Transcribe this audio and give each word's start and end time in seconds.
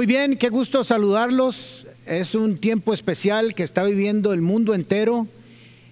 Muy 0.00 0.06
bien, 0.06 0.36
qué 0.38 0.48
gusto 0.48 0.82
saludarlos. 0.82 1.84
Es 2.06 2.34
un 2.34 2.56
tiempo 2.56 2.94
especial 2.94 3.54
que 3.54 3.62
está 3.62 3.84
viviendo 3.84 4.32
el 4.32 4.40
mundo 4.40 4.72
entero 4.72 5.28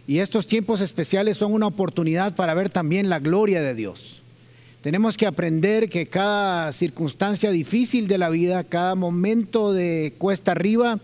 y 0.06 0.20
estos 0.20 0.46
tiempos 0.46 0.80
especiales 0.80 1.36
son 1.36 1.52
una 1.52 1.66
oportunidad 1.66 2.34
para 2.34 2.54
ver 2.54 2.70
también 2.70 3.10
la 3.10 3.18
gloria 3.18 3.60
de 3.60 3.74
Dios. 3.74 4.22
Tenemos 4.80 5.18
que 5.18 5.26
aprender 5.26 5.90
que 5.90 6.06
cada 6.06 6.72
circunstancia 6.72 7.50
difícil 7.50 8.08
de 8.08 8.16
la 8.16 8.30
vida, 8.30 8.64
cada 8.64 8.94
momento 8.94 9.74
de 9.74 10.14
cuesta 10.16 10.52
arriba, 10.52 11.00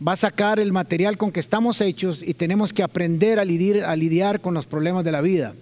va 0.00 0.12
a 0.12 0.16
sacar 0.16 0.58
el 0.58 0.72
material 0.72 1.18
con 1.18 1.32
que 1.32 1.40
estamos 1.40 1.82
hechos 1.82 2.22
y 2.24 2.32
tenemos 2.32 2.72
que 2.72 2.82
aprender 2.82 3.38
a 3.38 3.44
lidiar, 3.44 3.84
a 3.84 3.94
lidiar 3.94 4.40
con 4.40 4.54
los 4.54 4.64
problemas 4.64 5.04
de 5.04 5.12
la 5.12 5.20
vida. 5.20 5.54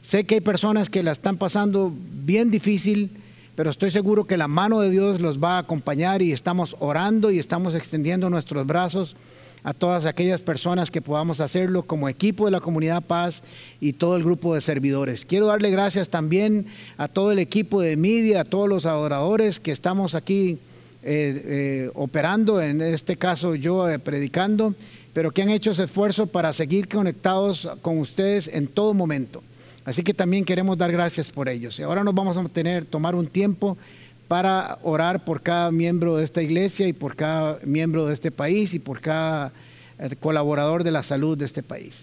Sé 0.00 0.24
que 0.24 0.34
hay 0.34 0.40
personas 0.40 0.90
que 0.90 1.04
la 1.04 1.12
están 1.12 1.36
pasando 1.36 1.94
bien 1.96 2.50
difícil, 2.50 3.10
pero 3.56 3.70
estoy 3.70 3.90
seguro 3.90 4.26
que 4.26 4.36
la 4.36 4.48
mano 4.48 4.80
de 4.80 4.90
Dios 4.90 5.20
los 5.20 5.42
va 5.42 5.56
a 5.56 5.60
acompañar 5.60 6.20
y 6.20 6.30
estamos 6.30 6.76
orando 6.78 7.30
y 7.30 7.38
estamos 7.38 7.74
extendiendo 7.74 8.28
nuestros 8.28 8.66
brazos 8.66 9.16
a 9.64 9.74
todas 9.74 10.06
aquellas 10.06 10.42
personas 10.42 10.90
que 10.90 11.02
podamos 11.02 11.40
hacerlo 11.40 11.82
como 11.82 12.08
equipo 12.08 12.44
de 12.44 12.52
la 12.52 12.60
comunidad 12.60 13.02
Paz 13.02 13.42
y 13.80 13.94
todo 13.94 14.16
el 14.16 14.22
grupo 14.22 14.54
de 14.54 14.60
servidores. 14.60 15.24
Quiero 15.24 15.46
darle 15.46 15.70
gracias 15.70 16.10
también 16.10 16.66
a 16.98 17.08
todo 17.08 17.32
el 17.32 17.40
equipo 17.40 17.80
de 17.80 17.96
media, 17.96 18.42
a 18.42 18.44
todos 18.44 18.68
los 18.68 18.86
adoradores 18.86 19.58
que 19.58 19.72
estamos 19.72 20.14
aquí 20.14 20.60
eh, 21.02 21.42
eh, 21.46 21.90
operando, 21.94 22.60
en 22.60 22.80
este 22.82 23.16
caso 23.16 23.54
yo 23.54 23.88
eh, 23.88 23.98
predicando, 23.98 24.74
pero 25.14 25.30
que 25.30 25.42
han 25.42 25.50
hecho 25.50 25.70
ese 25.70 25.84
esfuerzo 25.84 26.26
para 26.26 26.52
seguir 26.52 26.88
conectados 26.88 27.66
con 27.80 27.98
ustedes 27.98 28.48
en 28.48 28.66
todo 28.66 28.92
momento. 28.92 29.42
Así 29.86 30.02
que 30.02 30.12
también 30.12 30.44
queremos 30.44 30.76
dar 30.76 30.90
gracias 30.90 31.30
por 31.30 31.48
ellos. 31.48 31.78
Y 31.78 31.82
ahora 31.82 32.02
nos 32.02 32.12
vamos 32.12 32.36
a 32.36 32.44
tener, 32.48 32.84
tomar 32.84 33.14
un 33.14 33.28
tiempo 33.28 33.78
para 34.26 34.80
orar 34.82 35.24
por 35.24 35.40
cada 35.40 35.70
miembro 35.70 36.16
de 36.16 36.24
esta 36.24 36.42
iglesia 36.42 36.88
y 36.88 36.92
por 36.92 37.14
cada 37.14 37.60
miembro 37.64 38.04
de 38.06 38.14
este 38.14 38.32
país 38.32 38.74
y 38.74 38.80
por 38.80 39.00
cada 39.00 39.52
eh, 40.00 40.16
colaborador 40.18 40.82
de 40.82 40.90
la 40.90 41.04
salud 41.04 41.38
de 41.38 41.44
este 41.44 41.62
país. 41.62 41.98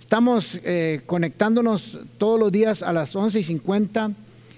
Estamos 0.00 0.60
eh, 0.62 1.00
conectándonos 1.06 1.98
todos 2.18 2.38
los 2.38 2.52
días 2.52 2.82
a 2.82 2.92
las 2.92 3.14
11 3.16 3.40
y 3.40 3.42
50 3.42 4.12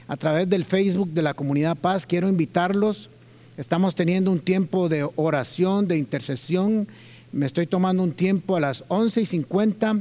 a 0.06 0.17
través 0.19 0.47
del 0.47 0.67
Facebook 0.67 1.08
de 1.14 1.22
la 1.22 1.33
Comunidad 1.33 1.78
Paz. 1.78 2.05
Quiero 2.05 2.28
invitarlos. 2.28 3.08
Estamos 3.56 3.95
teniendo 3.95 4.30
un 4.30 4.39
tiempo 4.39 4.91
de 4.91 5.08
oración, 5.17 5.89
de 5.89 5.97
intercesión. 5.97 6.89
Me 7.33 7.47
estoy 7.47 7.67
tomando 7.67 8.02
un 8.02 8.12
tiempo 8.12 8.55
a 8.55 8.61
las 8.61 8.84
11 8.89 9.22
y 9.22 9.27
50 9.27 10.00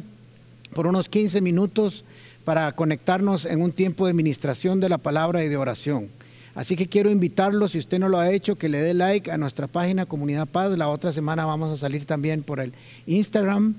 por 0.73 0.87
unos 0.87 1.07
15 1.07 1.39
minutos 1.39 2.03
para 2.49 2.71
conectarnos 2.71 3.45
en 3.45 3.61
un 3.61 3.71
tiempo 3.71 4.07
de 4.07 4.13
ministración 4.13 4.79
de 4.79 4.89
la 4.89 4.97
palabra 4.97 5.43
y 5.43 5.49
de 5.49 5.55
oración. 5.55 6.09
Así 6.55 6.75
que 6.75 6.87
quiero 6.87 7.11
invitarlo, 7.11 7.67
si 7.67 7.77
usted 7.77 7.99
no 7.99 8.09
lo 8.09 8.17
ha 8.17 8.31
hecho, 8.31 8.55
que 8.55 8.69
le 8.69 8.81
dé 8.81 8.95
like 8.95 9.29
a 9.29 9.37
nuestra 9.37 9.67
página 9.67 10.07
Comunidad 10.07 10.47
Paz. 10.47 10.75
La 10.75 10.89
otra 10.89 11.13
semana 11.13 11.45
vamos 11.45 11.71
a 11.71 11.77
salir 11.77 12.05
también 12.05 12.41
por 12.41 12.59
el 12.59 12.73
Instagram 13.05 13.75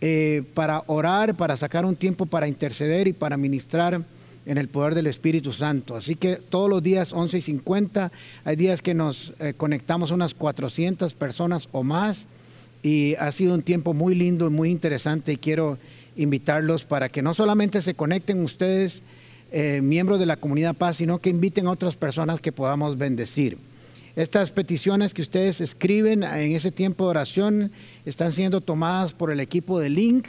eh, 0.00 0.42
para 0.54 0.82
orar, 0.88 1.36
para 1.36 1.56
sacar 1.56 1.84
un 1.84 1.94
tiempo 1.94 2.26
para 2.26 2.48
interceder 2.48 3.06
y 3.06 3.12
para 3.12 3.36
ministrar 3.36 4.02
en 4.46 4.58
el 4.58 4.66
poder 4.66 4.96
del 4.96 5.06
Espíritu 5.06 5.52
Santo. 5.52 5.94
Así 5.94 6.16
que 6.16 6.38
todos 6.38 6.68
los 6.68 6.82
días 6.82 7.12
11 7.12 7.38
y 7.38 7.42
50, 7.42 8.10
hay 8.44 8.56
días 8.56 8.82
que 8.82 8.94
nos 8.94 9.32
eh, 9.38 9.54
conectamos 9.56 10.10
unas 10.10 10.34
400 10.34 11.14
personas 11.14 11.68
o 11.70 11.84
más 11.84 12.22
y 12.82 13.14
ha 13.14 13.30
sido 13.30 13.54
un 13.54 13.62
tiempo 13.62 13.94
muy 13.94 14.16
lindo 14.16 14.48
y 14.48 14.50
muy 14.50 14.70
interesante 14.70 15.34
y 15.34 15.36
quiero 15.36 15.78
invitarlos 16.18 16.84
para 16.84 17.08
que 17.08 17.22
no 17.22 17.32
solamente 17.32 17.80
se 17.80 17.94
conecten 17.94 18.42
ustedes, 18.42 19.00
eh, 19.50 19.80
miembros 19.82 20.20
de 20.20 20.26
la 20.26 20.36
comunidad 20.36 20.74
paz, 20.74 20.96
sino 20.96 21.20
que 21.20 21.30
inviten 21.30 21.66
a 21.66 21.70
otras 21.70 21.96
personas 21.96 22.40
que 22.40 22.52
podamos 22.52 22.98
bendecir. 22.98 23.56
Estas 24.14 24.50
peticiones 24.50 25.14
que 25.14 25.22
ustedes 25.22 25.60
escriben 25.60 26.24
en 26.24 26.54
ese 26.54 26.72
tiempo 26.72 27.04
de 27.04 27.10
oración 27.10 27.70
están 28.04 28.32
siendo 28.32 28.60
tomadas 28.60 29.14
por 29.14 29.30
el 29.30 29.38
equipo 29.40 29.78
de 29.78 29.90
Link 29.90 30.26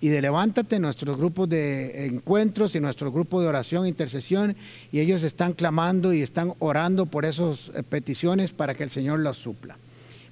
y 0.00 0.08
de 0.08 0.22
Levántate, 0.22 0.78
nuestros 0.78 1.16
grupos 1.16 1.48
de 1.48 2.06
encuentros 2.06 2.74
y 2.74 2.80
nuestro 2.80 3.10
grupo 3.10 3.40
de 3.40 3.48
oración 3.48 3.84
e 3.84 3.88
intercesión, 3.88 4.54
y 4.92 5.00
ellos 5.00 5.24
están 5.24 5.52
clamando 5.52 6.12
y 6.12 6.22
están 6.22 6.54
orando 6.60 7.06
por 7.06 7.24
esas 7.24 7.70
eh, 7.74 7.82
peticiones 7.82 8.52
para 8.52 8.74
que 8.74 8.84
el 8.84 8.90
Señor 8.90 9.18
las 9.20 9.36
supla. 9.36 9.76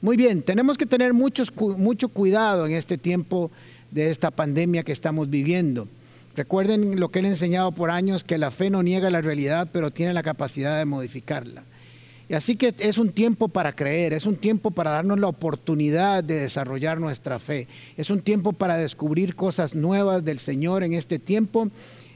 Muy 0.00 0.16
bien, 0.16 0.42
tenemos 0.42 0.78
que 0.78 0.86
tener 0.86 1.12
mucho 1.12 2.08
cuidado 2.08 2.66
en 2.66 2.72
este 2.72 2.98
tiempo 2.98 3.50
de 3.92 4.10
esta 4.10 4.30
pandemia 4.30 4.82
que 4.82 4.92
estamos 4.92 5.30
viviendo. 5.30 5.86
Recuerden 6.34 6.98
lo 6.98 7.10
que 7.10 7.20
he 7.20 7.26
enseñado 7.26 7.72
por 7.72 7.90
años, 7.90 8.24
que 8.24 8.38
la 8.38 8.50
fe 8.50 8.70
no 8.70 8.82
niega 8.82 9.10
la 9.10 9.20
realidad, 9.20 9.68
pero 9.70 9.90
tiene 9.90 10.14
la 10.14 10.22
capacidad 10.22 10.78
de 10.78 10.86
modificarla. 10.86 11.62
Y 12.28 12.34
así 12.34 12.56
que 12.56 12.74
es 12.78 12.96
un 12.96 13.10
tiempo 13.10 13.48
para 13.48 13.74
creer, 13.74 14.14
es 14.14 14.24
un 14.24 14.36
tiempo 14.36 14.70
para 14.70 14.92
darnos 14.92 15.20
la 15.20 15.26
oportunidad 15.26 16.24
de 16.24 16.40
desarrollar 16.40 16.98
nuestra 16.98 17.38
fe, 17.38 17.68
es 17.98 18.08
un 18.08 18.22
tiempo 18.22 18.54
para 18.54 18.78
descubrir 18.78 19.34
cosas 19.34 19.74
nuevas 19.74 20.24
del 20.24 20.38
Señor 20.38 20.82
en 20.82 20.94
este 20.94 21.18
tiempo. 21.18 21.70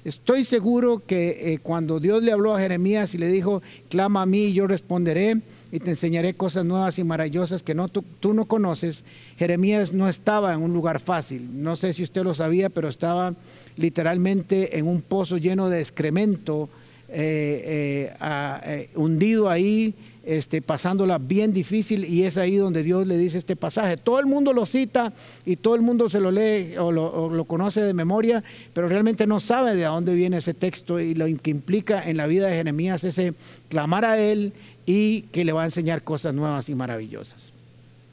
Estoy 0.07 0.45
seguro 0.45 1.03
que 1.05 1.53
eh, 1.55 1.59
cuando 1.61 1.99
Dios 1.99 2.23
le 2.23 2.31
habló 2.31 2.55
a 2.55 2.61
Jeremías 2.61 3.13
y 3.13 3.19
le 3.19 3.27
dijo, 3.27 3.61
clama 3.89 4.23
a 4.23 4.27
mí 4.27 4.53
yo 4.53 4.69
responderé, 4.69 5.41
y 5.73 5.81
te 5.81 5.91
enseñaré 5.91 6.35
cosas 6.35 6.65
nuevas 6.65 6.97
y 6.97 7.03
maravillosas 7.03 7.65
que 7.65 7.75
no, 7.75 7.89
tú, 7.89 8.05
no 8.33 8.45
conoces. 8.45 9.03
Jeremías 9.37 9.93
no 9.93 10.09
estaba 10.09 10.55
en 10.55 10.63
un 10.63 10.73
lugar 10.73 11.01
fácil. 11.01 11.61
No 11.61 11.75
sé 11.75 11.93
si 11.93 12.05
usted 12.05 12.23
lo 12.23 12.35
sabía, 12.35 12.71
pero 12.71 12.89
estaba 12.89 13.35
literalmente 13.77 14.79
en 14.79 14.87
un 14.87 15.03
pozo 15.03 15.39
lleno 15.39 15.69
de 15.71 15.81
excremento, 15.81 16.69
eh, 17.09 18.15
eh, 18.23 18.91
hundido 18.95 19.51
ahí, 19.51 19.93
este, 20.27 20.61
pasándola 20.61 21.19
bien 21.19 21.53
difícil 21.53 22.05
y 22.05 22.25
es 22.25 22.37
ahí 22.37 22.57
donde 22.57 22.83
Dios 22.83 23.07
le 23.07 23.17
dice 23.17 23.39
este 23.39 23.57
pasaje. 23.57 23.97
Todo 23.97 24.19
el 24.19 24.27
mundo 24.27 24.53
lo 24.53 24.67
cita 24.67 25.13
y 25.47 25.57
todo 25.57 25.77
el 25.77 25.83
mundo 25.83 26.11
se 26.11 26.21
lo 26.21 26.31
lee 26.31 26.77
o 26.77 26.91
lo, 26.91 27.45
conoce 27.45 27.81
de 27.81 27.95
memoria, 27.95 28.43
pero 28.75 28.89
realmente 28.89 29.27
no 29.27 29.39
sabe 29.39 29.77
de 29.77 29.85
dónde 29.85 30.15
viene 30.15 30.39
ese 30.39 30.53
texto 30.53 31.01
y 31.01 31.15
lo 31.15 31.27
que 31.39 31.51
implica 31.51 32.03
en 32.03 32.17
la 32.17 32.27
vida 32.27 32.49
de 32.49 32.57
Jeremías 32.57 33.05
ese 33.05 33.35
clamar 33.69 34.05
a 34.05 34.19
Él 34.19 34.53
y 34.85 35.23
que 35.33 35.45
le 35.45 35.53
va 35.53 35.63
a 35.63 35.67
enseñar 35.67 36.03
cosas 36.03 36.35
nuevas 36.35 36.69
y 36.69 36.75
maravillosas. 36.75 37.57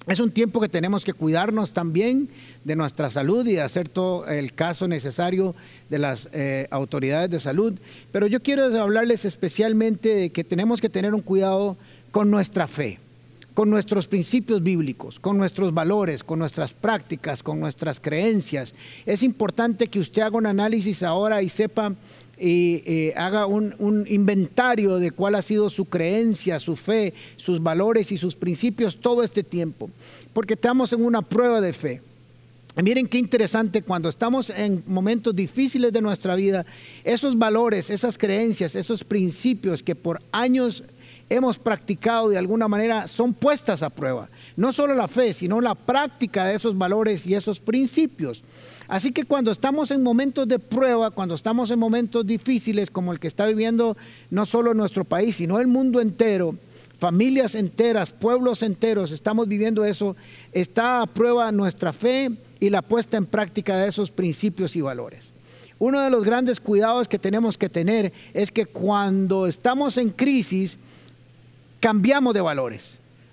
Es 0.05 0.19
un 0.19 0.31
tiempo 0.31 0.59
que 0.59 0.67
tenemos 0.67 1.05
que 1.05 1.13
cuidarnos 1.13 1.71
también 1.71 2.27
de 2.65 2.75
nuestra 2.75 3.09
salud 3.09 3.47
y 3.47 3.57
hacer 3.57 3.87
todo 3.87 4.27
el 4.27 4.53
caso 4.53 4.89
necesario 4.89 5.55
de 5.89 5.97
las 5.97 6.27
eh, 6.33 6.67
autoridades 6.71 7.29
de 7.29 7.39
salud. 7.39 7.73
Pero 8.11 8.27
yo 8.27 8.41
quiero 8.43 8.65
hablarles 8.81 9.23
especialmente 9.23 10.13
de 10.13 10.29
que 10.29 10.43
tenemos 10.43 10.81
que 10.81 10.89
tener 10.89 11.13
un 11.13 11.21
cuidado 11.21 11.77
con 12.13 12.29
nuestra 12.29 12.67
fe, 12.67 12.99
con 13.55 13.71
nuestros 13.71 14.05
principios 14.05 14.61
bíblicos, 14.61 15.19
con 15.19 15.35
nuestros 15.35 15.73
valores, 15.73 16.23
con 16.23 16.37
nuestras 16.37 16.71
prácticas, 16.71 17.41
con 17.41 17.59
nuestras 17.59 17.99
creencias. 17.99 18.71
Es 19.07 19.23
importante 19.23 19.87
que 19.87 19.99
usted 19.99 20.21
haga 20.21 20.37
un 20.37 20.45
análisis 20.45 21.01
ahora 21.01 21.41
y 21.41 21.49
sepa 21.49 21.95
y 22.39 22.83
eh, 22.85 23.13
haga 23.17 23.47
un, 23.47 24.05
inventario 24.07 24.99
de 24.99 25.09
cuál 25.09 25.33
ha 25.33 25.41
sido 25.41 25.71
su 25.71 25.85
creencia, 25.85 26.59
su 26.59 26.75
fe, 26.75 27.15
sus 27.35 27.63
valores 27.63 28.11
y 28.11 28.19
sus 28.19 28.35
principios 28.35 28.95
todo 28.95 29.23
este 29.23 29.41
tiempo, 29.41 29.89
porque 30.33 30.53
estamos 30.53 30.93
en 30.93 31.03
una 31.03 31.23
prueba 31.23 31.61
de 31.61 31.73
fe. 31.73 32.01
Miren 32.75 33.07
qué 33.07 33.17
interesante 33.17 33.81
cuando 33.81 34.09
estamos 34.09 34.51
en 34.51 34.83
momentos 34.85 35.35
difíciles 35.35 35.91
de 35.91 36.01
nuestra 36.01 36.35
vida, 36.35 36.63
esos 37.03 37.39
valores, 37.39 37.89
esas 37.89 38.19
creencias, 38.19 38.75
esos 38.75 39.03
principios 39.03 39.81
que 39.81 39.95
por 39.95 40.21
años 40.31 40.83
hemos 41.29 41.57
practicado 41.57 42.29
de 42.29 42.37
alguna 42.37 42.67
manera 42.67 43.07
son 43.07 43.33
puestas 43.33 43.81
a 43.81 43.89
prueba. 43.89 44.29
No 44.55 44.73
solo 44.73 44.93
la 44.93 45.07
fe, 45.07 45.33
sino 45.33 45.61
la 45.61 45.75
práctica 45.75 46.45
de 46.45 46.55
esos 46.55 46.77
valores 46.77 47.25
y 47.25 47.35
esos 47.35 47.59
principios. 47.59 48.43
Así 48.87 49.11
que 49.11 49.23
cuando 49.23 49.51
estamos 49.51 49.91
en 49.91 50.03
momentos 50.03 50.47
de 50.47 50.59
prueba, 50.59 51.11
cuando 51.11 51.35
estamos 51.35 51.71
en 51.71 51.79
momentos 51.79 52.25
difíciles 52.25 52.89
como 52.89 53.13
el 53.13 53.19
que 53.19 53.27
está 53.27 53.45
viviendo 53.47 53.97
no 54.29 54.45
solo 54.45 54.73
nuestro 54.73 55.05
país, 55.05 55.37
sino 55.37 55.59
el 55.59 55.67
mundo 55.67 56.01
entero, 56.01 56.57
familias 56.99 57.55
enteras, 57.55 58.11
pueblos 58.11 58.61
enteros, 58.61 59.11
estamos 59.11 59.47
viviendo 59.47 59.85
eso, 59.85 60.15
está 60.51 61.01
a 61.01 61.07
prueba 61.07 61.51
nuestra 61.51 61.93
fe 61.93 62.31
y 62.59 62.69
la 62.69 62.81
puesta 62.81 63.17
en 63.17 63.25
práctica 63.25 63.77
de 63.77 63.89
esos 63.89 64.11
principios 64.11 64.75
y 64.75 64.81
valores. 64.81 65.33
Uno 65.79 65.99
de 66.01 66.09
los 66.09 66.23
grandes 66.23 66.59
cuidados 66.59 67.07
que 67.07 67.19
tenemos 67.19 67.57
que 67.57 67.67
tener 67.67 68.13
es 68.33 68.51
que 68.51 68.65
cuando 68.65 69.47
estamos 69.47 69.97
en 69.97 70.11
crisis, 70.11 70.77
cambiamos 71.83 72.33
de 72.33 72.39
valores, 72.39 72.85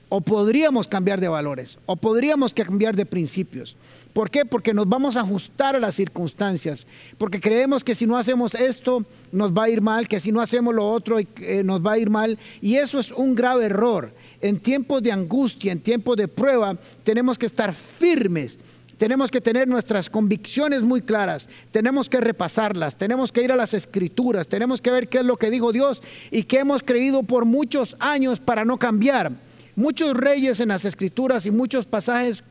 o 0.08 0.20
podríamos 0.20 0.88
cambiar 0.88 1.20
de 1.20 1.28
valores, 1.28 1.78
o 1.86 1.94
podríamos 1.94 2.52
cambiar 2.52 2.96
de 2.96 3.06
principios. 3.06 3.76
¿Por 4.12 4.28
qué? 4.28 4.44
Porque 4.44 4.74
nos 4.74 4.88
vamos 4.88 5.14
a 5.14 5.20
ajustar 5.20 5.76
a 5.76 5.78
las 5.78 5.94
circunstancias, 5.94 6.84
porque 7.16 7.38
creemos 7.38 7.84
que 7.84 7.94
si 7.94 8.08
no 8.08 8.16
hacemos 8.16 8.56
esto 8.56 9.04
nos 9.30 9.52
va 9.52 9.62
a 9.64 9.70
ir 9.70 9.80
mal, 9.80 10.08
que 10.08 10.18
si 10.18 10.32
no 10.32 10.40
hacemos 10.40 10.74
lo 10.74 10.90
otro 10.90 11.20
eh, 11.20 11.62
nos 11.64 11.80
va 11.80 11.92
a 11.92 11.98
ir 11.98 12.10
mal, 12.10 12.40
y 12.60 12.74
eso 12.74 12.98
es 12.98 13.12
un 13.12 13.36
grave 13.36 13.66
error. 13.66 14.12
En 14.40 14.58
tiempos 14.58 15.00
de 15.00 15.12
angustia, 15.12 15.70
en 15.70 15.78
tiempos 15.78 16.16
de 16.16 16.26
prueba, 16.26 16.76
tenemos 17.04 17.38
que 17.38 17.46
estar 17.46 17.72
firmes. 17.72 18.58
Tenemos 19.00 19.30
que 19.30 19.40
tener 19.40 19.66
nuestras 19.66 20.10
convicciones 20.10 20.82
muy 20.82 21.00
claras, 21.00 21.46
tenemos 21.70 22.06
que 22.06 22.20
repasarlas, 22.20 22.94
tenemos 22.94 23.32
que 23.32 23.42
ir 23.42 23.50
a 23.50 23.56
las 23.56 23.72
escrituras, 23.72 24.46
tenemos 24.46 24.82
que 24.82 24.90
ver 24.90 25.08
qué 25.08 25.20
es 25.20 25.24
lo 25.24 25.38
que 25.38 25.50
dijo 25.50 25.72
Dios 25.72 26.02
y 26.30 26.42
qué 26.42 26.58
hemos 26.58 26.82
creído 26.82 27.22
por 27.22 27.46
muchos 27.46 27.96
años 27.98 28.40
para 28.40 28.66
no 28.66 28.76
cambiar. 28.76 29.32
Muchos 29.74 30.14
reyes 30.14 30.60
en 30.60 30.68
las 30.68 30.84
escrituras 30.84 31.46
y 31.46 31.50
muchos 31.50 31.86
pasajes, 31.86 32.44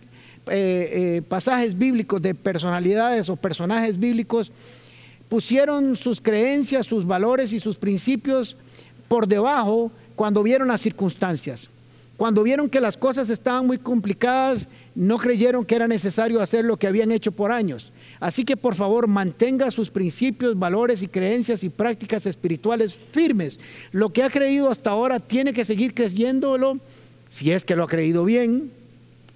eh, 0.47 1.17
eh, 1.17 1.21
pasajes 1.21 1.77
bíblicos 1.77 2.19
de 2.19 2.33
personalidades 2.33 3.29
o 3.29 3.35
personajes 3.35 3.99
bíblicos 3.99 4.51
pusieron 5.29 5.95
sus 5.95 6.19
creencias, 6.19 6.87
sus 6.87 7.05
valores 7.05 7.53
y 7.53 7.59
sus 7.59 7.77
principios 7.77 8.57
por 9.07 9.27
debajo 9.27 9.91
cuando 10.15 10.41
vieron 10.41 10.69
las 10.69 10.81
circunstancias. 10.81 11.69
Cuando 12.19 12.43
vieron 12.43 12.69
que 12.69 12.81
las 12.81 12.97
cosas 12.97 13.29
estaban 13.29 13.65
muy 13.65 13.77
complicadas, 13.77 14.67
no 14.93 15.17
creyeron 15.19 15.63
que 15.63 15.75
era 15.75 15.87
necesario 15.87 16.41
hacer 16.41 16.65
lo 16.65 16.75
que 16.75 16.85
habían 16.85 17.13
hecho 17.13 17.31
por 17.31 17.49
años. 17.49 17.93
Así 18.19 18.43
que 18.43 18.57
por 18.57 18.75
favor 18.75 19.07
mantenga 19.07 19.71
sus 19.71 19.89
principios, 19.89 20.59
valores 20.59 21.01
y 21.01 21.07
creencias 21.07 21.63
y 21.63 21.69
prácticas 21.69 22.25
espirituales 22.25 22.93
firmes. 22.93 23.57
Lo 23.93 24.11
que 24.11 24.23
ha 24.23 24.29
creído 24.29 24.69
hasta 24.69 24.89
ahora 24.89 25.21
tiene 25.21 25.53
que 25.53 25.63
seguir 25.63 25.93
creyéndolo, 25.93 26.79
si 27.29 27.53
es 27.53 27.63
que 27.63 27.77
lo 27.77 27.85
ha 27.85 27.87
creído 27.87 28.25
bien, 28.25 28.73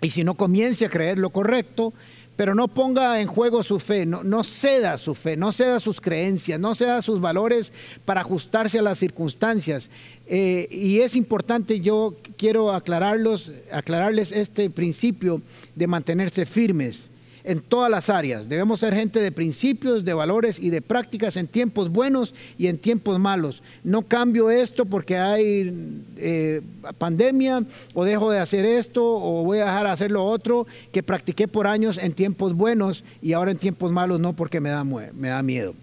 y 0.01 0.09
si 0.09 0.25
no 0.25 0.33
comience 0.33 0.85
a 0.85 0.89
creer 0.89 1.19
lo 1.19 1.30
correcto, 1.30 1.94
pero 2.35 2.56
no 2.56 2.68
ponga 2.68 3.19
en 3.21 3.27
juego 3.27 3.63
su 3.63 3.80
fe, 3.80 4.06
no, 4.06 4.44
ceda 4.44 4.97
su 4.97 5.15
fe, 5.15 5.38
no 5.38 5.51
ceda 5.51 5.80
sus 5.80 6.01
creencias, 6.01 6.59
no 6.59 6.75
ceda 6.75 7.01
sus 7.01 7.21
valores 7.21 7.71
para 8.06 8.21
ajustarse 8.21 8.80
a 8.80 8.81
las 8.81 8.97
circunstancias. 8.97 9.89
Eh, 10.25 10.68
y 10.71 11.00
es 11.00 11.15
importante, 11.15 11.80
yo 11.80 12.15
quiero 12.38 12.71
aclararlos, 12.71 13.51
aclararles 13.71 14.31
este 14.31 14.69
principio 14.69 15.41
de 15.75 15.88
mantenerse 15.88 16.45
firmes 16.45 17.01
en 17.44 17.60
todas 17.60 17.90
las 17.90 18.10
áreas. 18.10 18.48
Debemos 18.48 18.80
ser 18.80 18.95
gente 18.95 19.22
de 19.22 19.31
principios, 19.31 20.06
de 20.06 20.13
valores 20.13 20.57
y 20.60 20.69
de 20.69 20.81
prácticas 20.81 21.36
en 21.36 21.48
tiempos 21.48 21.90
buenos 21.90 22.34
y 22.57 22.68
en 22.68 22.78
tiempos 22.78 23.19
malos. 23.19 23.62
No 23.84 24.04
cambio 24.04 24.50
esto 24.50 24.86
porque 24.86 25.18
hay 25.18 26.04
eh, 26.18 26.62
pandemia 26.98 27.66
o 27.94 28.04
dejo 28.04 28.31
de 28.31 28.40
hacer 28.40 28.66
esto 28.66 29.04
o 29.06 29.44
voy 29.44 29.60
a 29.60 29.66
dejar 29.66 29.86
de 29.86 29.92
hacer 29.92 30.12
lo 30.12 30.24
otro 30.24 30.68
que 30.92 31.04
practiqué 31.04 31.48
por 31.48 31.68
años 31.68 31.98
en 31.98 32.13
tiempos 32.13 32.54
buenos 32.56 33.04
y 33.22 33.34
ahora 33.34 33.51
en 33.51 33.57
tiempos 33.57 33.92
malos 33.92 34.19
no 34.19 34.34
porque 34.34 34.60
me 34.60 34.69
da, 34.69 34.84
me 34.84 35.28
da 35.30 35.44
miedo. 35.44 35.74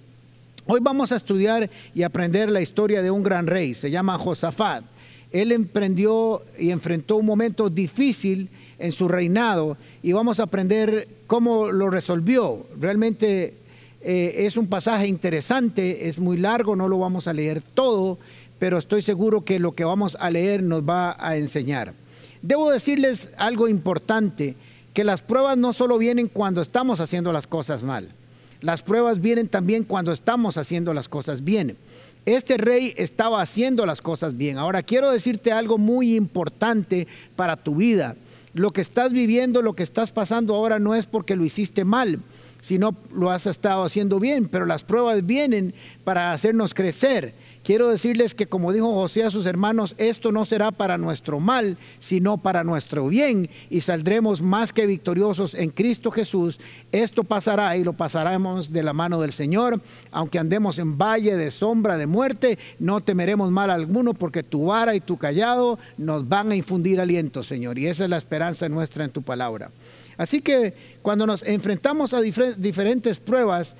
Hoy 0.72 0.78
vamos 0.80 1.10
a 1.10 1.16
estudiar 1.16 1.68
y 1.96 2.04
aprender 2.04 2.48
la 2.48 2.60
historia 2.60 3.02
de 3.02 3.10
un 3.10 3.24
gran 3.24 3.48
rey, 3.48 3.74
se 3.74 3.90
llama 3.90 4.16
Josafat. 4.16 4.84
Él 5.32 5.50
emprendió 5.50 6.44
y 6.56 6.70
enfrentó 6.70 7.16
un 7.16 7.26
momento 7.26 7.68
difícil 7.68 8.48
en 8.78 8.92
su 8.92 9.08
reinado 9.08 9.76
y 10.00 10.12
vamos 10.12 10.38
a 10.38 10.44
aprender 10.44 11.08
cómo 11.26 11.72
lo 11.72 11.90
resolvió. 11.90 12.68
Realmente 12.78 13.54
eh, 14.00 14.34
es 14.46 14.56
un 14.56 14.68
pasaje 14.68 15.08
interesante, 15.08 16.08
es 16.08 16.20
muy 16.20 16.36
largo, 16.36 16.76
no 16.76 16.86
lo 16.86 17.00
vamos 17.00 17.26
a 17.26 17.32
leer 17.32 17.62
todo, 17.62 18.20
pero 18.60 18.78
estoy 18.78 19.02
seguro 19.02 19.44
que 19.44 19.58
lo 19.58 19.72
que 19.72 19.82
vamos 19.82 20.16
a 20.20 20.30
leer 20.30 20.62
nos 20.62 20.88
va 20.88 21.16
a 21.18 21.36
enseñar. 21.36 21.94
Debo 22.42 22.70
decirles 22.70 23.26
algo 23.38 23.66
importante, 23.66 24.54
que 24.94 25.02
las 25.02 25.20
pruebas 25.20 25.56
no 25.56 25.72
solo 25.72 25.98
vienen 25.98 26.28
cuando 26.28 26.62
estamos 26.62 27.00
haciendo 27.00 27.32
las 27.32 27.48
cosas 27.48 27.82
mal, 27.82 28.14
las 28.60 28.82
pruebas 28.82 29.20
vienen 29.20 29.48
también 29.48 29.84
cuando 29.84 30.12
estamos 30.12 30.56
haciendo 30.56 30.92
las 30.94 31.08
cosas 31.08 31.44
bien. 31.44 31.76
Este 32.26 32.58
rey 32.58 32.92
estaba 32.96 33.40
haciendo 33.40 33.86
las 33.86 34.00
cosas 34.02 34.36
bien. 34.36 34.58
Ahora 34.58 34.82
quiero 34.82 35.10
decirte 35.10 35.52
algo 35.52 35.78
muy 35.78 36.14
importante 36.14 37.08
para 37.36 37.56
tu 37.56 37.76
vida. 37.76 38.16
Lo 38.52 38.72
que 38.72 38.80
estás 38.80 39.12
viviendo, 39.12 39.62
lo 39.62 39.74
que 39.74 39.82
estás 39.82 40.10
pasando 40.10 40.54
ahora 40.54 40.78
no 40.78 40.94
es 40.94 41.06
porque 41.06 41.36
lo 41.36 41.44
hiciste 41.44 41.84
mal, 41.84 42.20
sino 42.60 42.96
lo 43.12 43.30
has 43.30 43.46
estado 43.46 43.84
haciendo 43.84 44.18
bien, 44.18 44.48
pero 44.48 44.66
las 44.66 44.82
pruebas 44.82 45.24
vienen 45.24 45.74
para 46.04 46.32
hacernos 46.32 46.74
crecer. 46.74 47.34
Quiero 47.62 47.88
decirles 47.88 48.34
que 48.34 48.46
como 48.46 48.72
dijo 48.72 48.92
José 48.94 49.24
a 49.24 49.30
sus 49.30 49.46
hermanos, 49.46 49.94
esto 49.98 50.32
no 50.32 50.44
será 50.44 50.70
para 50.70 50.98
nuestro 50.98 51.40
mal, 51.40 51.76
sino 51.98 52.38
para 52.38 52.64
nuestro 52.64 53.06
bien, 53.08 53.50
y 53.68 53.82
saldremos 53.82 54.40
más 54.40 54.72
que 54.72 54.86
victoriosos 54.86 55.54
en 55.54 55.70
Cristo 55.70 56.10
Jesús. 56.10 56.58
Esto 56.90 57.24
pasará 57.24 57.76
y 57.76 57.84
lo 57.84 57.92
pasaremos 57.92 58.72
de 58.72 58.82
la 58.82 58.92
mano 58.92 59.20
del 59.20 59.32
Señor, 59.32 59.80
aunque 60.10 60.38
andemos 60.38 60.78
en 60.78 60.96
valle 60.96 61.36
de 61.36 61.50
sombra 61.50 61.98
de 61.98 62.06
muerte, 62.06 62.58
no 62.78 63.00
temeremos 63.00 63.50
mal 63.50 63.70
alguno, 63.70 64.14
porque 64.14 64.42
tu 64.42 64.66
vara 64.66 64.94
y 64.94 65.00
tu 65.00 65.16
callado 65.16 65.78
nos 65.98 66.28
van 66.28 66.50
a 66.50 66.56
infundir 66.56 67.00
aliento, 67.00 67.42
Señor, 67.42 67.78
y 67.78 67.86
esa 67.86 68.04
es 68.04 68.10
la 68.10 68.16
esperanza 68.16 68.68
nuestra 68.68 69.04
en 69.04 69.10
tu 69.10 69.22
palabra. 69.22 69.70
Así 70.20 70.42
que 70.42 70.74
cuando 71.00 71.26
nos 71.26 71.42
enfrentamos 71.44 72.12
a 72.12 72.20
diferentes 72.20 73.18
pruebas, 73.18 73.72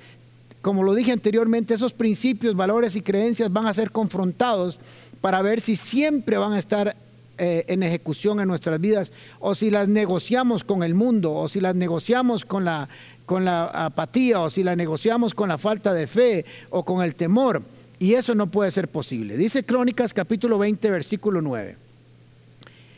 como 0.63 0.81
lo 0.81 0.95
dije 0.95 1.11
anteriormente, 1.11 1.75
esos 1.75 1.93
principios, 1.93 2.55
valores 2.55 2.95
y 2.95 3.03
creencias 3.03 3.53
van 3.53 3.67
a 3.67 3.73
ser 3.75 3.91
confrontados 3.91 4.79
para 5.21 5.43
ver 5.43 5.61
si 5.61 5.75
siempre 5.75 6.39
van 6.39 6.53
a 6.53 6.57
estar 6.57 6.95
eh, 7.37 7.65
en 7.67 7.83
ejecución 7.83 8.39
en 8.39 8.47
nuestras 8.47 8.81
vidas 8.81 9.11
o 9.39 9.53
si 9.53 9.69
las 9.69 9.87
negociamos 9.87 10.63
con 10.63 10.81
el 10.81 10.95
mundo 10.95 11.31
o 11.31 11.47
si 11.47 11.59
las 11.59 11.75
negociamos 11.75 12.43
con 12.43 12.65
la, 12.65 12.89
con 13.27 13.45
la 13.45 13.65
apatía 13.65 14.39
o 14.39 14.49
si 14.49 14.63
las 14.63 14.75
negociamos 14.75 15.35
con 15.35 15.47
la 15.47 15.59
falta 15.59 15.93
de 15.93 16.07
fe 16.07 16.45
o 16.71 16.83
con 16.83 17.03
el 17.03 17.15
temor. 17.15 17.61
Y 17.99 18.15
eso 18.15 18.33
no 18.33 18.47
puede 18.47 18.71
ser 18.71 18.87
posible. 18.87 19.37
Dice 19.37 19.63
Crónicas 19.63 20.11
capítulo 20.11 20.57
20 20.57 20.89
versículo 20.89 21.39
9. 21.39 21.77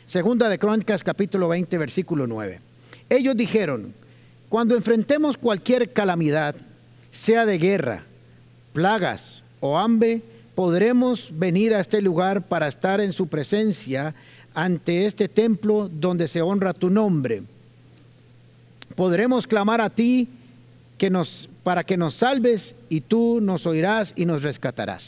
Segunda 0.06 0.48
de 0.48 0.58
Crónicas 0.58 1.04
capítulo 1.04 1.48
20 1.48 1.76
versículo 1.76 2.26
9. 2.26 2.72
Ellos 3.08 3.36
dijeron, 3.36 3.94
cuando 4.48 4.76
enfrentemos 4.76 5.36
cualquier 5.36 5.92
calamidad, 5.92 6.54
sea 7.10 7.46
de 7.46 7.58
guerra, 7.58 8.04
plagas 8.72 9.42
o 9.60 9.78
hambre, 9.78 10.22
podremos 10.54 11.28
venir 11.32 11.74
a 11.74 11.80
este 11.80 12.00
lugar 12.00 12.42
para 12.42 12.68
estar 12.68 13.00
en 13.00 13.12
su 13.12 13.26
presencia 13.26 14.14
ante 14.54 15.06
este 15.06 15.28
templo 15.28 15.88
donde 15.88 16.28
se 16.28 16.42
honra 16.42 16.72
tu 16.72 16.90
nombre. 16.90 17.42
Podremos 18.94 19.46
clamar 19.46 19.80
a 19.80 19.90
ti 19.90 20.28
que 20.98 21.10
nos, 21.10 21.48
para 21.62 21.84
que 21.84 21.96
nos 21.96 22.14
salves 22.14 22.74
y 22.88 23.00
tú 23.00 23.40
nos 23.42 23.66
oirás 23.66 24.12
y 24.14 24.24
nos 24.24 24.42
rescatarás. 24.42 25.04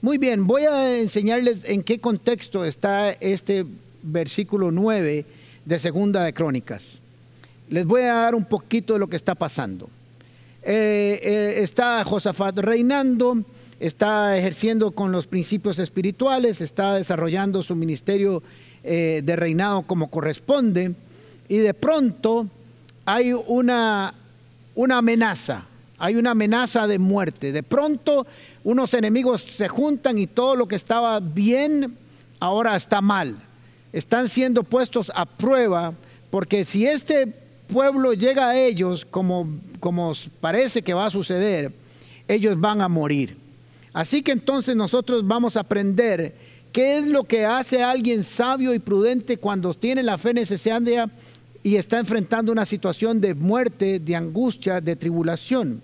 Muy 0.00 0.18
bien, 0.18 0.46
voy 0.46 0.62
a 0.62 0.98
enseñarles 0.98 1.64
en 1.64 1.82
qué 1.82 2.00
contexto 2.00 2.64
está 2.64 3.10
este 3.10 3.66
versículo 4.02 4.70
9 4.70 5.26
de 5.64 5.78
Segunda 5.78 6.24
de 6.24 6.32
Crónicas. 6.32 6.84
Les 7.68 7.84
voy 7.84 8.02
a 8.02 8.14
dar 8.14 8.34
un 8.34 8.44
poquito 8.44 8.92
de 8.92 9.00
lo 9.00 9.08
que 9.08 9.16
está 9.16 9.34
pasando. 9.34 9.90
Eh, 10.62 11.18
eh, 11.22 11.54
está 11.62 12.04
Josafat 12.04 12.58
reinando, 12.58 13.42
está 13.80 14.36
ejerciendo 14.36 14.92
con 14.92 15.10
los 15.10 15.26
principios 15.26 15.78
espirituales, 15.78 16.60
está 16.60 16.94
desarrollando 16.94 17.62
su 17.62 17.74
ministerio 17.74 18.42
eh, 18.84 19.20
de 19.24 19.36
reinado 19.36 19.82
como 19.82 20.10
corresponde, 20.10 20.94
y 21.48 21.58
de 21.58 21.74
pronto 21.74 22.48
hay 23.04 23.32
una, 23.32 24.14
una 24.76 24.98
amenaza, 24.98 25.66
hay 25.98 26.14
una 26.14 26.32
amenaza 26.32 26.86
de 26.86 27.00
muerte. 27.00 27.50
De 27.50 27.64
pronto 27.64 28.26
unos 28.62 28.94
enemigos 28.94 29.42
se 29.42 29.68
juntan 29.68 30.18
y 30.18 30.28
todo 30.28 30.54
lo 30.54 30.68
que 30.68 30.76
estaba 30.76 31.18
bien 31.18 31.96
ahora 32.38 32.76
está 32.76 33.00
mal. 33.00 33.36
Están 33.92 34.28
siendo 34.28 34.62
puestos 34.62 35.10
a 35.14 35.26
prueba 35.26 35.94
porque 36.30 36.64
si 36.64 36.86
este 36.86 37.45
pueblo 37.66 38.12
llega 38.12 38.48
a 38.48 38.58
ellos, 38.58 39.04
como, 39.04 39.48
como 39.80 40.12
parece 40.40 40.82
que 40.82 40.94
va 40.94 41.06
a 41.06 41.10
suceder, 41.10 41.72
ellos 42.28 42.58
van 42.58 42.80
a 42.80 42.88
morir. 42.88 43.36
Así 43.92 44.22
que 44.22 44.32
entonces 44.32 44.76
nosotros 44.76 45.26
vamos 45.26 45.56
a 45.56 45.60
aprender 45.60 46.34
qué 46.72 46.98
es 46.98 47.06
lo 47.06 47.24
que 47.24 47.46
hace 47.46 47.82
alguien 47.82 48.22
sabio 48.22 48.74
y 48.74 48.78
prudente 48.78 49.38
cuando 49.38 49.72
tiene 49.72 50.02
la 50.02 50.18
fe 50.18 50.34
necesaria 50.34 51.10
y 51.62 51.76
está 51.76 51.98
enfrentando 51.98 52.52
una 52.52 52.66
situación 52.66 53.20
de 53.20 53.34
muerte, 53.34 53.98
de 53.98 54.14
angustia, 54.14 54.80
de 54.80 54.94
tribulación. 54.94 55.82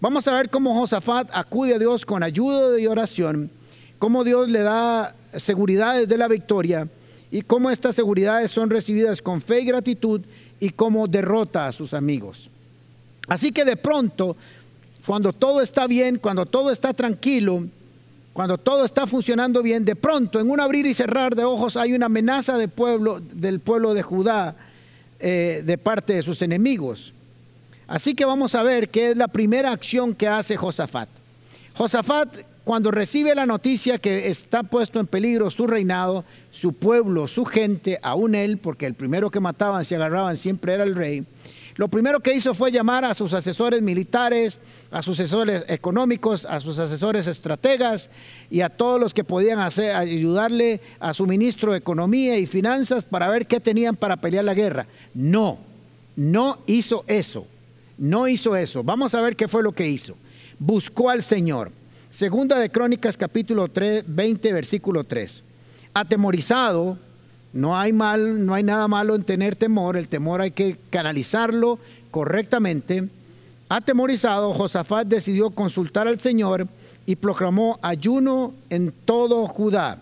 Vamos 0.00 0.26
a 0.26 0.34
ver 0.34 0.50
cómo 0.50 0.74
Josafat 0.74 1.28
acude 1.32 1.74
a 1.74 1.78
Dios 1.78 2.04
con 2.04 2.22
ayuda 2.22 2.80
y 2.80 2.86
oración, 2.86 3.50
cómo 3.98 4.24
Dios 4.24 4.50
le 4.50 4.62
da 4.62 5.14
seguridades 5.36 6.08
de 6.08 6.18
la 6.18 6.26
victoria 6.26 6.88
y 7.30 7.42
cómo 7.42 7.70
estas 7.70 7.94
seguridades 7.94 8.50
son 8.50 8.68
recibidas 8.68 9.22
con 9.22 9.40
fe 9.40 9.60
y 9.60 9.64
gratitud 9.64 10.22
y 10.62 10.70
cómo 10.70 11.08
derrota 11.08 11.66
a 11.66 11.72
sus 11.72 11.92
amigos. 11.92 12.48
Así 13.26 13.50
que 13.50 13.64
de 13.64 13.76
pronto, 13.76 14.36
cuando 15.04 15.32
todo 15.32 15.60
está 15.60 15.88
bien, 15.88 16.18
cuando 16.18 16.46
todo 16.46 16.70
está 16.70 16.94
tranquilo, 16.94 17.66
cuando 18.32 18.56
todo 18.58 18.84
está 18.84 19.08
funcionando 19.08 19.60
bien, 19.60 19.84
de 19.84 19.96
pronto, 19.96 20.38
en 20.38 20.48
un 20.48 20.60
abrir 20.60 20.86
y 20.86 20.94
cerrar 20.94 21.34
de 21.34 21.42
ojos, 21.42 21.76
hay 21.76 21.94
una 21.94 22.06
amenaza 22.06 22.56
del 22.58 22.68
pueblo, 22.68 23.18
del 23.18 23.58
pueblo 23.58 23.92
de 23.92 24.02
Judá 24.02 24.54
eh, 25.18 25.64
de 25.66 25.78
parte 25.78 26.12
de 26.12 26.22
sus 26.22 26.40
enemigos. 26.42 27.12
Así 27.88 28.14
que 28.14 28.24
vamos 28.24 28.54
a 28.54 28.62
ver 28.62 28.88
qué 28.88 29.10
es 29.10 29.16
la 29.16 29.26
primera 29.26 29.72
acción 29.72 30.14
que 30.14 30.28
hace 30.28 30.56
Josafat. 30.56 31.08
Josafat 31.74 32.36
cuando 32.64 32.92
recibe 32.92 33.34
la 33.34 33.44
noticia 33.44 33.98
que 33.98 34.28
está 34.28 34.62
puesto 34.62 35.00
en 35.00 35.06
peligro 35.06 35.50
su 35.50 35.66
reinado, 35.66 36.24
su 36.50 36.72
pueblo, 36.72 37.26
su 37.26 37.44
gente, 37.44 37.98
aún 38.02 38.34
él, 38.34 38.58
porque 38.58 38.86
el 38.86 38.94
primero 38.94 39.30
que 39.30 39.40
mataban, 39.40 39.84
se 39.84 39.96
agarraban, 39.96 40.36
siempre 40.36 40.74
era 40.74 40.84
el 40.84 40.94
rey, 40.94 41.24
Lo 41.74 41.88
primero 41.88 42.20
que 42.20 42.34
hizo 42.34 42.54
fue 42.54 42.70
llamar 42.70 43.04
a 43.04 43.14
sus 43.14 43.32
asesores 43.32 43.80
militares, 43.82 44.58
a 44.90 45.02
sus 45.02 45.18
asesores 45.18 45.64
económicos, 45.68 46.44
a 46.44 46.60
sus 46.60 46.78
asesores 46.78 47.26
estrategas 47.26 48.10
y 48.50 48.60
a 48.60 48.68
todos 48.68 49.00
los 49.00 49.14
que 49.14 49.24
podían 49.24 49.58
ayudarle 49.58 50.82
a 51.00 51.14
su 51.14 51.26
ministro 51.26 51.72
de 51.72 51.78
Economía 51.78 52.36
y 52.36 52.46
Finanzas 52.46 53.04
para 53.04 53.28
ver 53.28 53.46
qué 53.46 53.58
tenían 53.58 53.96
para 53.96 54.18
pelear 54.18 54.44
la 54.44 54.54
guerra. 54.54 54.86
No, 55.14 55.58
no 56.14 56.58
hizo 56.66 57.04
eso. 57.06 57.46
No 57.96 58.28
hizo 58.28 58.54
eso. 58.54 58.84
Vamos 58.84 59.14
a 59.14 59.22
ver 59.22 59.34
qué 59.34 59.48
fue 59.48 59.62
lo 59.62 59.72
que 59.72 59.88
hizo. 59.88 60.16
Buscó 60.58 61.08
al 61.08 61.22
Señor. 61.22 61.72
Segunda 62.12 62.58
de 62.58 62.70
Crónicas 62.70 63.16
capítulo 63.16 63.68
3, 63.68 64.04
20 64.06 64.52
versículo 64.52 65.02
3. 65.04 65.32
Atemorizado, 65.94 66.98
no 67.54 67.78
hay 67.78 67.94
mal, 67.94 68.44
no 68.44 68.52
hay 68.52 68.62
nada 68.62 68.86
malo 68.86 69.14
en 69.14 69.24
tener 69.24 69.56
temor, 69.56 69.96
el 69.96 70.08
temor 70.08 70.42
hay 70.42 70.50
que 70.50 70.76
canalizarlo 70.90 71.78
correctamente. 72.10 73.08
Atemorizado, 73.70 74.52
Josafat 74.52 75.06
decidió 75.06 75.52
consultar 75.52 76.06
al 76.06 76.20
Señor 76.20 76.68
y 77.06 77.16
proclamó 77.16 77.78
ayuno 77.80 78.52
en 78.68 78.92
todo 79.06 79.46
Judá. 79.46 79.98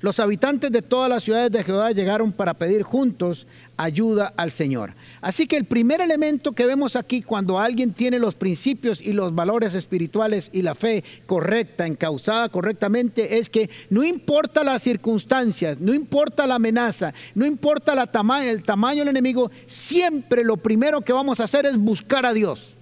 Los 0.00 0.20
habitantes 0.20 0.70
de 0.70 0.82
todas 0.82 1.10
las 1.10 1.24
ciudades 1.24 1.50
de 1.50 1.64
Judá 1.64 1.90
llegaron 1.90 2.32
para 2.32 2.54
pedir 2.54 2.82
juntos 2.82 3.46
ayuda 3.76 4.32
al 4.36 4.50
Señor. 4.50 4.94
Así 5.20 5.46
que 5.46 5.56
el 5.56 5.64
primer 5.64 6.00
elemento 6.00 6.52
que 6.52 6.66
vemos 6.66 6.96
aquí 6.96 7.22
cuando 7.22 7.58
alguien 7.58 7.92
tiene 7.92 8.18
los 8.18 8.34
principios 8.34 9.00
y 9.00 9.12
los 9.12 9.34
valores 9.34 9.74
espirituales 9.74 10.50
y 10.52 10.62
la 10.62 10.74
fe 10.74 11.04
correcta, 11.26 11.86
encausada 11.86 12.48
correctamente, 12.48 13.38
es 13.38 13.48
que 13.48 13.70
no 13.90 14.04
importa 14.04 14.64
las 14.64 14.82
circunstancias, 14.82 15.78
no 15.80 15.94
importa 15.94 16.46
la 16.46 16.56
amenaza, 16.56 17.12
no 17.34 17.46
importa 17.46 17.92
el 17.92 18.62
tamaño 18.62 19.00
del 19.00 19.08
enemigo, 19.08 19.50
siempre 19.66 20.44
lo 20.44 20.56
primero 20.56 21.00
que 21.00 21.12
vamos 21.12 21.40
a 21.40 21.44
hacer 21.44 21.66
es 21.66 21.76
buscar 21.76 22.26
a 22.26 22.32
Dios. 22.32 22.77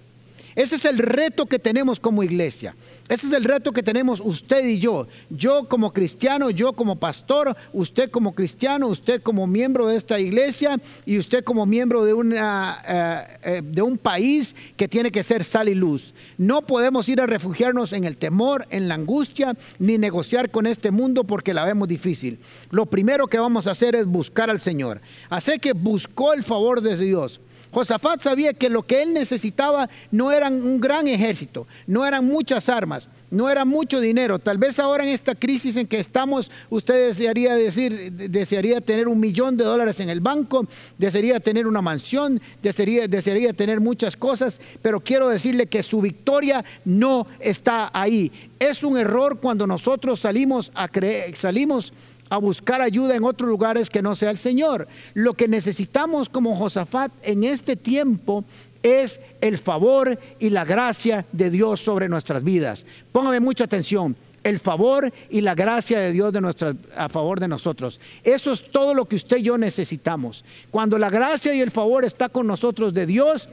Ese 0.57 0.77
es 0.77 0.85
el 0.85 0.97
reto 0.97 1.45
que 1.45 1.59
tenemos 1.59 1.99
como 1.99 2.23
iglesia. 2.23 2.75
Ese 3.07 3.27
es 3.27 3.33
el 3.33 3.43
reto 3.43 3.71
que 3.71 3.83
tenemos 3.83 4.19
usted 4.19 4.65
y 4.65 4.79
yo. 4.79 5.07
Yo 5.29 5.69
como 5.69 5.93
cristiano, 5.93 6.49
yo 6.49 6.73
como 6.73 6.95
pastor, 6.95 7.55
usted 7.73 8.09
como 8.09 8.33
cristiano, 8.33 8.87
usted 8.87 9.21
como 9.21 9.45
miembro 9.45 9.85
de 9.85 9.97
esta 9.97 10.19
iglesia 10.19 10.81
y 11.05 11.19
usted 11.19 11.43
como 11.43 11.67
miembro 11.67 12.03
de, 12.05 12.13
una, 12.15 12.81
eh, 12.87 13.37
eh, 13.43 13.61
de 13.63 13.83
un 13.83 13.99
país 13.99 14.55
que 14.75 14.87
tiene 14.87 15.11
que 15.11 15.21
ser 15.21 15.43
sal 15.43 15.69
y 15.69 15.75
luz. 15.75 16.15
No 16.39 16.63
podemos 16.63 17.07
ir 17.07 17.21
a 17.21 17.27
refugiarnos 17.27 17.93
en 17.93 18.05
el 18.05 18.17
temor, 18.17 18.65
en 18.71 18.87
la 18.87 18.95
angustia, 18.95 19.55
ni 19.77 19.99
negociar 19.99 20.49
con 20.49 20.65
este 20.65 20.89
mundo 20.89 21.23
porque 21.23 21.53
la 21.53 21.65
vemos 21.65 21.87
difícil. 21.87 22.39
Lo 22.71 22.87
primero 22.87 23.27
que 23.27 23.37
vamos 23.37 23.67
a 23.67 23.71
hacer 23.71 23.93
es 23.93 24.07
buscar 24.07 24.49
al 24.49 24.59
Señor. 24.59 25.01
Así 25.29 25.59
que 25.59 25.73
buscó 25.73 26.33
el 26.33 26.43
favor 26.43 26.81
de 26.81 26.97
Dios. 26.97 27.41
Josafat 27.71 28.21
sabía 28.21 28.53
que 28.53 28.69
lo 28.69 28.83
que 28.83 29.01
él 29.01 29.13
necesitaba 29.13 29.89
no 30.11 30.31
eran 30.31 30.61
un 30.63 30.79
gran 30.79 31.07
ejército, 31.07 31.67
no 31.85 32.05
eran 32.05 32.25
muchas 32.25 32.69
armas, 32.69 33.07
no 33.29 33.49
era 33.49 33.65
mucho 33.65 33.99
dinero. 33.99 34.39
Tal 34.39 34.57
vez 34.57 34.79
ahora 34.79 35.03
en 35.03 35.09
esta 35.09 35.35
crisis 35.35 35.75
en 35.75 35.87
que 35.87 35.97
estamos, 35.97 36.49
usted 36.69 37.07
desearía 37.07 37.55
decir, 37.55 38.11
desearía 38.11 38.81
tener 38.81 39.07
un 39.07 39.19
millón 39.19 39.57
de 39.57 39.63
dólares 39.63 39.99
en 39.99 40.09
el 40.09 40.21
banco, 40.21 40.65
desearía 40.97 41.39
tener 41.39 41.67
una 41.67 41.81
mansión, 41.81 42.41
desearía, 42.61 43.07
desearía 43.07 43.53
tener 43.53 43.79
muchas 43.79 44.15
cosas, 44.15 44.59
pero 44.81 44.99
quiero 44.99 45.29
decirle 45.29 45.67
que 45.67 45.83
su 45.83 46.01
victoria 46.01 46.63
no 46.85 47.27
está 47.39 47.89
ahí. 47.93 48.31
Es 48.59 48.83
un 48.83 48.97
error 48.97 49.39
cuando 49.39 49.67
nosotros 49.67 50.19
salimos 50.19 50.71
a 50.73 50.87
creer, 50.87 51.35
salimos 51.35 51.93
a 52.29 52.37
buscar 52.37 52.81
ayuda 52.81 53.15
en 53.15 53.23
otros 53.23 53.49
lugares 53.49 53.89
que 53.89 54.01
no 54.01 54.15
sea 54.15 54.31
el 54.31 54.37
Señor. 54.37 54.87
Lo 55.13 55.33
que 55.33 55.47
necesitamos 55.47 56.29
como 56.29 56.55
Josafat 56.55 57.11
en 57.23 57.43
este 57.43 57.75
tiempo 57.75 58.43
es 58.83 59.19
el 59.41 59.57
favor 59.57 60.17
y 60.39 60.49
la 60.49 60.65
gracia 60.65 61.25
de 61.31 61.49
Dios 61.49 61.81
sobre 61.81 62.09
nuestras 62.09 62.43
vidas. 62.43 62.85
Póngame 63.11 63.39
mucha 63.39 63.65
atención. 63.65 64.15
El 64.43 64.59
favor 64.59 65.11
y 65.29 65.41
la 65.41 65.55
gracia 65.55 65.99
de 65.99 66.13
Dios 66.13 66.31
de 66.31 66.77
a 66.95 67.09
favor 67.09 67.39
de 67.39 67.49
nosotros. 67.49 67.99
Eso 68.23 68.53
es 68.53 68.71
todo 68.71 68.93
lo 68.93 69.05
que 69.05 69.17
usted 69.17 69.37
y 69.37 69.43
yo 69.43 69.57
necesitamos. 69.57 70.45
Cuando 70.71 70.97
la 70.97 71.09
gracia 71.09 71.53
y 71.53 71.59
el 71.59 71.71
favor 71.71 72.05
está 72.05 72.29
con 72.29 72.47
nosotros 72.47 72.93
de 72.93 73.05
Dios, 73.05 73.49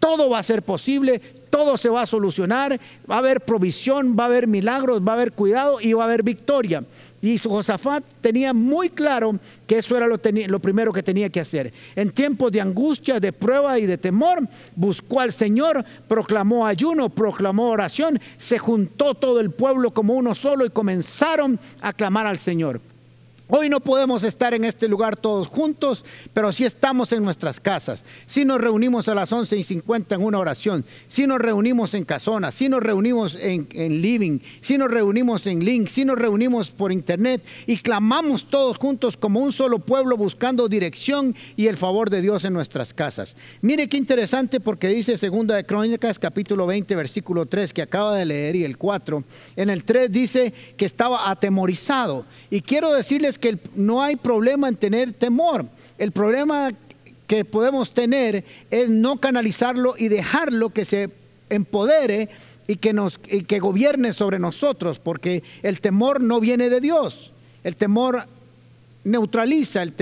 todo 0.00 0.30
va 0.30 0.40
a 0.40 0.42
ser 0.42 0.64
posible, 0.64 1.20
todo 1.48 1.76
se 1.76 1.88
va 1.88 2.02
a 2.02 2.06
solucionar, 2.06 2.80
va 3.08 3.14
a 3.14 3.18
haber 3.18 3.42
provisión, 3.42 4.16
va 4.18 4.24
a 4.24 4.26
haber 4.26 4.48
milagros, 4.48 5.00
va 5.00 5.12
a 5.12 5.14
haber 5.14 5.30
cuidado 5.30 5.80
y 5.80 5.92
va 5.92 6.02
a 6.02 6.06
haber 6.06 6.24
victoria. 6.24 6.82
Y 7.22 7.38
Josafat 7.38 8.02
tenía 8.20 8.52
muy 8.52 8.90
claro 8.90 9.38
que 9.66 9.78
eso 9.78 9.96
era 9.96 10.08
lo, 10.08 10.58
primero 10.58 10.92
que 10.92 11.04
tenía 11.04 11.30
que 11.30 11.40
hacer. 11.40 11.72
En 11.94 12.10
tiempos 12.10 12.50
de 12.50 12.60
angustia, 12.60 13.20
de 13.20 13.32
prueba 13.32 13.78
y 13.78 13.86
de 13.86 13.96
temor, 13.96 14.40
buscó 14.74 15.20
al 15.20 15.32
Señor, 15.32 15.84
proclamó 16.08 16.66
ayuno, 16.66 17.08
proclamó 17.08 17.68
oración, 17.68 18.20
se 18.38 18.58
juntó 18.58 19.14
todo 19.14 19.38
el 19.38 19.52
pueblo 19.52 19.94
como 19.94 20.14
uno 20.14 20.34
solo 20.34 20.66
y 20.66 20.70
comenzaron 20.70 21.60
a 21.80 21.92
clamar 21.92 22.26
al 22.26 22.38
Señor. 22.38 22.80
Hoy 23.54 23.68
no 23.68 23.80
podemos 23.80 24.22
estar 24.22 24.54
en 24.54 24.64
este 24.64 24.88
lugar 24.88 25.14
todos 25.14 25.46
juntos, 25.46 26.06
pero 26.32 26.52
sí 26.52 26.64
estamos 26.64 27.12
en 27.12 27.22
nuestras 27.22 27.60
casas. 27.60 28.02
Si 28.24 28.46
nos 28.46 28.58
reunimos 28.58 29.08
a 29.08 29.14
las 29.14 29.30
11 29.30 29.58
y 29.58 29.62
50 29.62 30.14
en 30.14 30.22
una 30.22 30.38
oración, 30.38 30.86
si 31.06 31.26
nos 31.26 31.38
reunimos 31.38 31.92
en 31.92 32.06
casona, 32.06 32.50
si 32.50 32.70
nos 32.70 32.82
reunimos 32.82 33.36
en, 33.38 33.68
living, 34.00 34.38
si 34.62 34.78
nos 34.78 34.90
reunimos 34.90 35.44
en 35.44 35.62
link, 35.62 35.90
si 35.90 36.06
nos 36.06 36.18
reunimos 36.18 36.70
por 36.70 36.92
internet 36.92 37.44
y 37.66 37.76
clamamos 37.76 38.48
todos 38.48 38.78
juntos 38.78 39.18
como 39.18 39.40
un 39.40 39.52
solo 39.52 39.80
pueblo 39.80 40.16
buscando 40.16 40.66
dirección 40.66 41.36
y 41.54 41.66
el 41.66 41.76
favor 41.76 42.08
de 42.08 42.22
Dios 42.22 42.46
en 42.46 42.54
nuestras 42.54 42.94
casas. 42.94 43.36
Mire 43.60 43.86
qué 43.86 43.98
interesante 43.98 44.60
porque 44.60 44.88
dice 44.88 45.18
segunda 45.18 45.56
de 45.56 45.66
Crónicas 45.66 46.18
capítulo 46.18 46.66
20 46.66 46.96
versículo 46.96 47.44
3 47.44 47.74
que 47.74 47.82
acaba 47.82 48.16
de 48.16 48.24
leer 48.24 48.56
y 48.56 48.64
el 48.64 48.78
4. 48.78 49.22
En 49.56 49.68
el 49.68 49.84
3 49.84 50.10
dice 50.10 50.54
que 50.78 50.86
estaba 50.86 51.30
atemorizado 51.30 52.24
y 52.48 52.62
quiero 52.62 52.94
decirles 52.94 53.40
que 53.42 53.58
no 53.74 54.02
hay 54.02 54.16
problema 54.16 54.68
en 54.68 54.76
tener 54.76 55.12
temor. 55.12 55.66
El 55.98 56.12
problema 56.12 56.72
que 57.26 57.44
podemos 57.44 57.92
tener 57.92 58.44
es 58.70 58.88
no 58.88 59.16
canalizarlo 59.16 59.94
y 59.98 60.08
dejarlo 60.08 60.70
que 60.70 60.86
se 60.86 61.10
empodere 61.50 62.30
y 62.66 62.76
que, 62.76 62.92
nos, 62.92 63.18
y 63.28 63.42
que 63.42 63.58
gobierne 63.58 64.12
sobre 64.12 64.38
nosotros, 64.38 65.00
porque 65.00 65.42
el 65.62 65.80
temor 65.80 66.22
no 66.22 66.40
viene 66.40 66.70
de 66.70 66.80
Dios. 66.80 67.32
El 67.64 67.76
temor 67.76 68.26
neutraliza, 69.04 69.82
el, 69.82 69.92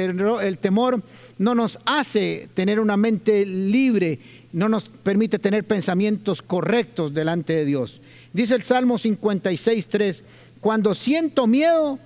el 0.43 0.59
temor 0.59 1.03
no 1.39 1.55
nos 1.55 1.79
hace 1.87 2.49
tener 2.53 2.79
una 2.79 2.99
mente 2.99 3.47
libre, 3.47 4.19
no 4.53 4.69
nos 4.69 4.85
permite 4.85 5.39
tener 5.39 5.65
pensamientos 5.65 6.43
correctos 6.43 7.15
delante 7.15 7.55
de 7.55 7.65
Dios. 7.65 8.01
Dice 8.35 8.55
el 8.55 8.63
Salmo 8.63 8.99
56, 8.99 9.87
3, 9.87 10.23
cuando 10.61 10.95
siento 10.95 11.47
miedo, 11.47 11.99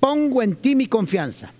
pongo 0.00 0.42
en 0.42 0.56
ti 0.56 0.74
mi 0.74 0.86
confianza. 0.86 1.52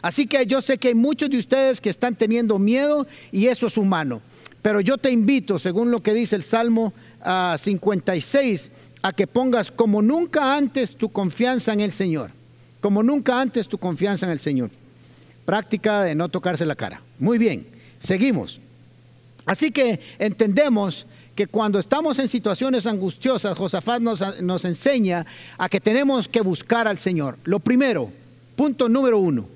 Así 0.00 0.26
que 0.26 0.44
yo 0.46 0.60
sé 0.60 0.78
que 0.78 0.88
hay 0.88 0.94
muchos 0.94 1.30
de 1.30 1.38
ustedes 1.38 1.80
que 1.80 1.90
están 1.90 2.16
teniendo 2.16 2.58
miedo 2.58 3.06
y 3.30 3.46
eso 3.46 3.66
es 3.66 3.76
humano. 3.76 4.20
Pero 4.60 4.80
yo 4.80 4.98
te 4.98 5.10
invito, 5.10 5.58
según 5.58 5.90
lo 5.90 6.02
que 6.02 6.14
dice 6.14 6.36
el 6.36 6.42
Salmo 6.42 6.92
56, 7.60 8.70
ah, 9.02 9.08
a 9.08 9.12
que 9.12 9.26
pongas 9.26 9.70
como 9.70 10.02
nunca 10.02 10.56
antes 10.56 10.96
tu 10.96 11.08
confianza 11.10 11.72
en 11.72 11.80
el 11.80 11.92
Señor. 11.92 12.30
Como 12.80 13.02
nunca 13.02 13.40
antes 13.40 13.68
tu 13.68 13.78
confianza 13.78 14.26
en 14.26 14.32
el 14.32 14.40
Señor. 14.40 14.70
Práctica 15.44 16.02
de 16.02 16.14
no 16.14 16.28
tocarse 16.28 16.64
la 16.66 16.76
cara. 16.76 17.02
Muy 17.18 17.38
bien, 17.38 17.66
seguimos. 18.00 18.60
Así 19.44 19.70
que 19.70 20.00
entendemos 20.18 21.06
que 21.34 21.46
cuando 21.46 21.78
estamos 21.78 22.18
en 22.18 22.28
situaciones 22.28 22.86
angustiosas, 22.86 23.56
Josafat 23.56 24.00
nos, 24.00 24.42
nos 24.42 24.64
enseña 24.64 25.26
a 25.56 25.68
que 25.68 25.80
tenemos 25.80 26.28
que 26.28 26.40
buscar 26.40 26.86
al 26.86 26.98
Señor. 26.98 27.38
Lo 27.44 27.58
primero, 27.58 28.10
punto 28.56 28.88
número 28.88 29.18
uno. 29.18 29.46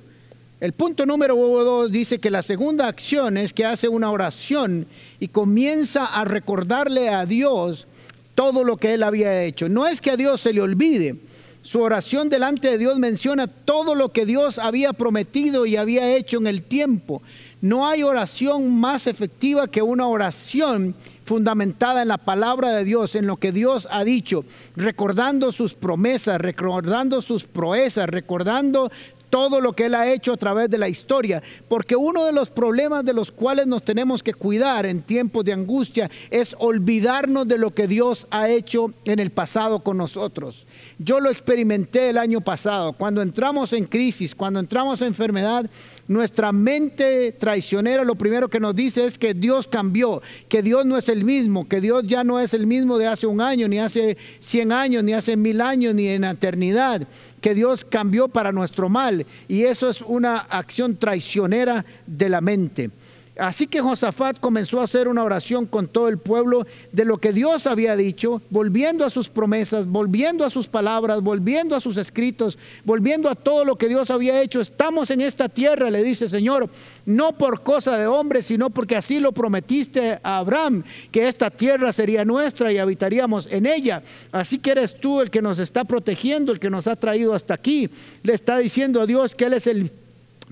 El 0.59 0.73
punto 0.73 1.05
número 1.05 1.37
dos 1.37 1.93
dice 1.93 2.19
que 2.19 2.31
la 2.31 2.43
segunda 2.43 2.89
acción 2.89 3.37
es 3.37 3.53
que 3.53 3.67
hace 3.67 3.89
una 3.89 4.11
oración 4.11 4.87
y 5.21 5.29
comienza 5.29 6.07
a 6.07 6.25
recordarle 6.25 7.11
a 7.11 7.27
Dios 7.27 7.87
todo 8.35 8.65
lo 8.65 8.79
que 8.79 8.95
él 8.95 9.03
había 9.03 9.45
hecho. 9.45 9.69
No 9.69 9.87
es 9.87 10.01
que 10.01 10.13
a 10.13 10.17
Dios 10.17 10.41
se 10.41 10.55
le 10.55 10.63
olvide. 10.63 11.17
Su 11.61 11.83
oración 11.83 12.31
delante 12.31 12.71
de 12.71 12.79
Dios 12.79 12.99
menciona 12.99 13.49
todo 13.49 13.95
lo 13.95 14.13
que 14.13 14.25
Dios 14.25 14.59
había 14.59 14.95
prometido 14.95 15.67
y 15.67 15.77
había 15.77 16.17
hecho 16.17 16.39
en 16.39 16.47
el 16.47 16.63
tiempo. 16.63 17.23
No 17.61 17.87
hay 17.87 18.03
oración 18.03 18.73
más 18.73 19.07
efectiva 19.07 19.69
que 19.69 19.83
una 19.83 20.07
oración 20.07 20.95
fundamentada 21.27 22.03
en 22.03 22.09
la 22.09 22.19
palabra 22.19 22.71
de 22.71 22.85
Dios, 22.85 23.15
en 23.17 23.27
lo 23.27 23.37
que 23.37 23.53
Dios 23.53 23.87
ha 23.91 24.05
dicho, 24.05 24.45
recordando 24.77 25.53
sus 25.53 25.75
promesas, 25.75 26.41
recordando 26.41 27.21
sus 27.21 27.45
proezas, 27.45 28.09
recordando 28.09 28.91
todo 29.29 29.61
lo 29.61 29.73
que 29.73 29.87
Él 29.87 29.95
ha 29.97 30.11
hecho 30.11 30.33
a 30.33 30.37
través 30.37 30.71
de 30.71 30.79
la 30.79 30.89
historia, 30.89 31.43
porque 31.69 31.97
uno 31.97 32.25
de 32.25 32.33
los 32.33 32.49
problemas 32.49 33.05
de 33.05 33.13
los 33.13 33.33
cuales 33.33 33.67
nos 33.67 33.83
tenemos 33.83 34.23
que 34.23 34.35
cuidar 34.35 34.87
en 34.87 35.03
tiempos 35.03 35.45
de 35.45 35.53
angustia 35.53 36.09
es 36.31 36.55
olvidarnos 36.59 37.49
de 37.49 37.59
lo 37.59 37.75
que 37.75 37.89
Dios 37.89 38.29
ha 38.31 38.49
hecho 38.49 38.93
en 39.05 39.19
el 39.19 39.31
pasado 39.31 39.81
con 39.81 39.97
nosotros. 39.97 40.65
Yo 40.99 41.21
lo 41.21 41.31
experimenté 41.31 42.09
el 42.09 42.17
año 42.17 42.41
pasado, 42.41 42.95
cuando 42.95 43.21
entramos 43.21 43.75
en 43.75 43.85
crisis, 43.85 44.35
cuando 44.35 44.61
entramos 44.61 45.03
en 45.03 45.09
enfermedad, 45.09 45.69
nuestra 46.09 46.53
mente 46.53 47.33
traicionera 47.33 48.03
lo 48.03 48.15
primero 48.15 48.49
que 48.49 48.61
nos 48.61 48.75
dice 48.75 49.05
es 49.05 49.19
que 49.19 49.35
Dios 49.35 49.67
cambió, 49.67 50.23
que 50.49 50.63
Dios 50.63 50.87
no 50.87 50.97
es 50.97 51.11
el 51.11 51.25
mismo, 51.25 51.69
que 51.69 51.83
Dios 51.83 52.05
ya 52.05 52.25
no 52.25 52.41
es 52.41 52.55
el 52.55 52.67
mismo 52.67 52.97
de 52.97 53.09
hace 53.09 53.27
un 53.27 53.43
año, 53.43 53.69
ni 53.69 53.79
hace 53.79 54.17
cien 54.41 54.73
años, 54.73 55.05
ni 55.05 55.13
hace 55.13 55.37
mil 55.37 55.61
años, 55.61 55.95
ni 55.95 56.09
en 56.09 56.25
eternidad 56.25 57.07
que 57.43 57.55
Dios 57.55 57.85
cambió 57.85 58.29
para 58.29 58.51
nuestro 58.51 58.89
mal. 58.89 59.27
Y 59.49 59.65
eso 59.65 59.91
es 59.91 60.01
una 60.01 60.39
acción 60.39 60.97
traicionera 60.97 61.85
de 62.07 62.29
la 62.31 62.41
mente. 62.41 62.91
Así 63.39 63.67
que 63.67 63.81
Josafat 63.81 64.41
comenzó 64.41 64.81
a 64.81 64.85
hacer 64.85 65.09
una 65.09 65.23
oración 65.23 65.67
con 65.67 65.89
todo 65.89 66.09
el 66.09 66.19
pueblo 66.19 66.67
de 66.93 67.05
lo 67.05 67.19
que 67.19 67.33
Dios 67.33 67.67
había 67.67 67.95
dicho, 67.95 68.41
volviendo 68.49 69.05
a 69.05 69.11
sus 69.11 69.29
promesas, 69.29 69.87
volviendo 69.87 70.45
a 70.45 70.51
sus 70.51 70.69
palabras, 70.69 71.21
volviendo 71.21 71.77
a 71.77 71.81
sus 71.81 71.99
escritos, 71.99 72.57
volviendo 72.85 73.29
a 73.29 73.35
todo 73.35 73.65
lo 73.65 73.77
que 73.77 73.89
Dios 73.89 74.11
había 74.11 74.41
hecho. 74.41 74.61
Estamos 74.61 75.11
en 75.11 75.21
esta 75.21 75.49
tierra, 75.49 75.91
le 75.91 76.03
dice 76.03 76.29
Señor, 76.29 76.71
no 77.05 77.37
por 77.37 77.63
cosa 77.63 77.99
de 77.99 78.07
hombre, 78.07 78.43
sino 78.43 78.71
porque 78.71 78.97
así 78.97 79.21
lo 79.21 79.33
prometiste 79.33 80.19
a 80.23 80.39
Abraham, 80.39 80.83
que 81.11 81.29
esta 81.29 81.51
tierra 81.51 81.93
sería 81.93 82.25
nuestra 82.25 82.73
y 82.73 82.79
habitaríamos 82.79 83.49
en 83.51 83.67
ella. 83.67 84.03
Así 84.33 84.59
que 84.59 84.71
eres 84.71 84.99
tú 84.99 85.21
el 85.21 85.31
que 85.31 85.43
nos 85.43 85.59
está 85.59 85.85
protegiendo, 85.85 86.53
el 86.53 86.59
que 86.59 86.71
nos 86.71 86.87
ha 86.87 86.97
traído 86.97 87.35
hasta 87.35 87.55
aquí. 87.55 87.91
Le 88.23 88.33
está 88.33 88.57
diciendo 88.59 89.01
a 89.01 89.07
Dios 89.07 89.35
que 89.35 89.45
Él 89.45 89.53
es 89.53 89.67
el 89.67 89.91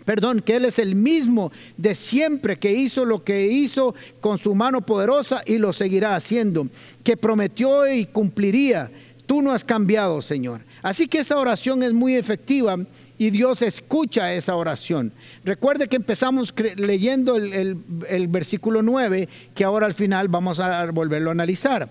perdón, 0.04 0.40
que 0.40 0.56
Él 0.56 0.64
es 0.64 0.78
el 0.78 0.94
mismo 0.94 1.52
de 1.76 1.94
siempre, 1.94 2.58
que 2.58 2.72
hizo 2.72 3.04
lo 3.04 3.24
que 3.24 3.46
hizo 3.46 3.94
con 4.20 4.38
su 4.38 4.54
mano 4.54 4.80
poderosa 4.82 5.42
y 5.46 5.58
lo 5.58 5.72
seguirá 5.72 6.14
haciendo, 6.14 6.68
que 7.02 7.16
prometió 7.16 7.90
y 7.92 8.06
cumpliría. 8.06 8.90
Tú 9.26 9.40
no 9.40 9.52
has 9.52 9.64
cambiado, 9.64 10.20
Señor. 10.20 10.60
Así 10.82 11.08
que 11.08 11.18
esa 11.18 11.38
oración 11.38 11.82
es 11.82 11.94
muy 11.94 12.14
efectiva 12.14 12.76
y 13.16 13.30
Dios 13.30 13.62
escucha 13.62 14.34
esa 14.34 14.54
oración. 14.54 15.12
Recuerde 15.44 15.88
que 15.88 15.96
empezamos 15.96 16.52
leyendo 16.76 17.36
el, 17.36 18.28
versículo 18.28 18.82
9, 18.82 19.28
que 19.54 19.64
ahora 19.64 19.86
al 19.86 19.94
final 19.94 20.28
vamos 20.28 20.58
a 20.58 20.84
volverlo 20.90 21.30
a 21.30 21.32
analizar. 21.32 21.88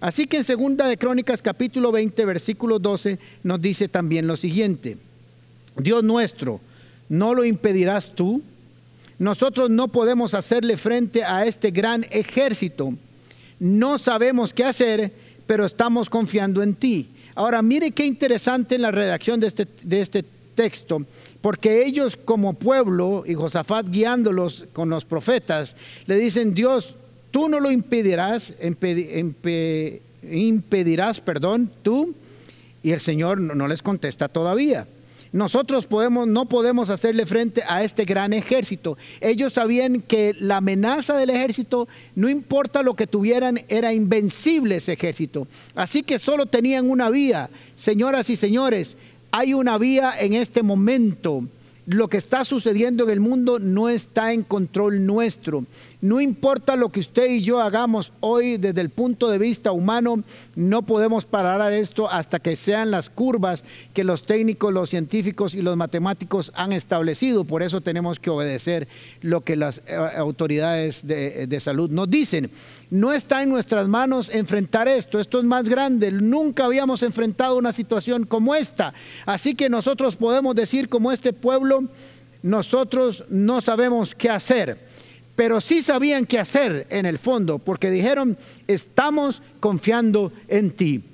Así 0.00 0.26
que 0.26 0.36
en 0.36 0.44
Segunda 0.44 0.86
de 0.86 0.98
Crónicas 0.98 1.42
capítulo 1.42 1.90
20, 1.90 2.24
versículo 2.24 2.78
12 2.78 3.18
nos 3.42 3.60
dice 3.60 3.88
también 3.88 4.26
lo 4.26 4.36
siguiente. 4.36 4.98
Dios 5.76 6.04
nuestro, 6.04 6.60
¿no 7.08 7.34
lo 7.34 7.44
impedirás 7.44 8.14
tú? 8.14 8.42
Nosotros 9.18 9.70
no 9.70 9.88
podemos 9.88 10.34
hacerle 10.34 10.76
frente 10.76 11.24
a 11.24 11.46
este 11.46 11.70
gran 11.70 12.04
ejército. 12.10 12.94
No 13.58 13.98
sabemos 13.98 14.52
qué 14.52 14.64
hacer, 14.64 15.12
pero 15.46 15.64
estamos 15.64 16.10
confiando 16.10 16.62
en 16.62 16.74
ti. 16.74 17.08
Ahora, 17.34 17.62
mire 17.62 17.90
qué 17.90 18.04
interesante 18.04 18.78
la 18.78 18.90
redacción 18.90 19.40
de 19.40 19.46
este, 19.46 19.66
de 19.82 20.00
este 20.00 20.24
texto, 20.54 21.04
porque 21.40 21.84
ellos 21.84 22.18
como 22.22 22.54
pueblo, 22.54 23.24
y 23.26 23.34
Josafat 23.34 23.88
guiándolos 23.88 24.68
con 24.72 24.90
los 24.90 25.04
profetas, 25.04 25.74
le 26.06 26.16
dicen, 26.16 26.54
Dios, 26.54 26.94
tú 27.30 27.48
no 27.48 27.60
lo 27.60 27.70
impedirás, 27.70 28.52
impedirás, 30.22 31.20
perdón, 31.20 31.70
tú. 31.82 32.14
Y 32.82 32.92
el 32.92 33.00
Señor 33.00 33.40
no 33.40 33.66
les 33.66 33.82
contesta 33.82 34.28
todavía. 34.28 34.86
Nosotros 35.36 35.86
podemos, 35.86 36.26
no 36.26 36.46
podemos 36.46 36.88
hacerle 36.88 37.26
frente 37.26 37.62
a 37.68 37.84
este 37.84 38.06
gran 38.06 38.32
ejército. 38.32 38.96
Ellos 39.20 39.52
sabían 39.52 40.00
que 40.00 40.32
la 40.40 40.56
amenaza 40.56 41.14
del 41.18 41.28
ejército, 41.28 41.88
no 42.14 42.30
importa 42.30 42.82
lo 42.82 42.96
que 42.96 43.06
tuvieran, 43.06 43.62
era 43.68 43.92
invencible 43.92 44.76
ese 44.76 44.94
ejército. 44.94 45.46
Así 45.74 46.02
que 46.02 46.18
solo 46.18 46.46
tenían 46.46 46.88
una 46.88 47.10
vía. 47.10 47.50
Señoras 47.74 48.30
y 48.30 48.36
señores, 48.36 48.92
hay 49.30 49.52
una 49.52 49.76
vía 49.76 50.14
en 50.18 50.32
este 50.32 50.62
momento 50.62 51.44
lo 51.86 52.08
que 52.08 52.16
está 52.16 52.44
sucediendo 52.44 53.04
en 53.04 53.10
el 53.10 53.20
mundo 53.20 53.58
no 53.58 53.88
está 53.88 54.32
en 54.32 54.42
control 54.42 55.06
nuestro. 55.06 55.64
No 56.00 56.20
importa 56.20 56.76
lo 56.76 56.90
que 56.90 57.00
usted 57.00 57.30
y 57.30 57.42
yo 57.42 57.60
hagamos 57.60 58.12
hoy 58.20 58.58
desde 58.58 58.80
el 58.80 58.90
punto 58.90 59.28
de 59.28 59.38
vista 59.38 59.72
humano, 59.72 60.22
no 60.54 60.82
podemos 60.82 61.24
parar 61.24 61.72
esto 61.72 62.10
hasta 62.10 62.40
que 62.40 62.56
sean 62.56 62.90
las 62.90 63.08
curvas 63.08 63.64
que 63.94 64.04
los 64.04 64.26
técnicos, 64.26 64.72
los 64.72 64.90
científicos 64.90 65.54
y 65.54 65.62
los 65.62 65.76
matemáticos 65.76 66.52
han 66.54 66.72
establecido. 66.72 67.44
Por 67.44 67.62
eso 67.62 67.80
tenemos 67.80 68.18
que 68.18 68.30
obedecer 68.30 68.88
lo 69.20 69.42
que 69.42 69.56
las 69.56 69.78
eh, 69.86 69.96
autoridades 70.16 71.06
de, 71.06 71.46
de 71.46 71.60
salud 71.60 71.90
nos 71.90 72.10
dicen. 72.10 72.50
No 72.90 73.12
está 73.12 73.42
en 73.42 73.48
nuestras 73.48 73.88
manos 73.88 74.28
enfrentar 74.32 74.88
esto. 74.88 75.18
Esto 75.18 75.38
es 75.38 75.44
más 75.44 75.68
grande. 75.68 76.10
Nunca 76.10 76.64
habíamos 76.64 77.02
enfrentado 77.02 77.56
una 77.56 77.72
situación 77.72 78.24
como 78.26 78.54
esta. 78.54 78.94
Así 79.24 79.54
que 79.54 79.68
nosotros 79.68 80.16
podemos 80.16 80.54
decir 80.54 80.88
como 80.88 81.10
este 81.10 81.32
pueblo, 81.32 81.75
nosotros 82.42 83.24
no 83.28 83.60
sabemos 83.60 84.14
qué 84.14 84.30
hacer. 84.30 84.78
Pero 85.34 85.60
sí 85.60 85.82
sabían 85.82 86.24
qué 86.24 86.38
hacer 86.38 86.86
en 86.88 87.04
el 87.04 87.18
fondo, 87.18 87.58
porque 87.58 87.90
dijeron, 87.90 88.38
estamos 88.66 89.42
confiando 89.60 90.32
en 90.48 90.70
ti. 90.70 91.04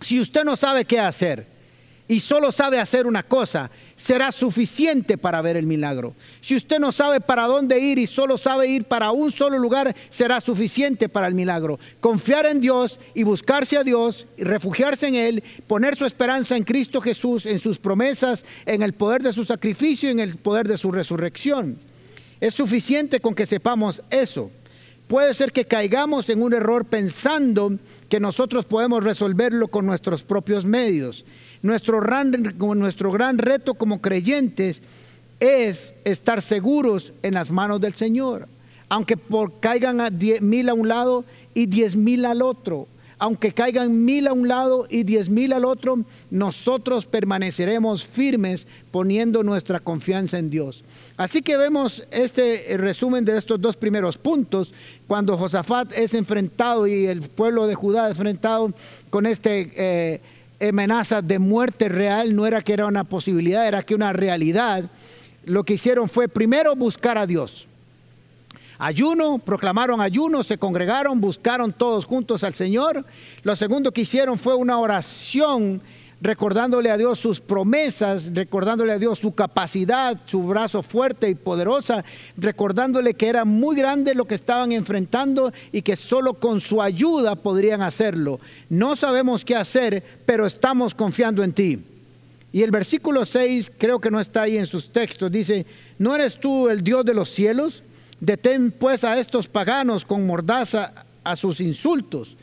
Si 0.00 0.20
usted 0.20 0.44
no 0.44 0.56
sabe 0.56 0.84
qué 0.84 0.98
hacer, 0.98 1.46
y 2.06 2.20
solo 2.20 2.52
sabe 2.52 2.78
hacer 2.78 3.06
una 3.06 3.22
cosa, 3.22 3.70
será 3.96 4.30
suficiente 4.30 5.16
para 5.16 5.40
ver 5.40 5.56
el 5.56 5.66
milagro. 5.66 6.14
Si 6.42 6.54
usted 6.54 6.78
no 6.78 6.92
sabe 6.92 7.20
para 7.20 7.46
dónde 7.46 7.78
ir 7.78 7.98
y 7.98 8.06
solo 8.06 8.36
sabe 8.36 8.66
ir 8.66 8.84
para 8.84 9.10
un 9.10 9.32
solo 9.32 9.58
lugar, 9.58 9.94
será 10.10 10.40
suficiente 10.40 11.08
para 11.08 11.28
el 11.28 11.34
milagro. 11.34 11.78
Confiar 12.00 12.44
en 12.46 12.60
Dios 12.60 13.00
y 13.14 13.22
buscarse 13.22 13.78
a 13.78 13.84
Dios 13.84 14.26
y 14.36 14.44
refugiarse 14.44 15.08
en 15.08 15.14
Él, 15.14 15.44
poner 15.66 15.96
su 15.96 16.04
esperanza 16.04 16.56
en 16.56 16.64
Cristo 16.64 17.00
Jesús, 17.00 17.46
en 17.46 17.58
sus 17.58 17.78
promesas, 17.78 18.44
en 18.66 18.82
el 18.82 18.92
poder 18.92 19.22
de 19.22 19.32
su 19.32 19.44
sacrificio 19.44 20.08
y 20.08 20.12
en 20.12 20.20
el 20.20 20.36
poder 20.36 20.68
de 20.68 20.76
su 20.76 20.92
resurrección. 20.92 21.78
Es 22.40 22.52
suficiente 22.52 23.20
con 23.20 23.34
que 23.34 23.46
sepamos 23.46 24.02
eso. 24.10 24.50
Puede 25.08 25.34
ser 25.34 25.52
que 25.52 25.66
caigamos 25.66 26.28
en 26.30 26.42
un 26.42 26.54
error 26.54 26.86
pensando 26.86 27.78
que 28.08 28.20
nosotros 28.20 28.64
podemos 28.64 29.04
resolverlo 29.04 29.68
con 29.68 29.84
nuestros 29.84 30.22
propios 30.22 30.64
medios. 30.64 31.24
Nuestro 31.64 31.98
gran, 31.98 32.30
nuestro 32.58 33.10
gran 33.10 33.38
reto 33.38 33.72
como 33.72 34.02
creyentes 34.02 34.82
es 35.40 35.94
estar 36.04 36.42
seguros 36.42 37.14
en 37.22 37.32
las 37.32 37.50
manos 37.50 37.80
del 37.80 37.94
Señor. 37.94 38.48
Aunque 38.90 39.16
por, 39.16 39.60
caigan 39.60 39.98
a 40.02 40.10
diez 40.10 40.42
mil 40.42 40.68
a 40.68 40.74
un 40.74 40.88
lado 40.88 41.24
y 41.54 41.64
diez 41.64 41.96
mil 41.96 42.26
al 42.26 42.42
otro 42.42 42.86
aunque 43.16 43.52
caigan 43.52 44.04
mil 44.04 44.26
a 44.26 44.34
un 44.34 44.48
lado 44.48 44.86
y 44.90 45.04
diez 45.04 45.30
mil 45.30 45.54
al 45.54 45.64
otro, 45.64 46.04
nosotros 46.30 47.06
permaneceremos 47.06 48.04
firmes 48.04 48.66
poniendo 48.90 49.42
nuestra 49.42 49.80
confianza 49.80 50.38
en 50.38 50.50
Dios. 50.50 50.84
Así 51.16 51.40
que 51.40 51.56
vemos 51.56 52.02
este 52.10 52.76
resumen 52.76 53.24
de 53.24 53.38
estos 53.38 53.58
dos 53.60 53.76
primeros 53.78 54.18
puntos, 54.18 54.74
cuando 55.06 55.38
Josafat 55.38 55.96
es 55.96 56.12
enfrentado 56.12 56.86
y 56.86 57.06
el 57.06 57.22
pueblo 57.22 57.66
de 57.66 57.74
Judá 57.74 58.08
es 58.08 58.10
enfrentado 58.10 58.74
con 59.08 59.24
este... 59.24 59.70
Eh, 59.74 60.20
amenaza 60.60 61.22
de 61.22 61.38
muerte 61.38 61.88
real, 61.88 62.34
no 62.34 62.46
era 62.46 62.62
que 62.62 62.72
era 62.72 62.86
una 62.86 63.04
posibilidad, 63.04 63.66
era 63.66 63.82
que 63.82 63.94
una 63.94 64.12
realidad. 64.12 64.90
Lo 65.44 65.64
que 65.64 65.74
hicieron 65.74 66.08
fue 66.08 66.28
primero 66.28 66.74
buscar 66.74 67.18
a 67.18 67.26
Dios. 67.26 67.66
Ayuno, 68.78 69.38
proclamaron 69.38 70.00
ayuno, 70.00 70.42
se 70.42 70.58
congregaron, 70.58 71.20
buscaron 71.20 71.72
todos 71.72 72.04
juntos 72.04 72.42
al 72.42 72.54
Señor. 72.54 73.04
Lo 73.42 73.54
segundo 73.56 73.92
que 73.92 74.02
hicieron 74.02 74.38
fue 74.38 74.54
una 74.54 74.78
oración 74.78 75.80
recordándole 76.24 76.90
a 76.90 76.96
Dios 76.96 77.18
sus 77.18 77.38
promesas, 77.38 78.34
recordándole 78.34 78.92
a 78.92 78.98
Dios 78.98 79.18
su 79.18 79.34
capacidad, 79.34 80.18
su 80.24 80.42
brazo 80.44 80.82
fuerte 80.82 81.28
y 81.28 81.34
poderosa, 81.34 82.02
recordándole 82.38 83.12
que 83.12 83.28
era 83.28 83.44
muy 83.44 83.76
grande 83.76 84.14
lo 84.14 84.24
que 84.24 84.34
estaban 84.34 84.72
enfrentando 84.72 85.52
y 85.70 85.82
que 85.82 85.96
solo 85.96 86.32
con 86.32 86.60
su 86.60 86.80
ayuda 86.80 87.36
podrían 87.36 87.82
hacerlo. 87.82 88.40
No 88.70 88.96
sabemos 88.96 89.44
qué 89.44 89.54
hacer, 89.54 90.02
pero 90.24 90.46
estamos 90.46 90.94
confiando 90.94 91.42
en 91.42 91.52
ti. 91.52 91.84
Y 92.52 92.62
el 92.62 92.70
versículo 92.70 93.26
6, 93.26 93.72
creo 93.76 94.00
que 94.00 94.10
no 94.10 94.18
está 94.18 94.42
ahí 94.42 94.56
en 94.56 94.66
sus 94.66 94.90
textos, 94.90 95.30
dice, 95.30 95.66
¿no 95.98 96.14
eres 96.14 96.40
tú 96.40 96.70
el 96.70 96.82
Dios 96.82 97.04
de 97.04 97.12
los 97.12 97.28
cielos? 97.28 97.82
Detén 98.18 98.70
pues 98.70 99.04
a 99.04 99.18
estos 99.18 99.46
paganos 99.46 100.06
con 100.06 100.26
mordaza 100.26 101.04
a 101.22 101.36
sus 101.36 101.60
insultos. 101.60 102.34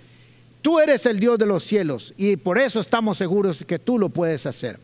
Tú 0.62 0.80
eres 0.80 1.06
el 1.06 1.20
Dios 1.20 1.40
de 1.40 1.46
los 1.46 1.64
cielos 1.64 2.14
y 2.18 2.36
por 2.38 2.58
eso 2.58 2.80
estamos 2.80 3.18
seguros 3.18 3.64
que 3.68 3.80
tú 3.80 3.98
lo 3.98 4.10
puedes 4.10 4.46
hacer. 4.46 4.80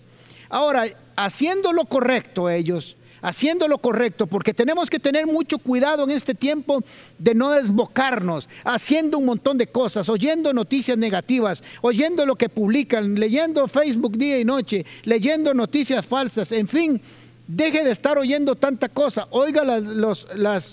Ahora, 0.50 0.86
haciendo 1.16 1.74
lo 1.74 1.86
correcto 1.86 2.50
ellos, 2.50 2.96
haciendo 3.22 3.68
lo 3.68 3.78
correcto, 3.80 4.28
porque 4.28 4.54
tenemos 4.54 4.90
que 4.90 5.00
tener 5.00 5.28
mucho 5.28 5.58
cuidado 5.58 6.04
en 6.04 6.12
este 6.12 6.34
tiempo 6.34 6.84
de 7.18 7.36
no 7.36 7.52
desbocarnos, 7.52 8.48
haciendo 8.64 9.18
un 9.18 9.26
montón 9.26 9.58
de 9.58 9.68
cosas, 9.68 10.10
oyendo 10.10 10.54
noticias 10.54 10.98
negativas, 10.98 11.62
oyendo 11.82 12.26
lo 12.26 12.36
que 12.36 12.50
publican, 12.50 13.16
leyendo 13.16 13.68
Facebook 13.68 14.18
día 14.18 14.40
y 14.40 14.46
noche, 14.46 14.86
leyendo 15.04 15.54
noticias 15.54 16.06
falsas, 16.06 16.52
en 16.52 16.68
fin, 16.68 17.02
deje 17.48 17.84
de 17.84 17.92
estar 17.92 18.18
oyendo 18.18 18.56
tanta 18.56 18.90
cosa, 18.90 19.28
oiga 19.32 19.64
los, 19.64 20.28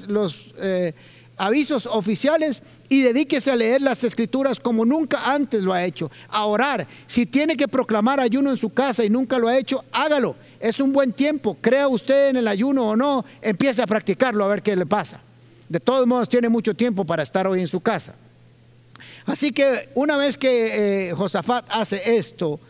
los 0.07 0.37
eh, 0.59 0.93
avisos 1.37 1.87
oficiales 1.87 2.63
y 2.89 3.03
dedíquese 3.03 3.51
a 3.51 3.57
leer 3.57 3.83
las 3.83 4.05
escrituras 4.05 4.61
como 4.61 4.85
nunca 4.85 5.33
antes 5.33 5.65
lo 5.65 5.73
ha 5.73 5.85
hecho, 5.85 6.11
a 6.29 6.45
orar. 6.47 6.87
Si 7.07 7.27
tiene 7.27 7.57
que 7.57 7.69
proclamar 7.69 8.21
ayuno 8.21 8.51
en 8.51 8.57
su 8.57 8.71
casa 8.71 9.05
y 9.05 9.11
nunca 9.11 9.39
lo 9.39 9.49
ha 9.49 9.59
hecho, 9.59 9.85
hágalo. 9.93 10.37
Es 10.61 10.81
un 10.81 10.93
buen 10.93 11.13
tiempo. 11.13 11.57
Crea 11.61 11.89
usted 11.89 12.31
en 12.31 12.37
el 12.37 12.49
ayuno 12.49 12.89
o 12.89 12.97
no, 12.97 13.25
empiece 13.43 13.83
a 13.83 13.87
practicarlo 13.87 14.45
a 14.45 14.49
ver 14.49 14.63
qué 14.63 14.77
le 14.77 14.87
pasa. 14.87 15.21
De 15.69 15.81
todos 15.81 16.07
modos, 16.07 16.29
tiene 16.29 16.49
mucho 16.49 16.75
tiempo 16.75 17.05
para 17.05 17.23
estar 17.23 17.47
hoy 17.47 17.61
en 17.61 17.69
su 17.69 17.81
casa. 17.81 18.15
Así 19.27 19.53
que 19.53 19.89
una 19.95 20.17
vez 20.17 20.37
que 20.37 21.09
eh, 21.09 21.13
Josafat 21.13 21.65
hace 21.71 22.17
esto, 22.17 22.61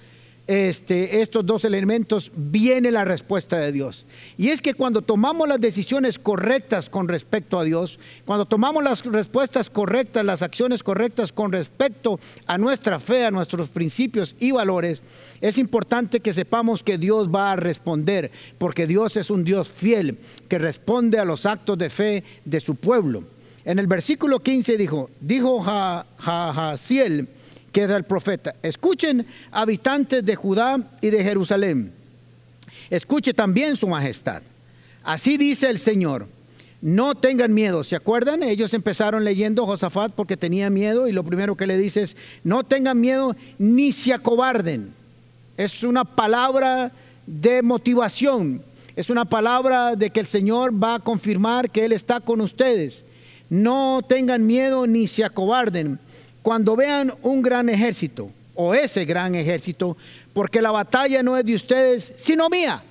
este, 0.46 1.20
estos 1.22 1.44
dos 1.44 1.64
elementos, 1.64 2.30
viene 2.34 2.90
la 2.90 3.04
respuesta 3.04 3.58
de 3.58 3.72
Dios. 3.72 4.04
Y 4.36 4.48
es 4.48 4.60
que 4.60 4.74
cuando 4.74 5.02
tomamos 5.02 5.48
las 5.48 5.60
decisiones 5.60 6.18
correctas 6.18 6.90
con 6.90 7.06
respecto 7.06 7.58
a 7.58 7.64
Dios, 7.64 7.98
cuando 8.24 8.46
tomamos 8.46 8.82
las 8.82 9.04
respuestas 9.04 9.70
correctas, 9.70 10.24
las 10.24 10.42
acciones 10.42 10.82
correctas 10.82 11.32
con 11.32 11.52
respecto 11.52 12.18
a 12.46 12.58
nuestra 12.58 12.98
fe, 12.98 13.24
a 13.24 13.30
nuestros 13.30 13.68
principios 13.68 14.34
y 14.40 14.50
valores, 14.50 15.02
es 15.40 15.56
importante 15.56 16.20
que 16.20 16.32
sepamos 16.32 16.82
que 16.82 16.98
Dios 16.98 17.28
va 17.32 17.52
a 17.52 17.56
responder, 17.56 18.32
porque 18.58 18.86
Dios 18.86 19.16
es 19.16 19.30
un 19.30 19.44
Dios 19.44 19.70
fiel 19.70 20.18
que 20.48 20.58
responde 20.58 21.18
a 21.18 21.24
los 21.24 21.46
actos 21.46 21.78
de 21.78 21.90
fe 21.90 22.24
de 22.44 22.60
su 22.60 22.74
pueblo. 22.74 23.24
En 23.64 23.78
el 23.78 23.86
versículo 23.86 24.40
15 24.40 24.76
dijo, 24.76 25.10
dijo 25.20 25.62
Jaciel, 25.62 27.28
que 27.72 27.84
es 27.84 27.90
el 27.90 28.04
profeta. 28.04 28.54
Escuchen 28.62 29.26
habitantes 29.50 30.24
de 30.24 30.36
Judá 30.36 30.76
y 31.00 31.10
de 31.10 31.22
Jerusalén. 31.22 32.03
Escuche 32.94 33.34
también 33.34 33.74
su 33.76 33.88
majestad. 33.88 34.42
Así 35.02 35.36
dice 35.36 35.68
el 35.68 35.80
Señor. 35.80 36.28
No 36.80 37.16
tengan 37.16 37.52
miedo. 37.52 37.82
¿Se 37.82 37.96
acuerdan? 37.96 38.44
Ellos 38.44 38.72
empezaron 38.72 39.24
leyendo 39.24 39.66
Josafat 39.66 40.12
porque 40.12 40.36
tenía 40.36 40.70
miedo 40.70 41.08
y 41.08 41.12
lo 41.12 41.24
primero 41.24 41.56
que 41.56 41.66
le 41.66 41.76
dice 41.76 42.02
es, 42.02 42.16
no 42.44 42.62
tengan 42.62 43.00
miedo 43.00 43.34
ni 43.58 43.90
se 43.90 44.12
acobarden. 44.12 44.94
Es 45.56 45.82
una 45.82 46.04
palabra 46.04 46.92
de 47.26 47.62
motivación. 47.62 48.62
Es 48.94 49.10
una 49.10 49.24
palabra 49.24 49.96
de 49.96 50.10
que 50.10 50.20
el 50.20 50.26
Señor 50.26 50.72
va 50.80 50.94
a 50.94 51.00
confirmar 51.00 51.70
que 51.70 51.84
Él 51.84 51.92
está 51.92 52.20
con 52.20 52.40
ustedes. 52.40 53.02
No 53.50 54.02
tengan 54.06 54.46
miedo 54.46 54.86
ni 54.86 55.08
se 55.08 55.24
acobarden 55.24 55.98
cuando 56.42 56.76
vean 56.76 57.12
un 57.22 57.42
gran 57.42 57.68
ejército 57.68 58.30
o 58.54 58.74
ese 58.74 59.04
gran 59.04 59.34
ejército, 59.34 59.96
porque 60.32 60.62
la 60.62 60.70
batalla 60.70 61.22
no 61.22 61.36
es 61.36 61.44
de 61.44 61.54
ustedes, 61.54 62.12
sino 62.16 62.48
mía. 62.48 62.82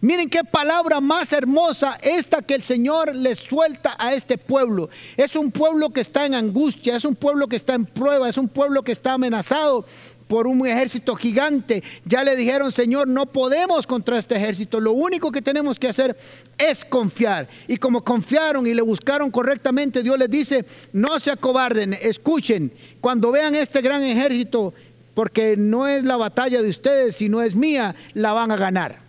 Miren 0.00 0.30
qué 0.30 0.44
palabra 0.44 1.00
más 1.00 1.32
hermosa 1.32 1.98
esta 2.02 2.40
que 2.40 2.54
el 2.54 2.62
Señor 2.62 3.16
les 3.16 3.38
suelta 3.38 3.96
a 3.98 4.14
este 4.14 4.38
pueblo. 4.38 4.88
Es 5.16 5.34
un 5.34 5.50
pueblo 5.50 5.90
que 5.90 6.00
está 6.00 6.24
en 6.24 6.34
angustia, 6.34 6.94
es 6.94 7.04
un 7.04 7.16
pueblo 7.16 7.48
que 7.48 7.56
está 7.56 7.74
en 7.74 7.84
prueba, 7.84 8.28
es 8.28 8.36
un 8.36 8.48
pueblo 8.48 8.84
que 8.84 8.92
está 8.92 9.14
amenazado, 9.14 9.84
por 10.28 10.46
un 10.46 10.64
ejército 10.66 11.16
gigante. 11.16 11.82
Ya 12.04 12.22
le 12.22 12.36
dijeron, 12.36 12.70
Señor, 12.70 13.08
no 13.08 13.26
podemos 13.26 13.86
contra 13.86 14.18
este 14.18 14.36
ejército. 14.36 14.78
Lo 14.78 14.92
único 14.92 15.32
que 15.32 15.42
tenemos 15.42 15.78
que 15.78 15.88
hacer 15.88 16.16
es 16.58 16.84
confiar. 16.84 17.48
Y 17.66 17.78
como 17.78 18.04
confiaron 18.04 18.66
y 18.66 18.74
le 18.74 18.82
buscaron 18.82 19.30
correctamente, 19.30 20.02
Dios 20.02 20.18
les 20.18 20.30
dice, 20.30 20.64
no 20.92 21.18
se 21.18 21.30
acobarden, 21.30 21.94
escuchen, 21.94 22.72
cuando 23.00 23.32
vean 23.32 23.54
este 23.54 23.80
gran 23.80 24.02
ejército, 24.02 24.74
porque 25.18 25.56
no 25.56 25.88
es 25.88 26.04
la 26.04 26.16
batalla 26.16 26.62
de 26.62 26.68
ustedes, 26.68 27.16
sino 27.16 27.42
es 27.42 27.56
mía, 27.56 27.96
la 28.14 28.34
van 28.34 28.52
a 28.52 28.56
ganar. 28.56 29.00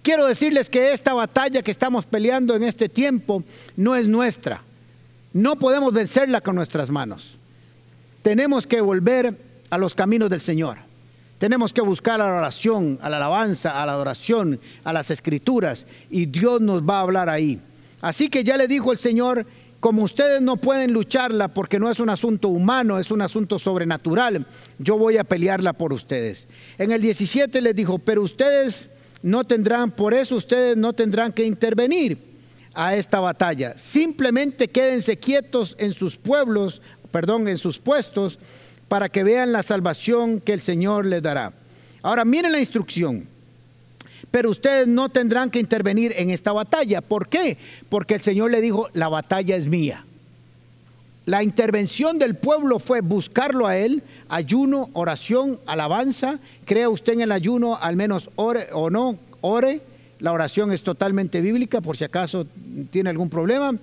Quiero 0.00 0.24
decirles 0.24 0.70
que 0.70 0.94
esta 0.94 1.12
batalla 1.12 1.60
que 1.60 1.70
estamos 1.70 2.06
peleando 2.06 2.56
en 2.56 2.62
este 2.62 2.88
tiempo 2.88 3.44
no 3.76 3.96
es 3.96 4.08
nuestra. 4.08 4.62
No 5.34 5.56
podemos 5.56 5.92
vencerla 5.92 6.40
con 6.40 6.56
nuestras 6.56 6.88
manos. 6.88 7.36
Tenemos 8.22 8.66
que 8.66 8.80
volver 8.80 9.36
a 9.68 9.76
los 9.76 9.94
caminos 9.94 10.30
del 10.30 10.40
Señor. 10.40 10.78
Tenemos 11.36 11.74
que 11.74 11.82
buscar 11.82 12.22
a 12.22 12.26
la 12.26 12.38
oración, 12.38 12.98
a 13.02 13.10
la 13.10 13.18
alabanza, 13.18 13.82
a 13.82 13.84
la 13.84 13.92
adoración, 13.92 14.58
a 14.84 14.94
las 14.94 15.10
escrituras 15.10 15.84
y 16.08 16.24
Dios 16.24 16.62
nos 16.62 16.82
va 16.82 17.00
a 17.00 17.02
hablar 17.02 17.28
ahí. 17.28 17.60
Así 18.00 18.30
que 18.30 18.42
ya 18.42 18.56
le 18.56 18.66
dijo 18.66 18.90
el 18.90 18.98
Señor, 18.98 19.44
como 19.80 20.02
ustedes 20.02 20.42
no 20.42 20.56
pueden 20.56 20.92
lucharla 20.92 21.48
porque 21.48 21.78
no 21.78 21.90
es 21.90 22.00
un 22.00 22.08
asunto 22.08 22.48
humano, 22.48 22.98
es 22.98 23.10
un 23.10 23.22
asunto 23.22 23.58
sobrenatural, 23.58 24.46
yo 24.78 24.98
voy 24.98 25.18
a 25.18 25.24
pelearla 25.24 25.72
por 25.72 25.92
ustedes. 25.92 26.46
En 26.78 26.90
el 26.90 27.00
17 27.00 27.60
les 27.60 27.74
dijo, 27.76 27.98
pero 27.98 28.22
ustedes 28.22 28.88
no 29.22 29.44
tendrán, 29.44 29.90
por 29.90 30.14
eso 30.14 30.36
ustedes 30.36 30.76
no 30.76 30.92
tendrán 30.92 31.32
que 31.32 31.44
intervenir 31.44 32.18
a 32.74 32.96
esta 32.96 33.20
batalla. 33.20 33.76
Simplemente 33.78 34.68
quédense 34.68 35.16
quietos 35.16 35.76
en 35.78 35.92
sus 35.92 36.16
pueblos, 36.16 36.82
perdón, 37.10 37.48
en 37.48 37.58
sus 37.58 37.78
puestos 37.78 38.38
para 38.88 39.08
que 39.08 39.22
vean 39.22 39.52
la 39.52 39.62
salvación 39.62 40.40
que 40.40 40.54
el 40.54 40.60
Señor 40.60 41.06
les 41.06 41.22
dará. 41.22 41.52
Ahora 42.02 42.24
miren 42.24 42.52
la 42.52 42.60
instrucción. 42.60 43.28
Pero 44.30 44.50
ustedes 44.50 44.86
no 44.86 45.08
tendrán 45.08 45.50
que 45.50 45.60
intervenir 45.60 46.12
en 46.16 46.30
esta 46.30 46.52
batalla. 46.52 47.00
¿Por 47.00 47.28
qué? 47.28 47.56
Porque 47.88 48.14
el 48.14 48.20
Señor 48.20 48.50
le 48.50 48.60
dijo, 48.60 48.88
la 48.92 49.08
batalla 49.08 49.56
es 49.56 49.66
mía. 49.66 50.04
La 51.28 51.42
intervención 51.42 52.18
del 52.18 52.36
pueblo 52.36 52.78
fue 52.78 53.02
buscarlo 53.02 53.66
a 53.66 53.76
Él, 53.76 54.02
ayuno, 54.30 54.88
oración, 54.94 55.60
alabanza. 55.66 56.38
Crea 56.64 56.88
usted 56.88 57.12
en 57.12 57.20
el 57.20 57.32
ayuno, 57.32 57.76
al 57.76 57.96
menos 57.96 58.30
ore 58.36 58.68
o 58.72 58.88
no, 58.88 59.18
ore. 59.42 59.82
La 60.20 60.32
oración 60.32 60.72
es 60.72 60.82
totalmente 60.82 61.42
bíblica, 61.42 61.80
por 61.80 61.96
si 61.96 62.04
acaso 62.04 62.46
tiene 62.90 63.10
algún 63.10 63.28
problema. 63.28 63.76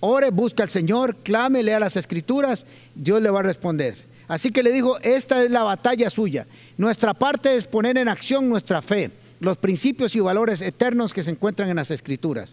Ore, 0.00 0.30
busca 0.30 0.62
al 0.62 0.70
Señor, 0.70 1.16
clame, 1.16 1.62
lea 1.62 1.78
las 1.78 1.96
escrituras, 1.96 2.64
Dios 2.94 3.20
le 3.20 3.28
va 3.30 3.40
a 3.40 3.44
responder. 3.44 3.94
Así 4.28 4.50
que 4.50 4.62
le 4.62 4.72
dijo, 4.72 4.98
esta 5.00 5.42
es 5.42 5.50
la 5.50 5.62
batalla 5.62 6.10
suya. 6.10 6.46
Nuestra 6.76 7.14
parte 7.14 7.56
es 7.56 7.66
poner 7.66 7.98
en 7.98 8.08
acción 8.08 8.48
nuestra 8.48 8.82
fe, 8.82 9.10
los 9.40 9.58
principios 9.58 10.14
y 10.14 10.20
valores 10.20 10.60
eternos 10.60 11.12
que 11.12 11.22
se 11.22 11.30
encuentran 11.30 11.68
en 11.68 11.76
las 11.76 11.90
escrituras. 11.90 12.52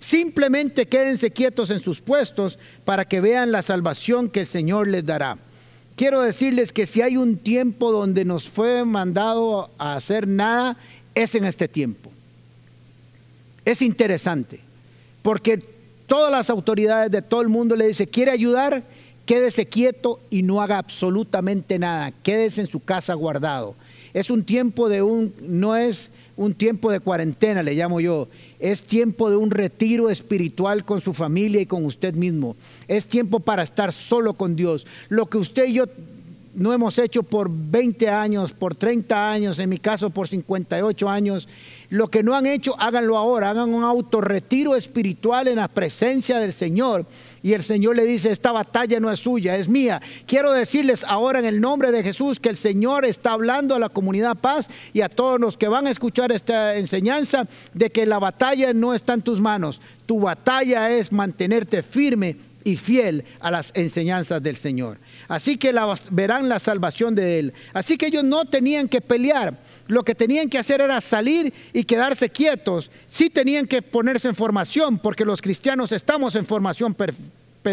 Simplemente 0.00 0.86
quédense 0.86 1.30
quietos 1.30 1.70
en 1.70 1.80
sus 1.80 2.00
puestos 2.00 2.58
para 2.84 3.04
que 3.04 3.20
vean 3.20 3.52
la 3.52 3.62
salvación 3.62 4.28
que 4.28 4.40
el 4.40 4.46
Señor 4.46 4.88
les 4.88 5.06
dará. 5.06 5.38
Quiero 5.96 6.22
decirles 6.22 6.72
que 6.72 6.86
si 6.86 7.02
hay 7.02 7.16
un 7.16 7.36
tiempo 7.36 7.92
donde 7.92 8.24
nos 8.24 8.48
fue 8.48 8.84
mandado 8.84 9.70
a 9.78 9.94
hacer 9.94 10.26
nada, 10.26 10.76
es 11.14 11.34
en 11.34 11.44
este 11.44 11.68
tiempo. 11.68 12.10
Es 13.64 13.82
interesante, 13.82 14.60
porque 15.22 15.62
todas 16.06 16.32
las 16.32 16.50
autoridades 16.50 17.10
de 17.10 17.22
todo 17.22 17.42
el 17.42 17.48
mundo 17.48 17.76
le 17.76 17.86
dicen, 17.86 18.06
¿quiere 18.06 18.32
ayudar? 18.32 18.82
quédese 19.26 19.66
quieto 19.66 20.20
y 20.30 20.42
no 20.42 20.60
haga 20.60 20.78
absolutamente 20.78 21.78
nada, 21.78 22.10
quédese 22.10 22.60
en 22.60 22.66
su 22.66 22.80
casa 22.80 23.14
guardado. 23.14 23.76
Es 24.12 24.30
un 24.30 24.44
tiempo 24.44 24.88
de 24.88 25.02
un, 25.02 25.34
no 25.40 25.76
es 25.76 26.10
un 26.36 26.54
tiempo 26.54 26.90
de 26.90 27.00
cuarentena, 27.00 27.62
le 27.62 27.74
llamo 27.74 28.00
yo, 28.00 28.28
es 28.58 28.82
tiempo 28.82 29.30
de 29.30 29.36
un 29.36 29.50
retiro 29.50 30.10
espiritual 30.10 30.84
con 30.84 31.00
su 31.00 31.12
familia 31.12 31.60
y 31.60 31.66
con 31.66 31.84
usted 31.84 32.14
mismo. 32.14 32.56
Es 32.88 33.06
tiempo 33.06 33.40
para 33.40 33.62
estar 33.62 33.92
solo 33.92 34.34
con 34.34 34.56
Dios. 34.56 34.86
Lo 35.08 35.26
que 35.26 35.38
usted 35.38 35.66
y 35.66 35.74
yo 35.74 35.86
no 36.54 36.72
hemos 36.72 36.98
hecho 36.98 37.22
por 37.22 37.50
20 37.50 38.08
años, 38.10 38.52
por 38.52 38.74
30 38.74 39.30
años, 39.30 39.58
en 39.58 39.70
mi 39.70 39.78
caso 39.78 40.10
por 40.10 40.28
58 40.28 41.08
años. 41.08 41.48
Lo 41.88 42.08
que 42.08 42.22
no 42.22 42.34
han 42.34 42.46
hecho, 42.46 42.74
háganlo 42.78 43.16
ahora, 43.16 43.50
hagan 43.50 43.72
un 43.72 43.84
autorretiro 43.84 44.76
espiritual 44.76 45.48
en 45.48 45.56
la 45.56 45.68
presencia 45.68 46.38
del 46.38 46.52
Señor. 46.52 47.06
Y 47.42 47.54
el 47.54 47.62
Señor 47.62 47.96
le 47.96 48.04
dice, 48.04 48.30
esta 48.30 48.52
batalla 48.52 49.00
no 49.00 49.10
es 49.10 49.20
suya, 49.20 49.56
es 49.56 49.68
mía. 49.68 50.00
Quiero 50.26 50.52
decirles 50.52 51.04
ahora 51.06 51.38
en 51.38 51.46
el 51.46 51.60
nombre 51.60 51.90
de 51.90 52.02
Jesús 52.02 52.38
que 52.38 52.50
el 52.50 52.56
Señor 52.56 53.04
está 53.04 53.32
hablando 53.32 53.74
a 53.74 53.78
la 53.78 53.88
comunidad 53.88 54.36
paz 54.36 54.68
y 54.92 55.00
a 55.00 55.08
todos 55.08 55.40
los 55.40 55.56
que 55.56 55.68
van 55.68 55.86
a 55.86 55.90
escuchar 55.90 56.32
esta 56.32 56.76
enseñanza 56.76 57.46
de 57.72 57.90
que 57.90 58.06
la 58.06 58.18
batalla 58.18 58.72
no 58.72 58.94
está 58.94 59.14
en 59.14 59.22
tus 59.22 59.40
manos. 59.40 59.80
Tu 60.06 60.20
batalla 60.20 60.90
es 60.90 61.12
mantenerte 61.12 61.82
firme 61.82 62.36
y 62.64 62.76
fiel 62.76 63.24
a 63.40 63.50
las 63.50 63.70
enseñanzas 63.74 64.42
del 64.42 64.56
Señor. 64.56 64.98
Así 65.28 65.56
que 65.56 65.74
verán 66.10 66.48
la 66.48 66.58
salvación 66.58 67.14
de 67.14 67.38
Él. 67.38 67.54
Así 67.72 67.96
que 67.96 68.06
ellos 68.06 68.24
no 68.24 68.44
tenían 68.44 68.88
que 68.88 69.00
pelear. 69.00 69.58
Lo 69.86 70.04
que 70.04 70.14
tenían 70.14 70.48
que 70.48 70.58
hacer 70.58 70.80
era 70.80 71.00
salir 71.00 71.52
y 71.72 71.84
quedarse 71.84 72.30
quietos. 72.30 72.90
Sí 73.08 73.30
tenían 73.30 73.66
que 73.66 73.82
ponerse 73.82 74.28
en 74.28 74.34
formación, 74.34 74.98
porque 74.98 75.24
los 75.24 75.42
cristianos 75.42 75.92
estamos 75.92 76.34
en 76.34 76.46
formación 76.46 76.94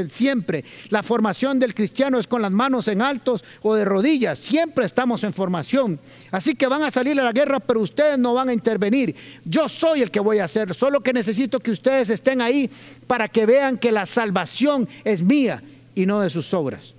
siempre. 0.09 0.63
La 0.89 1.03
formación 1.03 1.59
del 1.59 1.73
cristiano 1.73 2.19
es 2.19 2.27
con 2.27 2.41
las 2.41 2.51
manos 2.51 2.87
en 2.87 3.01
altos 3.01 3.43
o 3.61 3.75
de 3.75 3.85
rodillas. 3.85 4.39
Siempre 4.39 4.85
estamos 4.85 5.23
en 5.23 5.33
formación. 5.33 5.99
Así 6.31 6.55
que 6.55 6.67
van 6.67 6.83
a 6.83 6.91
salir 6.91 7.19
a 7.19 7.23
la 7.23 7.31
guerra, 7.31 7.59
pero 7.59 7.81
ustedes 7.81 8.17
no 8.17 8.33
van 8.33 8.49
a 8.49 8.53
intervenir. 8.53 9.15
Yo 9.45 9.67
soy 9.69 10.01
el 10.01 10.11
que 10.11 10.19
voy 10.19 10.39
a 10.39 10.45
hacer. 10.45 10.73
Solo 10.73 11.01
que 11.01 11.13
necesito 11.13 11.59
que 11.59 11.71
ustedes 11.71 12.09
estén 12.09 12.41
ahí 12.41 12.69
para 13.07 13.27
que 13.27 13.45
vean 13.45 13.77
que 13.77 13.91
la 13.91 14.05
salvación 14.05 14.87
es 15.03 15.21
mía 15.21 15.63
y 15.95 16.05
no 16.05 16.21
de 16.21 16.29
sus 16.29 16.53
obras. 16.53 16.93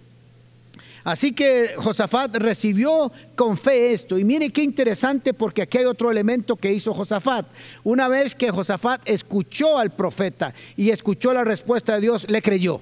Así 1.05 1.33
que 1.33 1.71
Josafat 1.77 2.37
recibió 2.37 3.11
con 3.35 3.57
fe 3.57 3.93
esto. 3.93 4.19
Y 4.19 4.25
mire 4.25 4.51
qué 4.51 4.63
interesante 4.63 5.33
porque 5.33 5.63
aquí 5.63 5.79
hay 5.79 5.85
otro 5.85 6.11
elemento 6.11 6.57
que 6.57 6.73
hizo 6.73 6.93
Josafat. 6.95 7.47
Una 7.85 8.09
vez 8.09 8.35
que 8.35 8.51
Josafat 8.51 9.09
escuchó 9.09 9.79
al 9.79 9.91
profeta 9.91 10.53
y 10.77 10.91
escuchó 10.91 11.33
la 11.33 11.45
respuesta 11.45 11.95
de 11.95 12.03
Dios, 12.03 12.27
le 12.29 12.43
creyó 12.43 12.81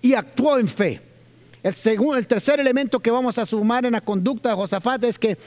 y 0.00 0.14
actuó 0.14 0.58
en 0.58 0.68
fe. 0.68 1.00
El, 1.62 1.72
segundo, 1.72 2.16
el 2.16 2.26
tercer 2.26 2.58
elemento 2.58 2.98
que 2.98 3.10
vamos 3.10 3.38
a 3.38 3.46
sumar 3.46 3.86
en 3.86 3.92
la 3.92 4.00
conducta 4.00 4.50
de 4.50 4.56
Josafat 4.56 5.04
es 5.04 5.16
que 5.16 5.38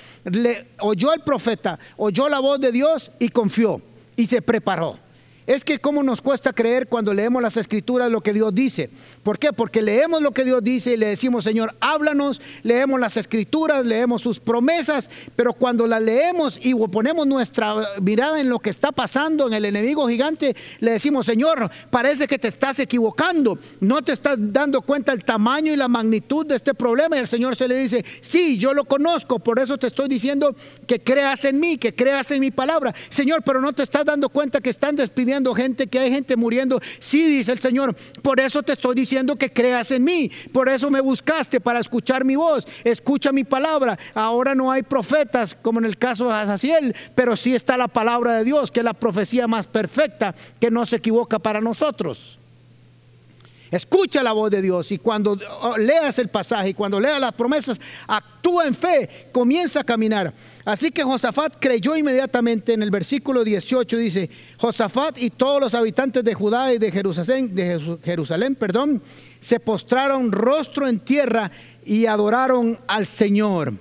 oyó 0.80 1.12
al 1.12 1.24
profeta, 1.24 1.78
oyó 1.98 2.30
la 2.30 2.40
voz 2.40 2.60
de 2.62 2.72
Dios 2.72 3.12
y 3.20 3.28
confió 3.28 3.82
y 4.16 4.26
se 4.26 4.42
preparó. 4.42 4.98
Es 5.47 5.63
que 5.63 5.79
cómo 5.79 6.01
nos 6.01 6.21
cuesta 6.21 6.53
creer 6.53 6.88
cuando 6.88 7.13
leemos 7.13 7.39
las 7.41 7.55
escrituras 7.55 8.10
lo 8.10 8.21
que 8.21 8.34
Dios 8.34 8.53
dice. 8.55 8.89
¿Por 9.21 9.38
qué? 9.38 9.53
Porque 9.53 9.81
leemos 9.81 10.21
lo 10.21 10.31
que 10.31 10.43
Dios 10.43 10.63
dice 10.63 10.93
y 10.93 10.97
le 10.97 11.05
decimos, 11.05 11.43
Señor, 11.43 11.75
háblanos, 11.79 12.41
leemos 12.63 12.99
las 12.99 13.15
escrituras, 13.15 13.86
leemos 13.86 14.23
sus 14.23 14.39
promesas, 14.39 15.08
pero 15.36 15.53
cuando 15.53 15.86
las 15.86 16.01
leemos 16.01 16.58
y 16.60 16.73
ponemos 16.88 17.27
nuestra 17.27 17.75
mirada 18.01 18.39
en 18.41 18.49
lo 18.49 18.58
que 18.58 18.71
está 18.71 18.91
pasando 18.91 19.45
en 19.47 19.53
el 19.53 19.65
enemigo 19.65 20.08
gigante, 20.08 20.55
le 20.79 20.91
decimos, 20.91 21.27
Señor, 21.27 21.69
parece 21.91 22.27
que 22.27 22.39
te 22.39 22.47
estás 22.47 22.79
equivocando, 22.79 23.60
no 23.81 24.01
te 24.01 24.13
estás 24.13 24.38
dando 24.39 24.81
cuenta 24.81 25.13
el 25.13 25.23
tamaño 25.23 25.71
y 25.71 25.75
la 25.75 25.88
magnitud 25.88 26.45
de 26.47 26.55
este 26.55 26.73
problema. 26.73 27.17
Y 27.17 27.19
el 27.19 27.27
Señor 27.27 27.55
se 27.55 27.67
le 27.67 27.75
dice, 27.77 28.03
sí, 28.21 28.58
yo 28.58 28.73
lo 28.73 28.86
conozco, 28.86 29.38
por 29.38 29.60
eso 29.60 29.77
te 29.77 29.88
estoy 29.88 30.08
diciendo 30.08 30.55
que 30.88 30.99
creas 31.01 31.45
en 31.45 31.60
mí, 31.60 31.77
que 31.77 31.93
creas 31.93 32.31
en 32.31 32.39
mi 32.39 32.49
palabra. 32.49 32.95
Señor, 33.10 33.43
pero 33.43 33.62
no 33.62 33.73
te 33.73 33.84
estás 33.84 34.05
dando 34.05 34.29
cuenta 34.29 34.60
que 34.60 34.71
están 34.71 34.95
despidiendo 34.95 35.35
gente, 35.56 35.88
que 35.88 36.00
hay 36.00 36.12
gente 36.12 36.36
muriendo. 36.36 36.80
Sí, 37.00 37.26
dice 37.28 37.52
el 37.52 37.60
Señor, 37.60 37.95
por 38.21 38.39
eso 38.39 38.63
te 38.63 38.74
estoy 38.74 38.95
diciendo 38.95 39.36
que 39.36 39.52
creas 39.52 39.91
en 39.91 40.04
mí. 40.04 40.32
Por 40.54 40.69
eso 40.69 40.89
me 40.89 41.02
buscaste 41.02 41.60
para 41.60 41.80
escuchar 41.80 42.24
mi 42.24 42.36
voz. 42.36 42.65
Escucha 42.84 43.32
mi 43.32 43.43
palabra. 43.43 43.98
Ahora 44.13 44.56
no 44.56 44.71
hay 44.71 44.84
profetas 44.84 45.56
como 45.62 45.80
en 45.80 45.86
el 45.86 45.98
caso 45.98 46.28
de 46.28 46.34
Hazaziel, 46.34 46.95
pero 47.15 47.36
sí 47.36 47.54
está 47.54 47.78
la 47.78 47.88
palabra 47.88 48.38
de 48.38 48.43
Dios, 48.43 48.71
que 48.71 48.80
es 48.80 48.86
la 48.86 48.93
profecía 48.93 49.48
más 49.48 49.67
perfecta, 49.67 50.36
que 50.60 50.71
no 50.71 50.86
se 50.86 50.98
equivoca 50.98 51.39
para 51.39 51.62
nosotros. 51.62 52.39
Escucha 53.71 54.21
la 54.21 54.32
voz 54.32 54.51
de 54.51 54.62
Dios 54.62 54.91
y 54.91 54.99
cuando 54.99 55.38
oh, 55.62 55.78
leas 55.78 56.19
el 56.19 56.30
pasaje 56.30 56.69
y 56.69 56.73
cuando 56.73 56.99
leas 56.99 57.19
las 57.19 57.34
promesas, 57.34 57.80
actúa 58.08 58.67
en 58.67 58.75
fe, 58.75 59.30
comienza 59.32 59.82
a 59.82 59.84
caminar. 59.84 60.34
Así 60.63 60.91
que 60.91 61.04
Josafat 61.04 61.58
creyó 61.60 61.95
inmediatamente 61.95 62.73
en 62.73 62.84
el 62.84 62.91
versículo 62.91 63.43
18 63.43 63.97
dice, 63.97 64.30
Josafat 64.58 65.17
y 65.17 65.30
todos 65.30 65.60
los 65.60 65.73
habitantes 65.73 66.23
de 66.23 66.34
Judá 66.34 66.73
y 66.73 66.78
de 66.78 66.91
Jerusalén, 66.91 68.56
perdón, 68.56 69.01
se 69.39 69.60
postraron 69.60 70.32
rostro 70.32 70.88
en 70.88 70.99
tierra 70.99 71.51
y 71.86 72.06
adoraron 72.06 72.80
al 72.88 73.06
Señor. 73.06 73.73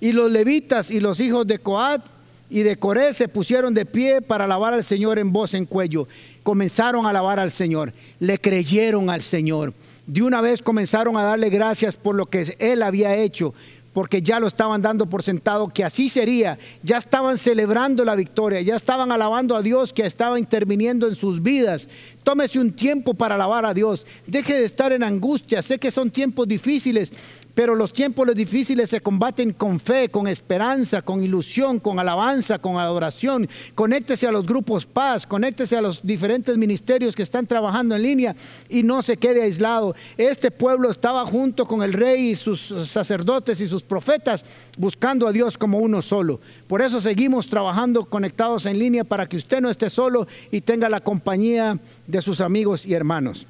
Y 0.00 0.12
los 0.12 0.30
levitas 0.30 0.90
y 0.90 1.00
los 1.00 1.20
hijos 1.20 1.46
de 1.46 1.58
Coat 1.58 2.15
y 2.48 2.62
de 2.62 2.76
Coré 2.76 3.12
se 3.12 3.28
pusieron 3.28 3.74
de 3.74 3.86
pie 3.86 4.22
para 4.22 4.44
alabar 4.44 4.74
al 4.74 4.84
Señor 4.84 5.18
en 5.18 5.32
voz 5.32 5.54
en 5.54 5.66
cuello. 5.66 6.08
Comenzaron 6.42 7.06
a 7.06 7.10
alabar 7.10 7.40
al 7.40 7.50
Señor, 7.50 7.92
le 8.20 8.38
creyeron 8.38 9.10
al 9.10 9.22
Señor. 9.22 9.74
De 10.06 10.22
una 10.22 10.40
vez 10.40 10.62
comenzaron 10.62 11.16
a 11.16 11.22
darle 11.22 11.50
gracias 11.50 11.96
por 11.96 12.14
lo 12.14 12.26
que 12.26 12.56
Él 12.60 12.82
había 12.82 13.16
hecho, 13.16 13.54
porque 13.92 14.20
ya 14.20 14.38
lo 14.38 14.46
estaban 14.46 14.82
dando 14.82 15.06
por 15.06 15.22
sentado 15.22 15.68
que 15.68 15.82
así 15.82 16.08
sería. 16.08 16.58
Ya 16.82 16.98
estaban 16.98 17.38
celebrando 17.38 18.04
la 18.04 18.14
victoria, 18.14 18.60
ya 18.60 18.76
estaban 18.76 19.10
alabando 19.10 19.56
a 19.56 19.62
Dios 19.62 19.92
que 19.92 20.04
estaba 20.04 20.38
interviniendo 20.38 21.08
en 21.08 21.14
sus 21.14 21.42
vidas. 21.42 21.88
Tómese 22.22 22.60
un 22.60 22.72
tiempo 22.72 23.14
para 23.14 23.36
alabar 23.36 23.64
a 23.64 23.72
Dios. 23.72 24.04
Deje 24.26 24.54
de 24.54 24.66
estar 24.66 24.92
en 24.92 25.02
angustia. 25.02 25.62
Sé 25.62 25.78
que 25.78 25.90
son 25.90 26.10
tiempos 26.10 26.46
difíciles, 26.46 27.10
pero 27.56 27.74
los 27.74 27.90
tiempos 27.90 28.34
difíciles 28.34 28.90
se 28.90 29.00
combaten 29.00 29.54
con 29.54 29.80
fe, 29.80 30.10
con 30.10 30.28
esperanza, 30.28 31.00
con 31.00 31.24
ilusión, 31.24 31.80
con 31.80 31.98
alabanza, 31.98 32.58
con 32.58 32.76
adoración. 32.76 33.48
Conéctese 33.74 34.26
a 34.26 34.30
los 34.30 34.44
grupos 34.44 34.84
paz, 34.84 35.26
conéctese 35.26 35.74
a 35.74 35.80
los 35.80 36.02
diferentes 36.02 36.54
ministerios 36.58 37.16
que 37.16 37.22
están 37.22 37.46
trabajando 37.46 37.96
en 37.96 38.02
línea 38.02 38.36
y 38.68 38.82
no 38.82 39.00
se 39.00 39.16
quede 39.16 39.40
aislado. 39.40 39.96
Este 40.18 40.50
pueblo 40.50 40.90
estaba 40.90 41.24
junto 41.24 41.66
con 41.66 41.82
el 41.82 41.94
rey 41.94 42.32
y 42.32 42.36
sus 42.36 42.74
sacerdotes 42.90 43.58
y 43.58 43.68
sus 43.68 43.82
profetas 43.82 44.44
buscando 44.76 45.26
a 45.26 45.32
Dios 45.32 45.56
como 45.56 45.78
uno 45.78 46.02
solo. 46.02 46.40
Por 46.68 46.82
eso 46.82 47.00
seguimos 47.00 47.46
trabajando 47.46 48.04
conectados 48.04 48.66
en 48.66 48.78
línea 48.78 49.02
para 49.02 49.26
que 49.26 49.38
usted 49.38 49.62
no 49.62 49.70
esté 49.70 49.88
solo 49.88 50.28
y 50.50 50.60
tenga 50.60 50.90
la 50.90 51.00
compañía 51.00 51.80
de 52.06 52.20
sus 52.20 52.42
amigos 52.42 52.84
y 52.84 52.92
hermanos. 52.92 53.46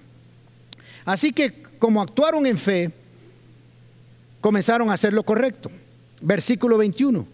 Así 1.05 1.33
que 1.33 1.65
como 1.81 2.01
actuaron 2.01 2.47
en 2.47 2.57
fe, 2.57 2.93
comenzaron 4.41 4.91
a 4.91 4.95
hacer 4.95 5.13
lo 5.13 5.23
correcto. 5.23 5.71
Versículo 6.21 6.79
21. 6.79 7.27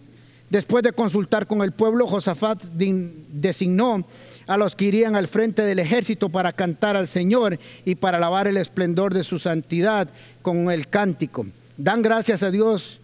Después 0.49 0.83
de 0.83 0.91
consultar 0.91 1.47
con 1.47 1.63
el 1.63 1.71
pueblo, 1.71 2.07
Josafat 2.07 2.63
designó 2.63 4.05
a 4.45 4.55
los 4.55 4.75
que 4.75 4.85
irían 4.85 5.15
al 5.15 5.27
frente 5.27 5.63
del 5.63 5.79
ejército 5.79 6.29
para 6.29 6.53
cantar 6.53 6.95
al 6.95 7.07
Señor 7.07 7.57
y 7.85 7.95
para 7.95 8.17
alabar 8.17 8.47
el 8.47 8.57
esplendor 8.57 9.13
de 9.15 9.23
su 9.23 9.39
santidad 9.39 10.09
con 10.43 10.69
el 10.69 10.89
cántico. 10.89 11.47
Dan 11.77 12.03
gracias 12.03 12.43
a 12.43 12.51
Dios, 12.51 12.99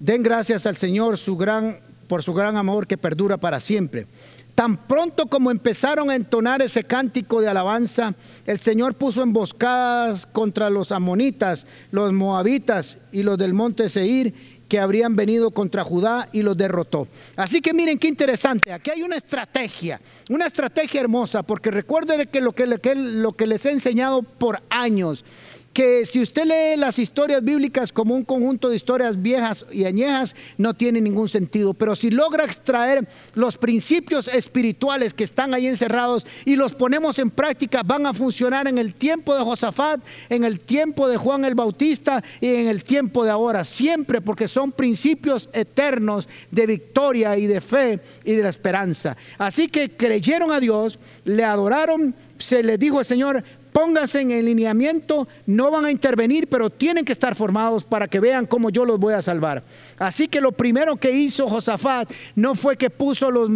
den 0.00 0.24
gracias 0.24 0.66
al 0.66 0.76
Señor 0.76 1.18
su 1.18 1.36
gran, 1.36 1.78
por 2.08 2.24
su 2.24 2.32
gran 2.34 2.56
amor 2.56 2.88
que 2.88 2.98
perdura 2.98 3.36
para 3.36 3.60
siempre. 3.60 4.06
Tan 4.54 4.76
pronto 4.76 5.26
como 5.26 5.50
empezaron 5.50 6.10
a 6.10 6.14
entonar 6.14 6.60
ese 6.60 6.84
cántico 6.84 7.40
de 7.40 7.48
alabanza, 7.48 8.14
el 8.44 8.58
Señor 8.58 8.94
puso 8.94 9.22
emboscadas 9.22 10.26
contra 10.26 10.68
los 10.68 10.92
amonitas, 10.92 11.64
los 11.90 12.12
moabitas 12.12 12.98
y 13.12 13.22
los 13.22 13.38
del 13.38 13.54
monte 13.54 13.88
Seir 13.88 14.34
que 14.68 14.78
habrían 14.78 15.16
venido 15.16 15.50
contra 15.50 15.84
Judá 15.84 16.28
y 16.32 16.42
los 16.42 16.56
derrotó. 16.56 17.06
Así 17.36 17.60
que 17.60 17.74
miren 17.74 17.98
qué 17.98 18.08
interesante, 18.08 18.72
aquí 18.72 18.90
hay 18.90 19.02
una 19.02 19.16
estrategia, 19.16 20.00
una 20.30 20.46
estrategia 20.46 21.00
hermosa, 21.02 21.42
porque 21.42 21.70
recuerden 21.70 22.26
que 22.28 22.40
lo 22.40 22.52
que, 22.52 22.66
lo 22.66 23.32
que 23.32 23.46
les 23.46 23.66
he 23.66 23.70
enseñado 23.70 24.22
por 24.22 24.62
años 24.70 25.24
que 25.72 26.04
si 26.06 26.20
usted 26.20 26.44
lee 26.44 26.78
las 26.78 26.98
historias 26.98 27.42
bíblicas 27.42 27.92
como 27.92 28.14
un 28.14 28.24
conjunto 28.24 28.68
de 28.68 28.76
historias 28.76 29.20
viejas 29.20 29.64
y 29.70 29.84
añejas, 29.84 30.34
no 30.58 30.74
tiene 30.74 31.00
ningún 31.00 31.28
sentido. 31.28 31.74
Pero 31.74 31.96
si 31.96 32.10
logra 32.10 32.44
extraer 32.44 33.08
los 33.34 33.56
principios 33.56 34.28
espirituales 34.28 35.14
que 35.14 35.24
están 35.24 35.54
ahí 35.54 35.66
encerrados 35.66 36.26
y 36.44 36.56
los 36.56 36.74
ponemos 36.74 37.18
en 37.18 37.30
práctica, 37.30 37.82
van 37.84 38.06
a 38.06 38.14
funcionar 38.14 38.68
en 38.68 38.78
el 38.78 38.94
tiempo 38.94 39.34
de 39.34 39.42
Josafat, 39.42 40.00
en 40.28 40.44
el 40.44 40.60
tiempo 40.60 41.08
de 41.08 41.16
Juan 41.16 41.44
el 41.44 41.54
Bautista 41.54 42.22
y 42.40 42.48
en 42.48 42.68
el 42.68 42.84
tiempo 42.84 43.24
de 43.24 43.30
ahora. 43.30 43.64
Siempre 43.64 44.20
porque 44.20 44.48
son 44.48 44.72
principios 44.72 45.48
eternos 45.52 46.28
de 46.50 46.66
victoria 46.66 47.36
y 47.38 47.46
de 47.46 47.60
fe 47.60 48.00
y 48.24 48.32
de 48.32 48.42
la 48.42 48.50
esperanza. 48.50 49.16
Así 49.38 49.68
que 49.68 49.90
creyeron 49.96 50.52
a 50.52 50.60
Dios, 50.60 50.98
le 51.24 51.44
adoraron, 51.44 52.14
se 52.38 52.62
les 52.62 52.78
dijo 52.78 52.98
al 52.98 53.06
Señor, 53.06 53.44
pónganse 53.72 54.20
en 54.20 54.30
el 54.30 54.44
lineamiento, 54.46 55.26
no 55.46 55.70
van 55.70 55.86
a 55.86 55.90
intervenir, 55.90 56.48
pero 56.48 56.70
tienen 56.70 57.04
que 57.04 57.12
estar 57.12 57.34
formados 57.34 57.84
para 57.84 58.06
que 58.06 58.20
vean 58.20 58.46
cómo 58.46 58.70
yo 58.70 58.84
los 58.84 58.98
voy 58.98 59.14
a 59.14 59.22
salvar. 59.22 59.62
Así 59.98 60.28
que 60.28 60.40
lo 60.40 60.52
primero 60.52 60.96
que 60.96 61.10
hizo 61.10 61.48
Josafat 61.48 62.12
no 62.36 62.54
fue 62.54 62.76
que 62.76 62.90
puso 62.90 63.30
los, 63.30 63.50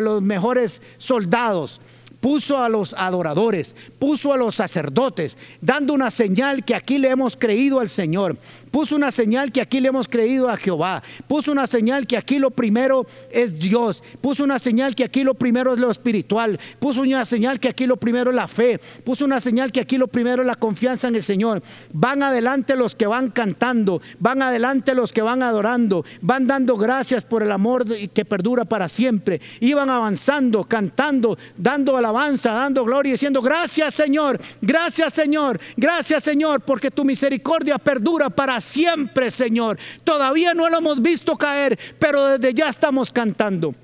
los 0.00 0.22
mejores 0.22 0.80
soldados, 0.98 1.80
puso 2.20 2.58
a 2.58 2.70
los 2.70 2.94
adoradores, 2.94 3.74
puso 3.98 4.32
a 4.32 4.38
los 4.38 4.54
sacerdotes, 4.54 5.36
dando 5.60 5.92
una 5.92 6.10
señal 6.10 6.64
que 6.64 6.74
aquí 6.74 6.96
le 6.96 7.10
hemos 7.10 7.36
creído 7.36 7.80
al 7.80 7.90
Señor 7.90 8.38
puso 8.74 8.96
una 8.96 9.12
señal 9.12 9.52
que 9.52 9.60
aquí 9.60 9.78
le 9.78 9.86
hemos 9.86 10.08
creído 10.08 10.48
a 10.48 10.56
Jehová, 10.56 11.00
puso 11.28 11.52
una 11.52 11.68
señal 11.68 12.08
que 12.08 12.16
aquí 12.16 12.40
lo 12.40 12.50
primero 12.50 13.06
es 13.30 13.56
Dios, 13.56 14.02
puso 14.20 14.42
una 14.42 14.58
señal 14.58 14.96
que 14.96 15.04
aquí 15.04 15.22
lo 15.22 15.34
primero 15.34 15.74
es 15.74 15.78
lo 15.78 15.92
espiritual, 15.92 16.58
puso 16.80 17.02
una 17.02 17.24
señal 17.24 17.60
que 17.60 17.68
aquí 17.68 17.86
lo 17.86 17.96
primero 17.98 18.30
es 18.30 18.36
la 18.36 18.48
fe, 18.48 18.80
puso 19.04 19.26
una 19.26 19.40
señal 19.40 19.70
que 19.70 19.78
aquí 19.78 19.96
lo 19.96 20.08
primero 20.08 20.42
es 20.42 20.48
la 20.48 20.56
confianza 20.56 21.06
en 21.06 21.14
el 21.14 21.22
Señor. 21.22 21.62
Van 21.92 22.24
adelante 22.24 22.74
los 22.74 22.96
que 22.96 23.06
van 23.06 23.30
cantando, 23.30 24.02
van 24.18 24.42
adelante 24.42 24.92
los 24.96 25.12
que 25.12 25.22
van 25.22 25.44
adorando, 25.44 26.04
van 26.20 26.48
dando 26.48 26.76
gracias 26.76 27.24
por 27.24 27.44
el 27.44 27.52
amor 27.52 27.86
que 28.08 28.24
perdura 28.24 28.64
para 28.64 28.88
siempre. 28.88 29.40
Iban 29.60 29.88
avanzando, 29.88 30.64
cantando, 30.64 31.38
dando 31.56 31.96
alabanza, 31.96 32.50
dando 32.50 32.84
gloria, 32.84 33.12
diciendo 33.12 33.40
gracias 33.40 33.94
Señor, 33.94 34.40
gracias 34.60 35.12
Señor, 35.12 35.60
gracias 35.76 36.24
Señor, 36.24 36.62
porque 36.62 36.90
tu 36.90 37.04
misericordia 37.04 37.78
perdura 37.78 38.30
para 38.30 38.63
siempre, 38.64 39.30
Señor. 39.30 39.78
Todavía 40.02 40.54
no 40.54 40.68
lo 40.68 40.78
hemos 40.78 41.00
visto 41.00 41.36
caer, 41.36 41.78
pero 41.98 42.26
desde 42.26 42.54
ya 42.54 42.68
estamos 42.68 43.12
cantando. 43.12 43.74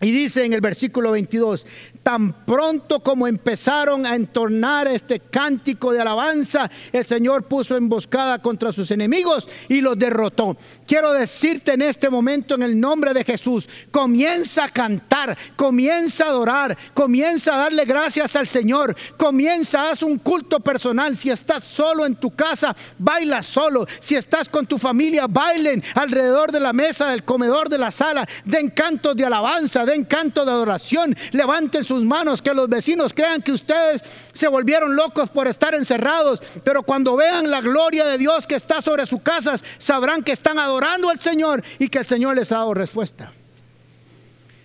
Y 0.00 0.12
dice 0.12 0.44
en 0.44 0.54
el 0.54 0.62
versículo 0.62 1.10
22, 1.10 1.66
tan 2.10 2.32
pronto 2.44 2.98
como 2.98 3.28
empezaron 3.28 4.04
a 4.04 4.16
entornar 4.16 4.88
este 4.88 5.20
cántico 5.20 5.92
de 5.92 6.00
alabanza, 6.00 6.68
el 6.90 7.06
Señor 7.06 7.44
puso 7.44 7.76
emboscada 7.76 8.42
contra 8.42 8.72
sus 8.72 8.90
enemigos 8.90 9.46
y 9.68 9.80
los 9.80 9.96
derrotó. 9.96 10.56
Quiero 10.88 11.12
decirte 11.12 11.74
en 11.74 11.82
este 11.82 12.10
momento 12.10 12.56
en 12.56 12.64
el 12.64 12.80
nombre 12.80 13.14
de 13.14 13.22
Jesús, 13.22 13.68
comienza 13.92 14.64
a 14.64 14.68
cantar, 14.70 15.38
comienza 15.54 16.24
a 16.24 16.30
adorar, 16.30 16.76
comienza 16.94 17.54
a 17.54 17.58
darle 17.58 17.84
gracias 17.84 18.34
al 18.34 18.48
Señor, 18.48 18.96
comienza, 19.16 19.88
haz 19.88 20.02
un 20.02 20.18
culto 20.18 20.58
personal. 20.58 21.16
Si 21.16 21.30
estás 21.30 21.62
solo 21.62 22.04
en 22.06 22.16
tu 22.16 22.32
casa, 22.32 22.74
baila 22.98 23.40
solo. 23.44 23.86
Si 24.00 24.16
estás 24.16 24.48
con 24.48 24.66
tu 24.66 24.78
familia, 24.78 25.28
bailen 25.28 25.80
alrededor 25.94 26.50
de 26.50 26.58
la 26.58 26.72
mesa, 26.72 27.10
del 27.10 27.22
comedor, 27.22 27.68
de 27.68 27.78
la 27.78 27.92
sala. 27.92 28.26
Den 28.44 28.70
cantos 28.70 29.14
de 29.14 29.26
alabanza, 29.26 29.86
den 29.86 30.04
canto 30.04 30.44
de 30.44 30.50
adoración. 30.50 31.14
Levanten 31.30 31.84
sus 31.84 31.99
manos, 32.04 32.42
que 32.42 32.54
los 32.54 32.68
vecinos 32.68 33.12
crean 33.12 33.42
que 33.42 33.52
ustedes 33.52 34.02
se 34.32 34.48
volvieron 34.48 34.96
locos 34.96 35.30
por 35.30 35.46
estar 35.46 35.74
encerrados. 35.74 36.42
Pero 36.64 36.82
cuando 36.82 37.16
vean 37.16 37.50
la 37.50 37.60
gloria 37.60 38.04
de 38.06 38.18
Dios 38.18 38.46
que 38.46 38.54
está 38.54 38.82
sobre 38.82 39.06
sus 39.06 39.22
casas, 39.22 39.62
sabrán 39.78 40.22
que 40.22 40.32
están 40.32 40.58
adorando 40.58 41.10
al 41.10 41.20
Señor 41.20 41.62
y 41.78 41.88
que 41.88 41.98
el 41.98 42.06
Señor 42.06 42.36
les 42.36 42.52
ha 42.52 42.56
dado 42.56 42.74
respuesta. 42.74 43.32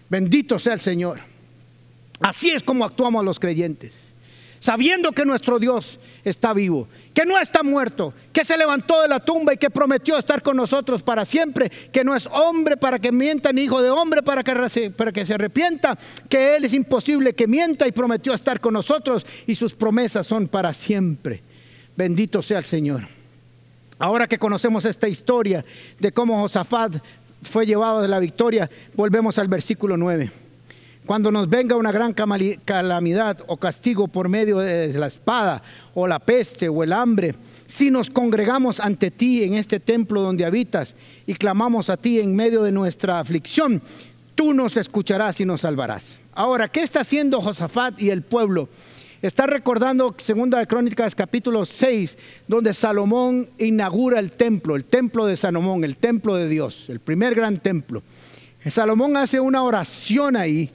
Bendito 0.10 0.60
sea 0.60 0.74
el 0.74 0.82
Señor. 0.82 1.19
Así 2.19 2.50
es 2.50 2.63
como 2.63 2.86
actuamos 2.86 3.24
los 3.26 3.39
creyentes. 3.39 3.93
Sabiendo 4.60 5.12
que 5.12 5.26
nuestro 5.26 5.60
Dios 5.60 6.00
está 6.24 6.54
vivo, 6.54 6.88
que 7.15 7.25
no 7.25 7.39
está 7.39 7.63
muerto, 7.63 8.13
que 8.34 8.43
se 8.43 8.58
levantó 8.58 9.01
de 9.01 9.08
la 9.08 9.21
tumba 9.21 9.54
y 9.54 9.58
que 9.58 9.69
prometió 9.69 10.17
estar 10.17 10.43
con 10.43 10.58
nosotros 10.58 11.01
para 11.01 11.23
siempre, 11.23 11.69
que 11.69 12.04
no 12.04 12.13
es 12.13 12.28
hombre 12.28 12.75
para 12.75 12.99
que 12.99 13.13
mienta, 13.13 13.54
ni 13.54 13.63
hijo 13.63 13.82
de 13.82 13.89
hombre 13.89 14.21
para 14.21 14.43
que, 14.43 15.25
se 15.25 15.34
arrepienta, 15.34 15.97
que 16.28 16.58
Él 16.58 16.65
es 16.65 16.73
imposible 16.73 17.34
que 17.34 17.47
mienta 17.47 17.88
y 17.88 17.93
prometió 17.93 18.34
estar 18.34 18.60
con 18.60 18.73
nosotros 18.73 19.25
y 19.47 19.56
sus 19.56 19.73
promesas 19.73 20.28
son 20.28 20.49
para 20.49 20.73
siempre. 20.73 21.41
Bendito 21.95 22.41
sea 22.41 22.58
el 22.58 22.65
Señor. 22.65 23.08
Ahora 23.97 24.28
que 24.28 24.38
conocemos 24.38 24.84
esta 24.84 25.08
historia 25.08 25.63
de 25.97 26.12
cómo 26.12 26.38
Josafat 26.41 26.97
fue 27.43 27.65
llevado 27.65 28.01
de 28.01 28.10
la 28.10 28.19
victoria, 28.19 28.69
volvemos 28.93 29.38
al 29.38 29.47
versículo 29.47 29.95
9. 29.95 30.44
Cuando 31.06 31.32
nos 31.32 31.48
venga 31.50 31.76
una 31.76 31.91
gran 31.91 32.13
calamidad 32.13 33.38
o 33.46 33.58
castigo 33.58 34.08
por 34.08 34.28
medio 34.28 34.58
de 34.58 34.91
la 34.94 35.06
espada 35.06 35.62
o 35.94 36.08
la 36.08 36.18
peste 36.18 36.68
o 36.68 36.84
el 36.84 36.94
hambre, 36.94 37.36
si 37.68 37.91
nos 37.91 38.10
congregamos 38.10 38.80
ante 38.80 39.12
ti 39.12 39.44
en 39.44 39.54
este 39.54 39.80
templo 39.80 40.24
donde 40.24 40.46
habitas 40.46 40.96
y 41.28 41.36
clamamos 41.36 41.91
a 41.91 41.98
ti 41.98 42.20
en 42.20 42.36
medio 42.36 42.63
de 42.63 42.72
nuestra 42.72 43.20
aflicción, 43.20 43.84
tú 44.34 44.56
nos 44.56 44.78
escucharás 44.78 45.39
y 45.39 45.46
nos 45.46 45.62
salvarás. 45.62 46.04
Ahora, 46.34 46.70
¿qué 46.70 46.82
está 46.82 47.02
haciendo 47.02 47.39
Josafat 47.39 48.02
y 48.02 48.10
el 48.10 48.24
pueblo? 48.24 48.68
Está 49.22 49.46
recordando 49.46 50.15
Segunda 50.18 50.58
de 50.58 50.65
Crónicas 50.65 51.13
capítulo 51.13 51.68
6, 51.68 52.18
donde 52.48 52.74
Salomón 52.74 53.48
inaugura 53.60 54.20
el 54.20 54.32
templo, 54.32 54.76
el 54.76 54.86
templo 54.86 55.28
de 55.28 55.38
Salomón, 55.38 55.84
el 55.84 55.98
templo 55.98 56.34
de 56.34 56.50
Dios, 56.50 56.86
el 56.89 57.00
primer 57.00 57.36
gran 57.36 57.60
templo. 57.60 58.02
Salomón 58.68 59.15
hace 59.15 59.39
una 59.39 59.62
oración 59.62 60.36
ahí 60.36 60.72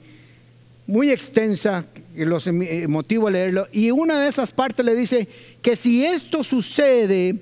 muy 0.87 1.11
extensa, 1.11 1.85
los 2.15 2.47
eh, 2.47 2.85
motivo 2.87 3.27
a 3.27 3.31
leerlo, 3.31 3.67
y 3.71 3.91
una 3.91 4.19
de 4.19 4.29
esas 4.29 4.51
partes 4.51 4.85
le 4.85 4.95
dice 4.95 5.27
que 5.61 5.75
si 5.75 6.05
esto 6.05 6.43
sucede, 6.43 7.35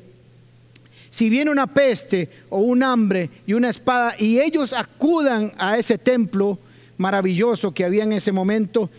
si 1.10 1.30
viene 1.30 1.52
una 1.52 1.68
peste 1.68 2.30
o 2.50 2.60
un 2.60 2.84
hambre 2.84 3.30
y 3.48 3.54
una 3.54 3.70
espada, 3.70 4.14
y 4.18 4.40
ellos 4.40 4.74
acudan 4.74 5.54
a 5.58 5.78
ese 5.78 5.98
templo 5.98 6.60
maravilloso 6.98 7.74
que 7.74 7.86
había 7.86 8.04
en 8.04 8.14
ese 8.14 8.32
momento, 8.32 8.90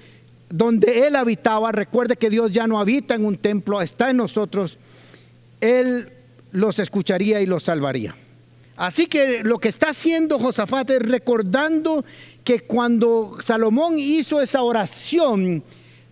donde 0.48 1.06
él 1.06 1.14
habitaba, 1.14 1.70
recuerde 1.70 2.16
que 2.16 2.30
Dios 2.30 2.52
ya 2.52 2.66
no 2.66 2.80
habita 2.80 3.14
en 3.14 3.24
un 3.24 3.36
templo, 3.36 3.80
está 3.80 4.10
en 4.10 4.16
nosotros, 4.16 4.78
él 5.60 6.10
los 6.50 6.78
escucharía 6.78 7.40
y 7.40 7.46
los 7.46 7.62
salvaría. 7.62 8.16
Así 8.76 9.06
que 9.06 9.44
lo 9.44 9.58
que 9.58 9.68
está 9.68 9.90
haciendo 9.90 10.38
Josafat 10.38 10.90
es 10.90 11.02
recordando 11.02 12.02
que 12.44 12.60
cuando 12.60 13.36
Salomón 13.44 13.98
hizo 13.98 14.40
esa 14.40 14.62
oración, 14.62 15.62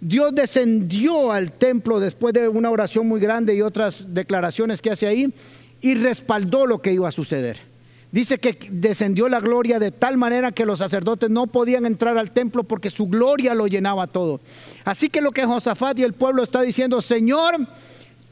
Dios 0.01 0.35
descendió 0.35 1.33
al 1.33 1.53
templo 1.53 1.99
después 1.99 2.33
de 2.35 2.49
una 2.49 2.71
oración 2.71 3.09
muy 3.09 3.21
grande 3.21 3.55
y 3.55 3.63
otras 3.63 4.05
declaraciones 4.09 4.81
que 4.81 4.91
hace 4.91 5.07
ahí 5.07 5.33
y 5.81 5.95
respaldó 5.95 6.67
lo 6.67 6.81
que 6.81 6.93
iba 6.93 7.09
a 7.09 7.13
suceder. 7.13 7.69
Dice 8.11 8.39
que 8.39 8.59
descendió 8.71 9.29
la 9.29 9.41
gloria 9.41 9.79
de 9.79 9.91
tal 9.91 10.17
manera 10.17 10.53
que 10.53 10.65
los 10.65 10.79
sacerdotes 10.79 11.29
no 11.29 11.47
podían 11.47 11.85
entrar 11.85 12.17
al 12.17 12.31
templo 12.31 12.65
porque 12.65 12.89
su 12.89 13.07
gloria 13.07 13.55
lo 13.55 13.67
llenaba 13.67 14.07
todo. 14.07 14.41
Así 14.85 15.11
que 15.11 15.21
lo 15.21 15.31
que 15.31 15.45
Josafat 15.45 15.99
y 15.99 16.05
el 16.05 16.15
pueblo 16.15 16.43
está 16.43 16.63
diciendo, 16.63 17.03
Señor, 17.03 17.57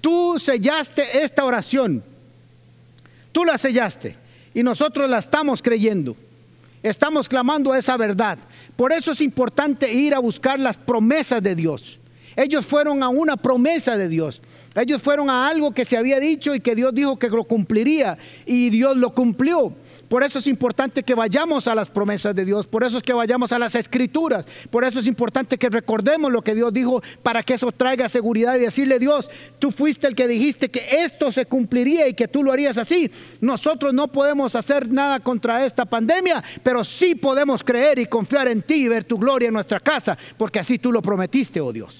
tú 0.00 0.38
sellaste 0.38 1.22
esta 1.22 1.44
oración. 1.44 2.02
Tú 3.32 3.44
la 3.44 3.58
sellaste 3.58 4.16
y 4.54 4.62
nosotros 4.62 5.10
la 5.10 5.18
estamos 5.18 5.60
creyendo. 5.60 6.16
Estamos 6.82 7.28
clamando 7.28 7.72
a 7.72 7.78
esa 7.78 7.96
verdad. 7.96 8.38
Por 8.76 8.92
eso 8.92 9.12
es 9.12 9.20
importante 9.20 9.92
ir 9.92 10.14
a 10.14 10.18
buscar 10.18 10.60
las 10.60 10.76
promesas 10.76 11.42
de 11.42 11.54
Dios. 11.54 11.98
Ellos 12.36 12.66
fueron 12.66 13.02
a 13.02 13.08
una 13.08 13.36
promesa 13.36 13.96
de 13.96 14.08
Dios. 14.08 14.42
Ellos 14.74 15.02
fueron 15.02 15.30
a 15.30 15.48
algo 15.48 15.72
que 15.72 15.86
se 15.86 15.96
había 15.96 16.20
dicho 16.20 16.54
y 16.54 16.60
que 16.60 16.74
Dios 16.74 16.94
dijo 16.94 17.18
que 17.18 17.30
lo 17.30 17.44
cumpliría. 17.44 18.18
Y 18.44 18.68
Dios 18.68 18.96
lo 18.96 19.14
cumplió. 19.14 19.72
Por 20.08 20.22
eso 20.22 20.38
es 20.38 20.46
importante 20.46 21.02
que 21.02 21.14
vayamos 21.14 21.66
a 21.66 21.74
las 21.74 21.90
promesas 21.90 22.34
de 22.34 22.44
Dios, 22.44 22.66
por 22.66 22.84
eso 22.84 22.98
es 22.98 23.02
que 23.02 23.12
vayamos 23.12 23.50
a 23.50 23.58
las 23.58 23.74
escrituras, 23.74 24.46
por 24.70 24.84
eso 24.84 25.00
es 25.00 25.06
importante 25.06 25.58
que 25.58 25.68
recordemos 25.68 26.30
lo 26.30 26.42
que 26.42 26.54
Dios 26.54 26.72
dijo 26.72 27.02
para 27.22 27.42
que 27.42 27.54
eso 27.54 27.72
traiga 27.72 28.08
seguridad 28.08 28.54
y 28.56 28.60
decirle 28.60 29.00
Dios, 29.00 29.28
tú 29.58 29.72
fuiste 29.72 30.06
el 30.06 30.14
que 30.14 30.28
dijiste 30.28 30.70
que 30.70 30.86
esto 31.02 31.32
se 31.32 31.46
cumpliría 31.46 32.06
y 32.06 32.14
que 32.14 32.28
tú 32.28 32.44
lo 32.44 32.52
harías 32.52 32.76
así. 32.76 33.10
Nosotros 33.40 33.92
no 33.92 34.08
podemos 34.08 34.54
hacer 34.54 34.92
nada 34.92 35.18
contra 35.18 35.66
esta 35.66 35.84
pandemia, 35.84 36.42
pero 36.62 36.84
sí 36.84 37.16
podemos 37.16 37.64
creer 37.64 37.98
y 37.98 38.06
confiar 38.06 38.46
en 38.46 38.62
ti 38.62 38.84
y 38.84 38.88
ver 38.88 39.04
tu 39.04 39.18
gloria 39.18 39.48
en 39.48 39.54
nuestra 39.54 39.80
casa, 39.80 40.16
porque 40.38 40.60
así 40.60 40.78
tú 40.78 40.92
lo 40.92 41.02
prometiste, 41.02 41.60
oh 41.60 41.72
Dios. 41.72 41.96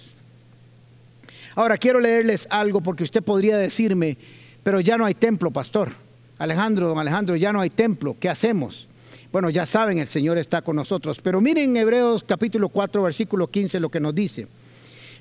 Ahora 1.57 1.77
quiero 1.77 1.99
leerles 1.99 2.47
algo 2.51 2.83
porque 2.83 3.03
usted 3.03 3.23
podría 3.23 3.57
decirme, 3.57 4.17
pero 4.63 4.79
ya 4.79 4.97
no 4.97 5.07
hay 5.07 5.15
templo, 5.15 5.51
pastor. 5.51 6.06
Alejandro, 6.39 6.89
don 6.89 6.99
Alejandro, 6.99 7.37
ya 7.37 7.53
no 7.53 7.61
hay 7.61 7.71
templo, 7.71 8.17
¿qué 8.19 8.29
hacemos? 8.29 8.87
Bueno, 9.33 9.51
ya 9.51 9.67
saben, 9.67 9.99
el 9.99 10.07
Señor 10.07 10.39
está 10.39 10.63
con 10.63 10.77
nosotros. 10.77 11.21
Pero 11.23 11.41
miren 11.41 11.77
Hebreos 11.77 12.25
capítulo 12.27 12.69
4, 12.69 13.03
versículo 13.03 13.51
15 13.51 13.81
lo 13.81 13.91
que 13.91 14.01
nos 14.01 14.15
dice. 14.15 14.47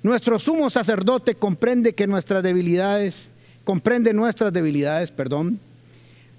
Nuestro 0.04 0.39
sumo 0.39 0.69
sacerdote 0.69 1.36
comprende 1.36 1.93
que 1.93 2.08
nuestras 2.08 2.43
debilidades, 2.43 3.15
comprende 3.63 4.13
nuestras 4.13 4.54
debilidades, 4.54 5.12
perdón, 5.12 5.60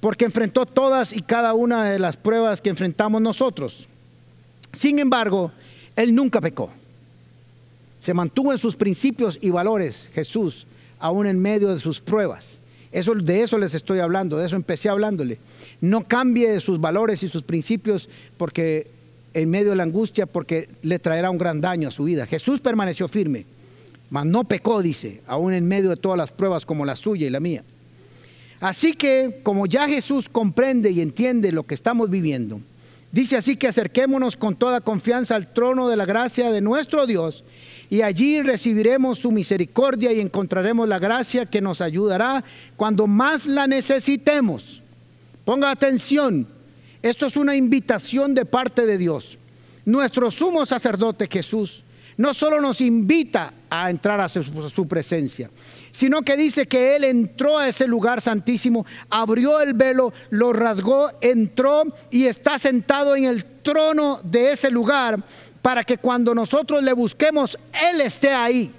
porque 0.00 0.24
enfrentó 0.24 0.66
todas 0.66 1.12
y 1.12 1.20
cada 1.22 1.52
una 1.54 1.84
de 1.84 1.98
las 1.98 2.16
pruebas 2.16 2.60
que 2.60 2.70
enfrentamos 2.70 3.20
nosotros. 3.20 3.86
Sin 4.72 4.98
embargo, 4.98 5.52
Él 5.96 6.14
nunca 6.14 6.40
pecó. 6.40 6.70
Se 8.00 8.14
mantuvo 8.14 8.52
en 8.52 8.58
sus 8.58 8.76
principios 8.76 9.38
y 9.40 9.50
valores, 9.50 9.98
Jesús, 10.14 10.66
aún 10.98 11.26
en 11.26 11.40
medio 11.40 11.74
de 11.74 11.80
sus 11.80 12.00
pruebas. 12.00 12.46
Eso, 12.92 13.14
de 13.14 13.42
eso 13.42 13.58
les 13.58 13.74
estoy 13.74 13.98
hablando, 13.98 14.38
de 14.38 14.46
eso 14.46 14.56
empecé 14.56 14.88
hablándole. 14.88 15.38
No 15.80 16.06
cambie 16.06 16.60
sus 16.60 16.80
valores 16.80 17.22
y 17.22 17.28
sus 17.28 17.42
principios 17.42 18.08
porque 18.36 18.88
en 19.34 19.50
medio 19.50 19.70
de 19.70 19.76
la 19.76 19.82
angustia, 19.82 20.24
porque 20.24 20.70
le 20.80 20.98
traerá 20.98 21.30
un 21.30 21.36
gran 21.36 21.60
daño 21.60 21.88
a 21.88 21.92
su 21.92 22.04
vida. 22.04 22.24
Jesús 22.24 22.60
permaneció 22.60 23.06
firme, 23.06 23.44
mas 24.08 24.24
no 24.24 24.44
pecó, 24.44 24.80
dice, 24.80 25.20
aún 25.26 25.52
en 25.52 25.68
medio 25.68 25.90
de 25.90 25.96
todas 25.96 26.16
las 26.16 26.32
pruebas 26.32 26.64
como 26.64 26.86
la 26.86 26.96
suya 26.96 27.26
y 27.26 27.30
la 27.30 27.40
mía. 27.40 27.62
Así 28.60 28.94
que, 28.94 29.40
como 29.42 29.66
ya 29.66 29.88
Jesús 29.88 30.30
comprende 30.30 30.90
y 30.90 31.02
entiende 31.02 31.52
lo 31.52 31.64
que 31.64 31.74
estamos 31.74 32.08
viviendo, 32.08 32.60
dice 33.12 33.36
así 33.36 33.56
que 33.56 33.68
acerquémonos 33.68 34.36
con 34.38 34.56
toda 34.56 34.80
confianza 34.80 35.36
al 35.36 35.52
trono 35.52 35.88
de 35.88 35.98
la 35.98 36.06
gracia 36.06 36.50
de 36.50 36.62
nuestro 36.62 37.06
Dios 37.06 37.44
y 37.88 38.02
allí 38.02 38.42
recibiremos 38.42 39.18
su 39.18 39.30
misericordia 39.32 40.12
y 40.12 40.20
encontraremos 40.20 40.88
la 40.88 40.98
gracia 40.98 41.46
que 41.46 41.60
nos 41.60 41.80
ayudará 41.80 42.44
cuando 42.76 43.06
más 43.06 43.46
la 43.46 43.66
necesitemos. 43.66 44.82
Ponga 45.44 45.70
atención, 45.70 46.48
esto 47.02 47.26
es 47.26 47.36
una 47.36 47.54
invitación 47.54 48.34
de 48.34 48.44
parte 48.44 48.86
de 48.86 48.98
Dios. 48.98 49.38
Nuestro 49.84 50.30
sumo 50.30 50.66
sacerdote 50.66 51.28
Jesús 51.30 51.84
no 52.16 52.34
solo 52.34 52.60
nos 52.60 52.80
invita 52.80 53.52
a 53.68 53.90
entrar 53.90 54.20
a 54.20 54.28
su, 54.28 54.88
presencia, 54.88 55.50
sino 55.92 56.22
que 56.22 56.36
dice 56.36 56.66
que 56.66 56.96
Él 56.96 57.04
entró 57.04 57.58
a 57.58 57.68
ese 57.68 57.86
lugar 57.86 58.20
santísimo, 58.20 58.86
abrió 59.10 59.60
el 59.60 59.74
velo, 59.74 60.12
lo 60.30 60.52
rasgó, 60.52 61.10
entró 61.20 61.84
y 62.10 62.24
está 62.24 62.58
sentado 62.58 63.16
en 63.16 63.24
el 63.24 63.44
trono 63.44 64.20
de 64.22 64.52
ese 64.52 64.70
lugar 64.70 65.22
para 65.66 65.82
que 65.82 65.98
cuando 65.98 66.32
nosotros 66.32 66.80
le 66.80 66.92
busquemos, 66.92 67.58
Él 67.90 68.00
esté 68.00 68.32
ahí. 68.32 68.72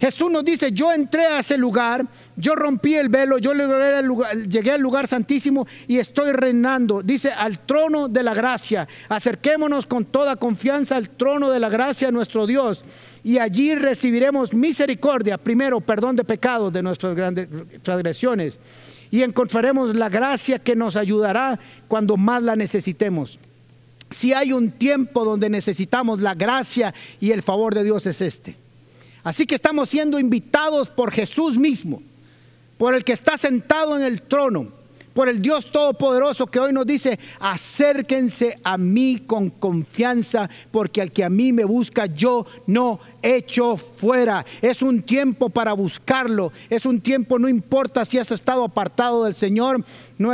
Jesús 0.00 0.28
nos 0.28 0.44
dice, 0.44 0.72
yo 0.72 0.90
entré 0.90 1.24
a 1.24 1.38
ese 1.38 1.56
lugar, 1.56 2.04
yo 2.34 2.56
rompí 2.56 2.96
el 2.96 3.08
velo, 3.08 3.38
yo 3.38 3.52
llegué 3.52 4.72
al 4.72 4.80
lugar 4.80 5.06
santísimo 5.06 5.68
y 5.86 5.98
estoy 5.98 6.32
reinando. 6.32 7.00
Dice, 7.00 7.30
al 7.30 7.60
trono 7.60 8.08
de 8.08 8.24
la 8.24 8.34
gracia. 8.34 8.88
Acerquémonos 9.08 9.86
con 9.86 10.04
toda 10.04 10.34
confianza 10.34 10.96
al 10.96 11.08
trono 11.10 11.48
de 11.48 11.60
la 11.60 11.68
gracia, 11.68 12.10
nuestro 12.10 12.48
Dios. 12.48 12.82
Y 13.22 13.38
allí 13.38 13.76
recibiremos 13.76 14.52
misericordia, 14.52 15.38
primero, 15.38 15.80
perdón 15.80 16.16
de 16.16 16.24
pecados 16.24 16.72
de 16.72 16.82
nuestras 16.82 17.14
grandes 17.14 17.46
transgresiones. 17.82 18.58
Y 19.12 19.22
encontraremos 19.22 19.94
la 19.94 20.08
gracia 20.08 20.58
que 20.58 20.74
nos 20.74 20.96
ayudará 20.96 21.60
cuando 21.86 22.16
más 22.16 22.42
la 22.42 22.56
necesitemos. 22.56 23.38
Si 24.10 24.32
hay 24.32 24.52
un 24.52 24.70
tiempo 24.70 25.24
donde 25.24 25.50
necesitamos 25.50 26.20
la 26.20 26.34
gracia 26.34 26.94
y 27.20 27.32
el 27.32 27.42
favor 27.42 27.74
de 27.74 27.84
Dios 27.84 28.06
es 28.06 28.20
este. 28.20 28.56
Así 29.22 29.46
que 29.46 29.54
estamos 29.54 29.88
siendo 29.88 30.18
invitados 30.18 30.90
por 30.90 31.10
Jesús 31.10 31.58
mismo, 31.58 32.02
por 32.78 32.94
el 32.94 33.04
que 33.04 33.12
está 33.12 33.38
sentado 33.38 33.96
en 33.96 34.02
el 34.02 34.22
trono 34.22 34.83
por 35.14 35.28
el 35.28 35.40
Dios 35.40 35.70
Todopoderoso 35.70 36.46
que 36.46 36.58
hoy 36.58 36.72
nos 36.72 36.86
dice, 36.86 37.18
acérquense 37.38 38.58
a 38.64 38.76
mí 38.76 39.22
con 39.26 39.48
confianza, 39.48 40.50
porque 40.70 41.00
al 41.00 41.12
que 41.12 41.24
a 41.24 41.30
mí 41.30 41.52
me 41.52 41.64
busca 41.64 42.06
yo 42.06 42.44
no 42.66 42.98
echo 43.22 43.76
fuera. 43.76 44.44
Es 44.60 44.82
un 44.82 45.02
tiempo 45.02 45.48
para 45.48 45.72
buscarlo, 45.72 46.52
es 46.68 46.84
un 46.84 47.00
tiempo, 47.00 47.38
no 47.38 47.48
importa 47.48 48.04
si 48.04 48.18
has 48.18 48.30
estado 48.30 48.64
apartado 48.64 49.24
del 49.24 49.34
Señor, 49.34 49.84
no, 50.18 50.30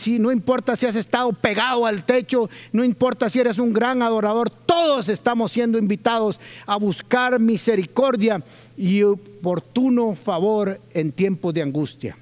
si, 0.00 0.18
no 0.18 0.30
importa 0.30 0.76
si 0.76 0.86
has 0.86 0.94
estado 0.94 1.32
pegado 1.32 1.86
al 1.86 2.04
techo, 2.04 2.48
no 2.72 2.84
importa 2.84 3.30
si 3.30 3.40
eres 3.40 3.58
un 3.58 3.72
gran 3.72 4.02
adorador, 4.02 4.50
todos 4.50 5.08
estamos 5.08 5.52
siendo 5.52 5.78
invitados 5.78 6.38
a 6.66 6.76
buscar 6.76 7.40
misericordia 7.40 8.44
y 8.76 9.02
oportuno 9.02 10.14
favor 10.14 10.80
en 10.92 11.12
tiempos 11.12 11.54
de 11.54 11.62
angustia. 11.62 12.16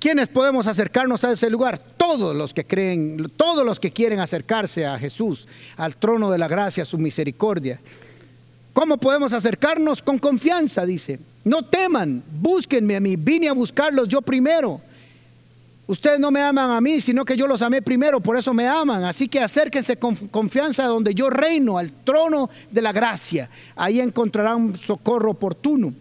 ¿Quiénes 0.00 0.30
podemos 0.30 0.66
acercarnos 0.66 1.22
a 1.24 1.32
ese 1.32 1.50
lugar? 1.50 1.78
Todos 1.78 2.34
los 2.34 2.54
que 2.54 2.64
creen, 2.64 3.30
todos 3.36 3.66
los 3.66 3.78
que 3.78 3.92
quieren 3.92 4.18
acercarse 4.18 4.86
a 4.86 4.98
Jesús, 4.98 5.46
al 5.76 5.94
trono 5.96 6.30
de 6.30 6.38
la 6.38 6.48
gracia, 6.48 6.86
su 6.86 6.96
misericordia. 6.96 7.78
¿Cómo 8.72 8.96
podemos 8.96 9.34
acercarnos? 9.34 10.00
Con 10.00 10.18
confianza, 10.18 10.86
dice. 10.86 11.20
No 11.44 11.66
teman, 11.66 12.22
búsquenme 12.32 12.96
a 12.96 13.00
mí, 13.00 13.16
vine 13.16 13.50
a 13.50 13.52
buscarlos 13.52 14.08
yo 14.08 14.22
primero. 14.22 14.80
Ustedes 15.86 16.18
no 16.18 16.30
me 16.30 16.40
aman 16.40 16.70
a 16.70 16.80
mí, 16.80 17.02
sino 17.02 17.22
que 17.26 17.36
yo 17.36 17.46
los 17.46 17.60
amé 17.60 17.82
primero, 17.82 18.20
por 18.20 18.38
eso 18.38 18.54
me 18.54 18.66
aman. 18.66 19.04
Así 19.04 19.28
que 19.28 19.40
acérquense 19.40 19.98
con 19.98 20.14
confianza 20.14 20.86
donde 20.86 21.14
yo 21.14 21.28
reino, 21.28 21.76
al 21.76 21.92
trono 21.92 22.48
de 22.70 22.80
la 22.80 22.92
gracia. 22.92 23.50
Ahí 23.76 24.00
encontrarán 24.00 24.78
socorro 24.78 25.32
oportuno. 25.32 25.92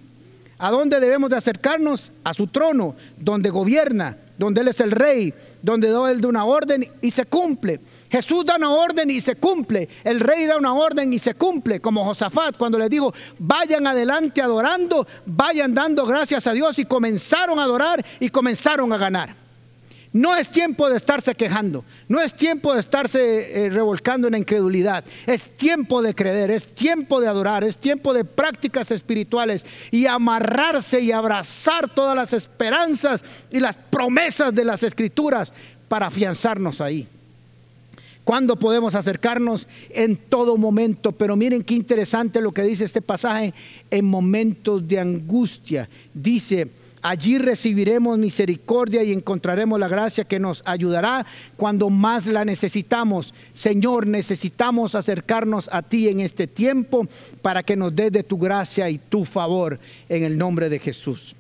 ¿A 0.59 0.71
dónde 0.71 0.99
debemos 0.99 1.29
de 1.29 1.37
acercarnos? 1.37 2.11
A 2.23 2.33
su 2.33 2.47
trono, 2.47 2.95
donde 3.17 3.49
gobierna, 3.49 4.17
donde 4.37 4.59
Él 4.59 4.67
es 4.67 4.79
el 4.81 4.91
rey, 4.91 5.33
donde 5.61 5.87
Él 5.87 6.19
da 6.19 6.27
una 6.27 6.43
orden 6.43 6.85
y 7.01 7.11
se 7.11 7.25
cumple. 7.25 7.79
Jesús 8.11 8.45
da 8.45 8.57
una 8.57 8.69
orden 8.69 9.09
y 9.09 9.21
se 9.21 9.37
cumple. 9.37 9.87
El 10.03 10.19
rey 10.19 10.45
da 10.45 10.57
una 10.57 10.73
orden 10.73 11.13
y 11.13 11.19
se 11.19 11.35
cumple, 11.35 11.79
como 11.79 12.03
Josafat 12.03 12.57
cuando 12.57 12.77
le 12.77 12.89
dijo, 12.89 13.13
vayan 13.37 13.87
adelante 13.87 14.41
adorando, 14.41 15.07
vayan 15.25 15.73
dando 15.73 16.05
gracias 16.05 16.45
a 16.45 16.51
Dios 16.51 16.77
y 16.77 16.83
comenzaron 16.83 17.57
a 17.57 17.63
adorar 17.63 18.05
y 18.19 18.29
comenzaron 18.29 18.91
a 18.91 18.97
ganar. 18.97 19.38
No 20.11 20.35
es 20.35 20.49
tiempo 20.49 20.89
de 20.89 20.97
estarse 20.97 21.35
quejando, 21.35 21.85
no 22.07 22.19
es 22.19 22.33
tiempo 22.33 22.73
de 22.73 22.79
estarse 22.79 23.65
eh, 23.65 23.69
revolcando 23.69 24.27
en 24.27 24.31
la 24.31 24.39
incredulidad, 24.39 25.03
es 25.27 25.55
tiempo 25.55 26.01
de 26.01 26.15
creer, 26.15 26.49
es 26.49 26.73
tiempo 26.73 27.21
de 27.21 27.27
adorar, 27.27 27.63
es 27.63 27.77
tiempo 27.77 28.11
de 28.13 28.25
prácticas 28.25 28.89
espirituales 28.89 29.63
y 29.91 30.07
amarrarse 30.07 30.99
y 30.99 31.11
abrazar 31.11 31.93
todas 31.93 32.15
las 32.15 32.33
esperanzas 32.33 33.23
y 33.51 33.59
las 33.59 33.77
promesas 33.77 34.53
de 34.55 34.65
las 34.65 34.81
escrituras 34.81 35.53
para 35.87 36.07
afianzarnos 36.07 36.81
ahí. 36.81 37.07
¿Cuándo 38.23 38.57
podemos 38.57 38.93
acercarnos? 38.93 39.67
En 39.89 40.15
todo 40.15 40.55
momento. 40.55 41.11
Pero 41.11 41.35
miren 41.35 41.63
qué 41.63 41.73
interesante 41.73 42.41
lo 42.41 42.51
que 42.51 42.61
dice 42.61 42.83
este 42.83 43.01
pasaje. 43.01 43.55
En 43.89 44.05
momentos 44.05 44.87
de 44.87 44.99
angustia. 44.99 45.89
Dice, 46.13 46.67
Allí 47.01 47.37
recibiremos 47.37 48.17
misericordia 48.17 49.03
y 49.03 49.13
encontraremos 49.13 49.79
la 49.79 49.87
gracia 49.87 50.25
que 50.25 50.39
nos 50.39 50.61
ayudará 50.65 51.25
cuando 51.55 51.89
más 51.89 52.25
la 52.25 52.43
necesitamos. 52.43 53.33
Señor, 53.53 54.05
necesitamos 54.05 54.95
acercarnos 54.95 55.69
a 55.71 55.81
ti 55.81 56.09
en 56.09 56.19
este 56.19 56.45
tiempo 56.47 57.07
para 57.41 57.63
que 57.63 57.77
nos 57.77 57.95
des 57.95 58.11
de 58.11 58.23
tu 58.23 58.37
gracia 58.37 58.89
y 58.89 58.97
tu 58.97 59.23
favor 59.23 59.79
en 60.09 60.23
el 60.23 60.37
nombre 60.37 60.67
de 60.67 60.79
Jesús. 60.79 61.35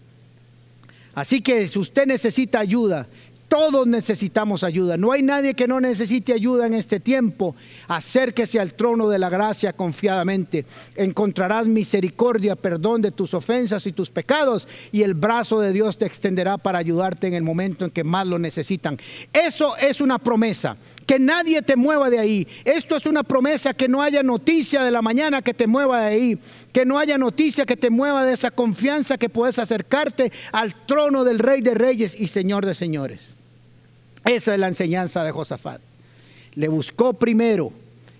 Así 1.13 1.41
que 1.41 1.67
si 1.67 1.77
usted 1.77 2.05
necesita 2.05 2.59
ayuda, 2.59 3.07
todos 3.49 3.87
necesitamos 3.87 4.63
ayuda. 4.63 4.95
No 4.95 5.11
hay 5.11 5.23
nadie 5.23 5.55
que 5.55 5.67
no 5.67 5.81
necesite 5.81 6.33
ayuda 6.33 6.67
en 6.67 6.75
este 6.75 6.99
tiempo. 6.99 7.55
Acérquese 7.87 8.59
al 8.59 8.75
trono 8.75 9.09
de 9.09 9.17
la 9.17 9.29
gracia 9.29 9.73
confiadamente. 9.73 10.65
Encontrarás 10.95 11.67
misericordia, 11.67 12.55
perdón 12.55 13.01
de 13.01 13.11
tus 13.11 13.33
ofensas 13.33 13.85
y 13.87 13.91
tus 13.91 14.11
pecados. 14.11 14.67
Y 14.91 15.01
el 15.01 15.15
brazo 15.15 15.59
de 15.59 15.73
Dios 15.73 15.97
te 15.97 16.05
extenderá 16.05 16.59
para 16.59 16.77
ayudarte 16.77 17.27
en 17.27 17.33
el 17.33 17.43
momento 17.43 17.85
en 17.85 17.91
que 17.91 18.03
más 18.03 18.27
lo 18.27 18.37
necesitan. 18.37 18.97
Eso 19.33 19.75
es 19.77 19.99
una 19.99 20.19
promesa. 20.19 20.77
Que 21.07 21.17
nadie 21.17 21.63
te 21.63 21.75
mueva 21.75 22.11
de 22.11 22.19
ahí. 22.19 22.47
Esto 22.65 22.95
es 22.95 23.07
una 23.07 23.23
promesa 23.23 23.73
que 23.73 23.87
no 23.87 24.03
haya 24.03 24.21
noticia 24.21 24.83
de 24.83 24.91
la 24.91 25.01
mañana 25.01 25.41
que 25.41 25.55
te 25.55 25.65
mueva 25.65 26.01
de 26.01 26.07
ahí. 26.07 26.39
Que 26.71 26.85
no 26.85 26.99
haya 26.99 27.17
noticia 27.17 27.65
que 27.65 27.75
te 27.75 27.89
mueva 27.89 28.25
de 28.25 28.33
esa 28.33 28.51
confianza 28.51 29.17
que 29.17 29.27
puedes 29.27 29.57
acercarte 29.57 30.31
al 30.51 30.75
trono 30.85 31.23
del 31.23 31.39
Rey 31.39 31.61
de 31.61 31.73
Reyes 31.73 32.13
y 32.15 32.27
Señor 32.27 32.67
de 32.67 32.75
Señores. 32.75 33.38
Esa 34.25 34.53
es 34.53 34.59
la 34.59 34.67
enseñanza 34.67 35.23
de 35.23 35.31
Josafat. 35.31 35.81
Le 36.55 36.67
buscó 36.67 37.13
primero, 37.13 37.71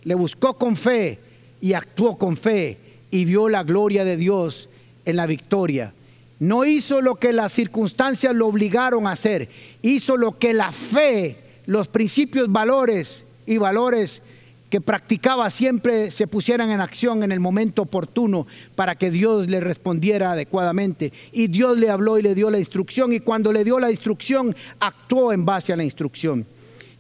le 0.04 0.16
buscó 0.16 0.56
con 0.56 0.76
fe 0.76 1.20
y 1.62 1.74
actuó 1.74 2.18
con 2.18 2.38
fe 2.38 2.78
y 3.12 3.26
vio 3.26 3.50
la 3.50 3.64
gloria 3.64 4.06
de 4.06 4.18
Dios 4.18 4.70
en 5.06 5.16
la 5.16 5.26
victoria. 5.26 5.94
No 6.40 6.64
hizo 6.64 7.02
lo 7.02 7.16
que 7.16 7.34
las 7.34 7.52
circunstancias 7.52 8.34
lo 8.34 8.48
obligaron 8.48 9.08
a 9.08 9.12
hacer, 9.12 9.50
hizo 9.82 10.16
lo 10.16 10.38
que 10.38 10.54
la 10.54 10.72
fe, 10.72 11.38
los 11.66 11.90
principios, 11.90 12.50
valores 12.50 13.24
y 13.46 13.58
valores 13.58 14.22
que 14.70 14.82
practicaba 14.82 15.50
siempre 15.50 16.12
se 16.12 16.28
pusieran 16.28 16.70
en 16.70 16.82
acción 16.82 17.24
en 17.24 17.32
el 17.32 17.40
momento 17.40 17.84
oportuno 17.84 18.48
para 18.76 18.96
que 18.96 19.12
Dios 19.12 19.50
le 19.50 19.60
respondiera 19.60 20.32
adecuadamente. 20.32 21.12
Y 21.32 21.48
Dios 21.48 21.78
le 21.78 21.90
habló 21.90 22.18
y 22.18 22.22
le 22.22 22.36
dio 22.36 22.50
la 22.50 22.60
instrucción 22.60 23.14
y 23.14 23.20
cuando 23.20 23.52
le 23.52 23.64
dio 23.64 23.80
la 23.80 23.92
instrucción 23.92 24.56
actuó 24.80 25.34
en 25.34 25.46
base 25.46 25.74
a 25.74 25.78
la 25.78 25.84
instrucción. 25.84 26.46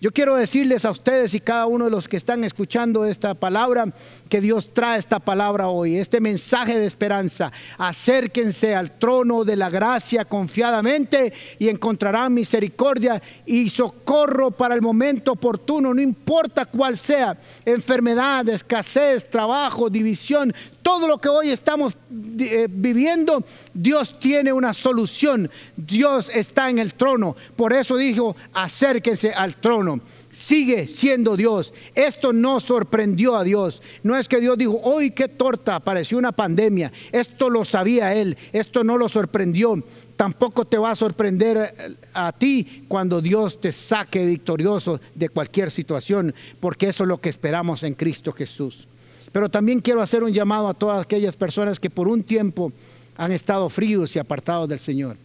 Yo 0.01 0.11
quiero 0.11 0.37
decirles 0.37 0.85
a 0.85 0.91
ustedes 0.91 1.33
y 1.33 1.41
cada 1.41 1.65
uno 1.65 1.85
de 1.85 1.91
los 1.91 2.07
que 2.07 2.15
están 2.15 2.45
escuchando 2.45 3.03
esta 3.03 3.33
palabra 3.33 3.93
que 4.29 4.39
Dios 4.39 4.73
trae 4.73 4.97
esta 4.97 5.19
palabra 5.19 5.67
hoy, 5.67 5.97
este 5.97 6.21
mensaje 6.21 6.79
de 6.79 6.85
esperanza. 6.85 7.51
Acérquense 7.77 8.75
al 8.75 8.97
trono 8.97 9.43
de 9.43 9.57
la 9.57 9.69
gracia 9.69 10.23
confiadamente 10.23 11.33
y 11.59 11.67
encontrarán 11.67 12.33
misericordia 12.33 13.21
y 13.45 13.69
socorro 13.69 14.51
para 14.51 14.73
el 14.73 14.81
momento 14.81 15.33
oportuno, 15.33 15.93
no 15.93 16.01
importa 16.01 16.65
cuál 16.65 16.97
sea, 16.97 17.37
enfermedad, 17.65 18.47
escasez, 18.47 19.29
trabajo, 19.29 19.89
división, 19.89 20.53
todo 20.89 21.07
lo 21.07 21.19
que 21.19 21.29
hoy 21.29 21.51
estamos 21.51 21.95
eh, 22.39 22.67
viviendo, 22.67 23.43
Dios 23.75 24.19
tiene 24.19 24.51
una 24.51 24.73
solución. 24.73 25.47
Dios 25.77 26.29
está 26.33 26.71
en 26.71 26.79
el 26.79 26.95
trono. 26.95 27.35
Por 27.55 27.73
eso 27.73 27.95
dijo, 27.95 28.35
acérquense 28.53 29.31
al 29.31 29.57
trono. 29.57 30.01
Sigue 30.31 30.87
siendo 30.87 31.37
Dios. 31.37 31.75
Esto 31.93 32.33
no 32.33 32.59
sorprendió 32.59 33.35
a 33.35 33.43
Dios. 33.43 33.83
No 34.01 34.17
es 34.17 34.27
que 34.27 34.41
Dios 34.41 34.57
dijo, 34.57 34.81
hoy 34.81 35.11
qué 35.11 35.27
torta, 35.27 35.75
apareció 35.75 36.17
una 36.17 36.31
pandemia. 36.31 36.91
Esto 37.11 37.51
lo 37.51 37.65
sabía 37.65 38.15
Él. 38.15 38.35
Esto 38.51 38.83
no 38.83 38.97
lo 38.97 39.09
sorprendió. 39.09 39.83
Tampoco 40.15 40.65
te 40.65 40.79
va 40.79 40.89
a 40.89 40.95
sorprender 40.95 41.75
eh, 41.77 41.95
a 42.15 42.31
ti 42.31 42.85
cuando 42.87 43.21
Dios 43.21 43.61
te 43.61 43.71
saque 43.71 44.25
victorioso 44.25 44.99
de 45.13 45.29
cualquier 45.29 45.69
situación, 45.69 46.33
porque 46.59 46.89
eso 46.89 47.03
es 47.03 47.09
lo 47.09 47.21
que 47.21 47.29
esperamos 47.29 47.83
en 47.83 47.93
Cristo 47.93 48.31
Jesús. 48.31 48.87
Pero 49.31 49.49
también 49.49 49.79
quiero 49.79 50.01
hacer 50.01 50.23
un 50.23 50.33
llamado 50.33 50.67
a 50.67 50.73
todas 50.73 51.01
aquellas 51.01 51.35
personas 51.35 51.79
que 51.79 51.89
por 51.89 52.07
un 52.07 52.23
tiempo 52.23 52.71
han 53.17 53.31
estado 53.31 53.69
fríos 53.69 54.15
y 54.15 54.19
apartados 54.19 54.69
del 54.69 54.79
Señor. 54.79 55.17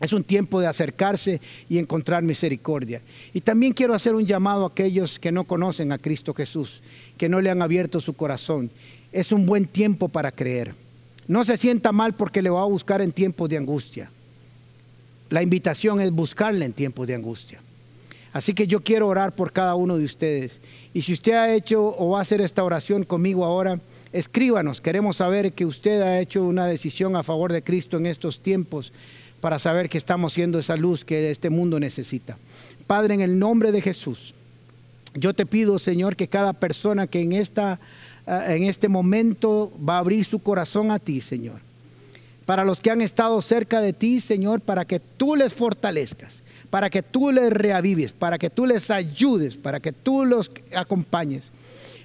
Es 0.00 0.12
un 0.12 0.24
tiempo 0.24 0.60
de 0.60 0.66
acercarse 0.66 1.40
y 1.68 1.78
encontrar 1.78 2.22
misericordia. 2.22 3.00
Y 3.32 3.40
también 3.40 3.72
quiero 3.72 3.94
hacer 3.94 4.14
un 4.14 4.26
llamado 4.26 4.64
a 4.64 4.68
aquellos 4.68 5.18
que 5.18 5.32
no 5.32 5.44
conocen 5.44 5.92
a 5.92 5.98
Cristo 5.98 6.34
Jesús, 6.34 6.80
que 7.16 7.28
no 7.28 7.40
le 7.40 7.50
han 7.50 7.62
abierto 7.62 8.00
su 8.00 8.12
corazón. 8.12 8.70
Es 9.12 9.32
un 9.32 9.46
buen 9.46 9.66
tiempo 9.66 10.08
para 10.08 10.32
creer. 10.32 10.74
No 11.26 11.44
se 11.44 11.56
sienta 11.56 11.92
mal 11.92 12.14
porque 12.14 12.42
le 12.42 12.50
va 12.50 12.62
a 12.62 12.66
buscar 12.66 13.00
en 13.00 13.12
tiempos 13.12 13.48
de 13.48 13.56
angustia. 13.56 14.10
La 15.30 15.42
invitación 15.42 16.00
es 16.00 16.10
buscarle 16.10 16.66
en 16.66 16.72
tiempos 16.72 17.06
de 17.06 17.14
angustia. 17.14 17.63
Así 18.34 18.52
que 18.52 18.66
yo 18.66 18.80
quiero 18.80 19.08
orar 19.08 19.34
por 19.34 19.50
cada 19.50 19.74
uno 19.74 19.96
de 19.96 20.04
ustedes. 20.04 20.58
Y 20.92 21.00
si 21.00 21.14
usted 21.14 21.32
ha 21.32 21.54
hecho 21.54 21.94
o 21.98 22.10
va 22.10 22.18
a 22.18 22.22
hacer 22.22 22.42
esta 22.42 22.62
oración 22.62 23.04
conmigo 23.04 23.46
ahora, 23.46 23.80
Escríbanos, 24.14 24.80
queremos 24.80 25.16
saber 25.16 25.54
que 25.54 25.66
usted 25.66 26.00
ha 26.00 26.20
hecho 26.20 26.44
una 26.44 26.68
decisión 26.68 27.16
a 27.16 27.24
favor 27.24 27.52
de 27.52 27.64
Cristo 27.64 27.96
en 27.96 28.06
estos 28.06 28.38
tiempos 28.38 28.92
para 29.40 29.58
saber 29.58 29.88
que 29.88 29.98
estamos 29.98 30.32
siendo 30.32 30.60
esa 30.60 30.76
luz 30.76 31.04
que 31.04 31.32
este 31.32 31.50
mundo 31.50 31.80
necesita. 31.80 32.38
Padre, 32.86 33.14
en 33.14 33.22
el 33.22 33.40
nombre 33.40 33.72
de 33.72 33.82
Jesús, 33.82 34.32
yo 35.14 35.34
te 35.34 35.46
pido, 35.46 35.80
Señor, 35.80 36.14
que 36.14 36.28
cada 36.28 36.52
persona 36.52 37.08
que 37.08 37.22
en, 37.22 37.32
esta, 37.32 37.80
ah, 38.24 38.54
en 38.54 38.62
este 38.62 38.86
momento 38.86 39.72
va 39.76 39.96
a 39.96 39.98
abrir 39.98 40.24
su 40.24 40.38
corazón 40.38 40.92
a 40.92 41.00
ti, 41.00 41.20
Señor. 41.20 41.60
Para 42.46 42.64
los 42.64 42.78
que 42.78 42.92
han 42.92 43.00
estado 43.00 43.42
cerca 43.42 43.80
de 43.80 43.92
ti, 43.92 44.20
Señor, 44.20 44.60
para 44.60 44.84
que 44.84 45.00
tú 45.00 45.34
les 45.34 45.52
fortalezcas 45.52 46.34
para 46.74 46.90
que 46.90 47.04
tú 47.04 47.30
les 47.30 47.52
reavives, 47.52 48.12
para 48.12 48.36
que 48.36 48.50
tú 48.50 48.66
les 48.66 48.90
ayudes, 48.90 49.56
para 49.56 49.78
que 49.78 49.92
tú 49.92 50.24
los 50.24 50.50
acompañes. 50.74 51.52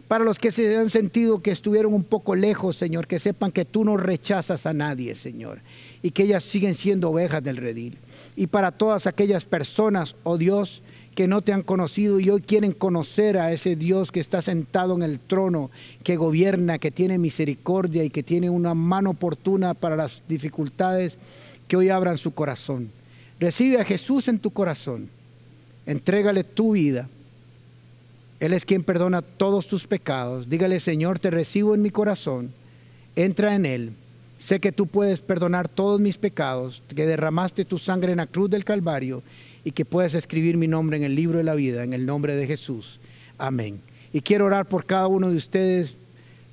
Para 0.07 0.23
los 0.23 0.37
que 0.37 0.51
se 0.51 0.77
han 0.77 0.91
sentido 0.91 1.41
que 1.41 1.49
estuvieron 1.49 1.91
un 1.91 2.03
poco 2.03 2.35
lejos, 2.35 2.75
Señor, 2.75 3.07
que 3.07 3.17
sepan 3.17 3.51
que 3.51 3.65
tú 3.65 3.83
no 3.83 3.97
rechazas 3.97 4.67
a 4.67 4.73
nadie, 4.75 5.15
Señor, 5.15 5.61
y 6.03 6.11
que 6.11 6.21
ellas 6.21 6.43
siguen 6.43 6.75
siendo 6.75 7.09
ovejas 7.09 7.43
del 7.43 7.57
redil. 7.57 7.97
Y 8.35 8.45
para 8.45 8.69
todas 8.71 9.07
aquellas 9.07 9.43
personas, 9.43 10.15
oh 10.21 10.37
Dios, 10.37 10.83
que 11.15 11.27
no 11.27 11.41
te 11.41 11.51
han 11.51 11.63
conocido 11.63 12.19
y 12.19 12.29
hoy 12.29 12.41
quieren 12.41 12.73
conocer 12.73 13.39
a 13.39 13.51
ese 13.51 13.75
Dios 13.75 14.11
que 14.11 14.19
está 14.19 14.39
sentado 14.43 14.95
en 14.95 15.01
el 15.01 15.19
trono, 15.19 15.71
que 16.03 16.15
gobierna, 16.15 16.77
que 16.77 16.91
tiene 16.91 17.17
misericordia 17.17 18.03
y 18.03 18.11
que 18.11 18.21
tiene 18.21 18.51
una 18.51 18.75
mano 18.75 19.09
oportuna 19.09 19.73
para 19.73 19.95
las 19.95 20.21
dificultades, 20.29 21.17
que 21.67 21.75
hoy 21.75 21.89
abran 21.89 22.19
su 22.19 22.35
corazón 22.35 22.91
Recibe 23.39 23.79
a 23.79 23.85
Jesús 23.85 24.27
en 24.27 24.37
tu 24.37 24.51
corazón. 24.51 25.09
Entrégale 25.85 26.43
tu 26.43 26.73
vida. 26.73 27.07
Él 28.39 28.53
es 28.53 28.65
quien 28.65 28.83
perdona 28.83 29.21
todos 29.21 29.67
tus 29.67 29.87
pecados. 29.87 30.49
Dígale, 30.49 30.79
Señor, 30.79 31.19
te 31.19 31.31
recibo 31.31 31.73
en 31.73 31.81
mi 31.81 31.89
corazón. 31.89 32.51
Entra 33.15 33.55
en 33.55 33.65
Él. 33.65 33.93
Sé 34.37 34.59
que 34.59 34.71
tú 34.71 34.87
puedes 34.87 35.21
perdonar 35.21 35.67
todos 35.67 35.99
mis 35.99 36.17
pecados, 36.17 36.81
que 36.93 37.05
derramaste 37.05 37.65
tu 37.65 37.77
sangre 37.77 38.11
en 38.11 38.17
la 38.17 38.27
cruz 38.27 38.49
del 38.49 38.65
Calvario 38.65 39.23
y 39.63 39.71
que 39.71 39.83
puedes 39.85 40.13
escribir 40.13 40.55
mi 40.57 40.67
nombre 40.67 40.97
en 40.97 41.03
el 41.03 41.15
libro 41.15 41.37
de 41.37 41.43
la 41.43 41.55
vida, 41.55 41.83
en 41.83 41.93
el 41.93 42.05
nombre 42.05 42.35
de 42.35 42.47
Jesús. 42.47 42.99
Amén. 43.37 43.81
Y 44.13 44.21
quiero 44.21 44.45
orar 44.45 44.67
por 44.67 44.85
cada 44.85 45.07
uno 45.07 45.29
de 45.29 45.37
ustedes 45.37 45.93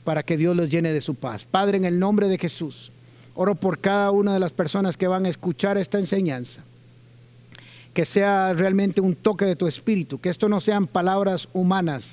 para 0.04 0.22
que 0.22 0.36
Dios 0.36 0.56
los 0.56 0.70
llene 0.70 0.92
de 0.92 1.00
su 1.00 1.14
paz. 1.14 1.44
Padre, 1.44 1.78
en 1.78 1.84
el 1.84 1.98
nombre 1.98 2.28
de 2.28 2.38
Jesús, 2.38 2.90
oro 3.34 3.54
por 3.54 3.78
cada 3.78 4.10
una 4.12 4.34
de 4.34 4.40
las 4.40 4.52
personas 4.52 4.96
que 4.96 5.08
van 5.08 5.26
a 5.26 5.28
escuchar 5.28 5.78
esta 5.78 5.98
enseñanza 5.98 6.62
que 7.96 8.04
sea 8.04 8.52
realmente 8.52 9.00
un 9.00 9.14
toque 9.14 9.46
de 9.46 9.56
tu 9.56 9.66
espíritu, 9.66 10.20
que 10.20 10.28
esto 10.28 10.50
no 10.50 10.60
sean 10.60 10.86
palabras 10.86 11.48
humanas, 11.54 12.08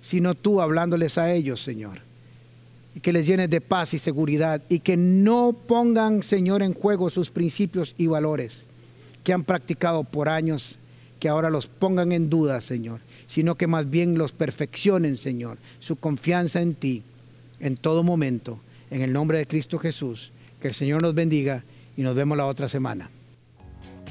sino 0.00 0.36
tú 0.36 0.60
hablándoles 0.60 1.18
a 1.18 1.32
ellos, 1.32 1.60
Señor. 1.60 1.98
Y 2.94 3.00
que 3.00 3.12
les 3.12 3.26
llenes 3.26 3.50
de 3.50 3.60
paz 3.60 3.94
y 3.94 3.98
seguridad 3.98 4.62
y 4.68 4.78
que 4.78 4.96
no 4.96 5.52
pongan, 5.66 6.22
Señor, 6.22 6.62
en 6.62 6.72
juego 6.72 7.10
sus 7.10 7.30
principios 7.30 7.96
y 7.98 8.06
valores 8.06 8.62
que 9.24 9.32
han 9.32 9.42
practicado 9.42 10.04
por 10.04 10.28
años, 10.28 10.76
que 11.18 11.28
ahora 11.28 11.50
los 11.50 11.66
pongan 11.66 12.12
en 12.12 12.30
duda, 12.30 12.60
Señor, 12.60 13.00
sino 13.26 13.56
que 13.56 13.66
más 13.66 13.90
bien 13.90 14.16
los 14.16 14.30
perfeccionen, 14.30 15.16
Señor, 15.16 15.58
su 15.80 15.96
confianza 15.96 16.60
en 16.60 16.76
ti 16.76 17.02
en 17.58 17.76
todo 17.76 18.04
momento. 18.04 18.60
En 18.88 19.02
el 19.02 19.12
nombre 19.12 19.38
de 19.38 19.48
Cristo 19.48 19.80
Jesús, 19.80 20.30
que 20.62 20.68
el 20.68 20.74
Señor 20.74 21.02
nos 21.02 21.16
bendiga 21.16 21.64
y 21.96 22.02
nos 22.02 22.14
vemos 22.14 22.38
la 22.38 22.46
otra 22.46 22.68
semana. 22.68 23.10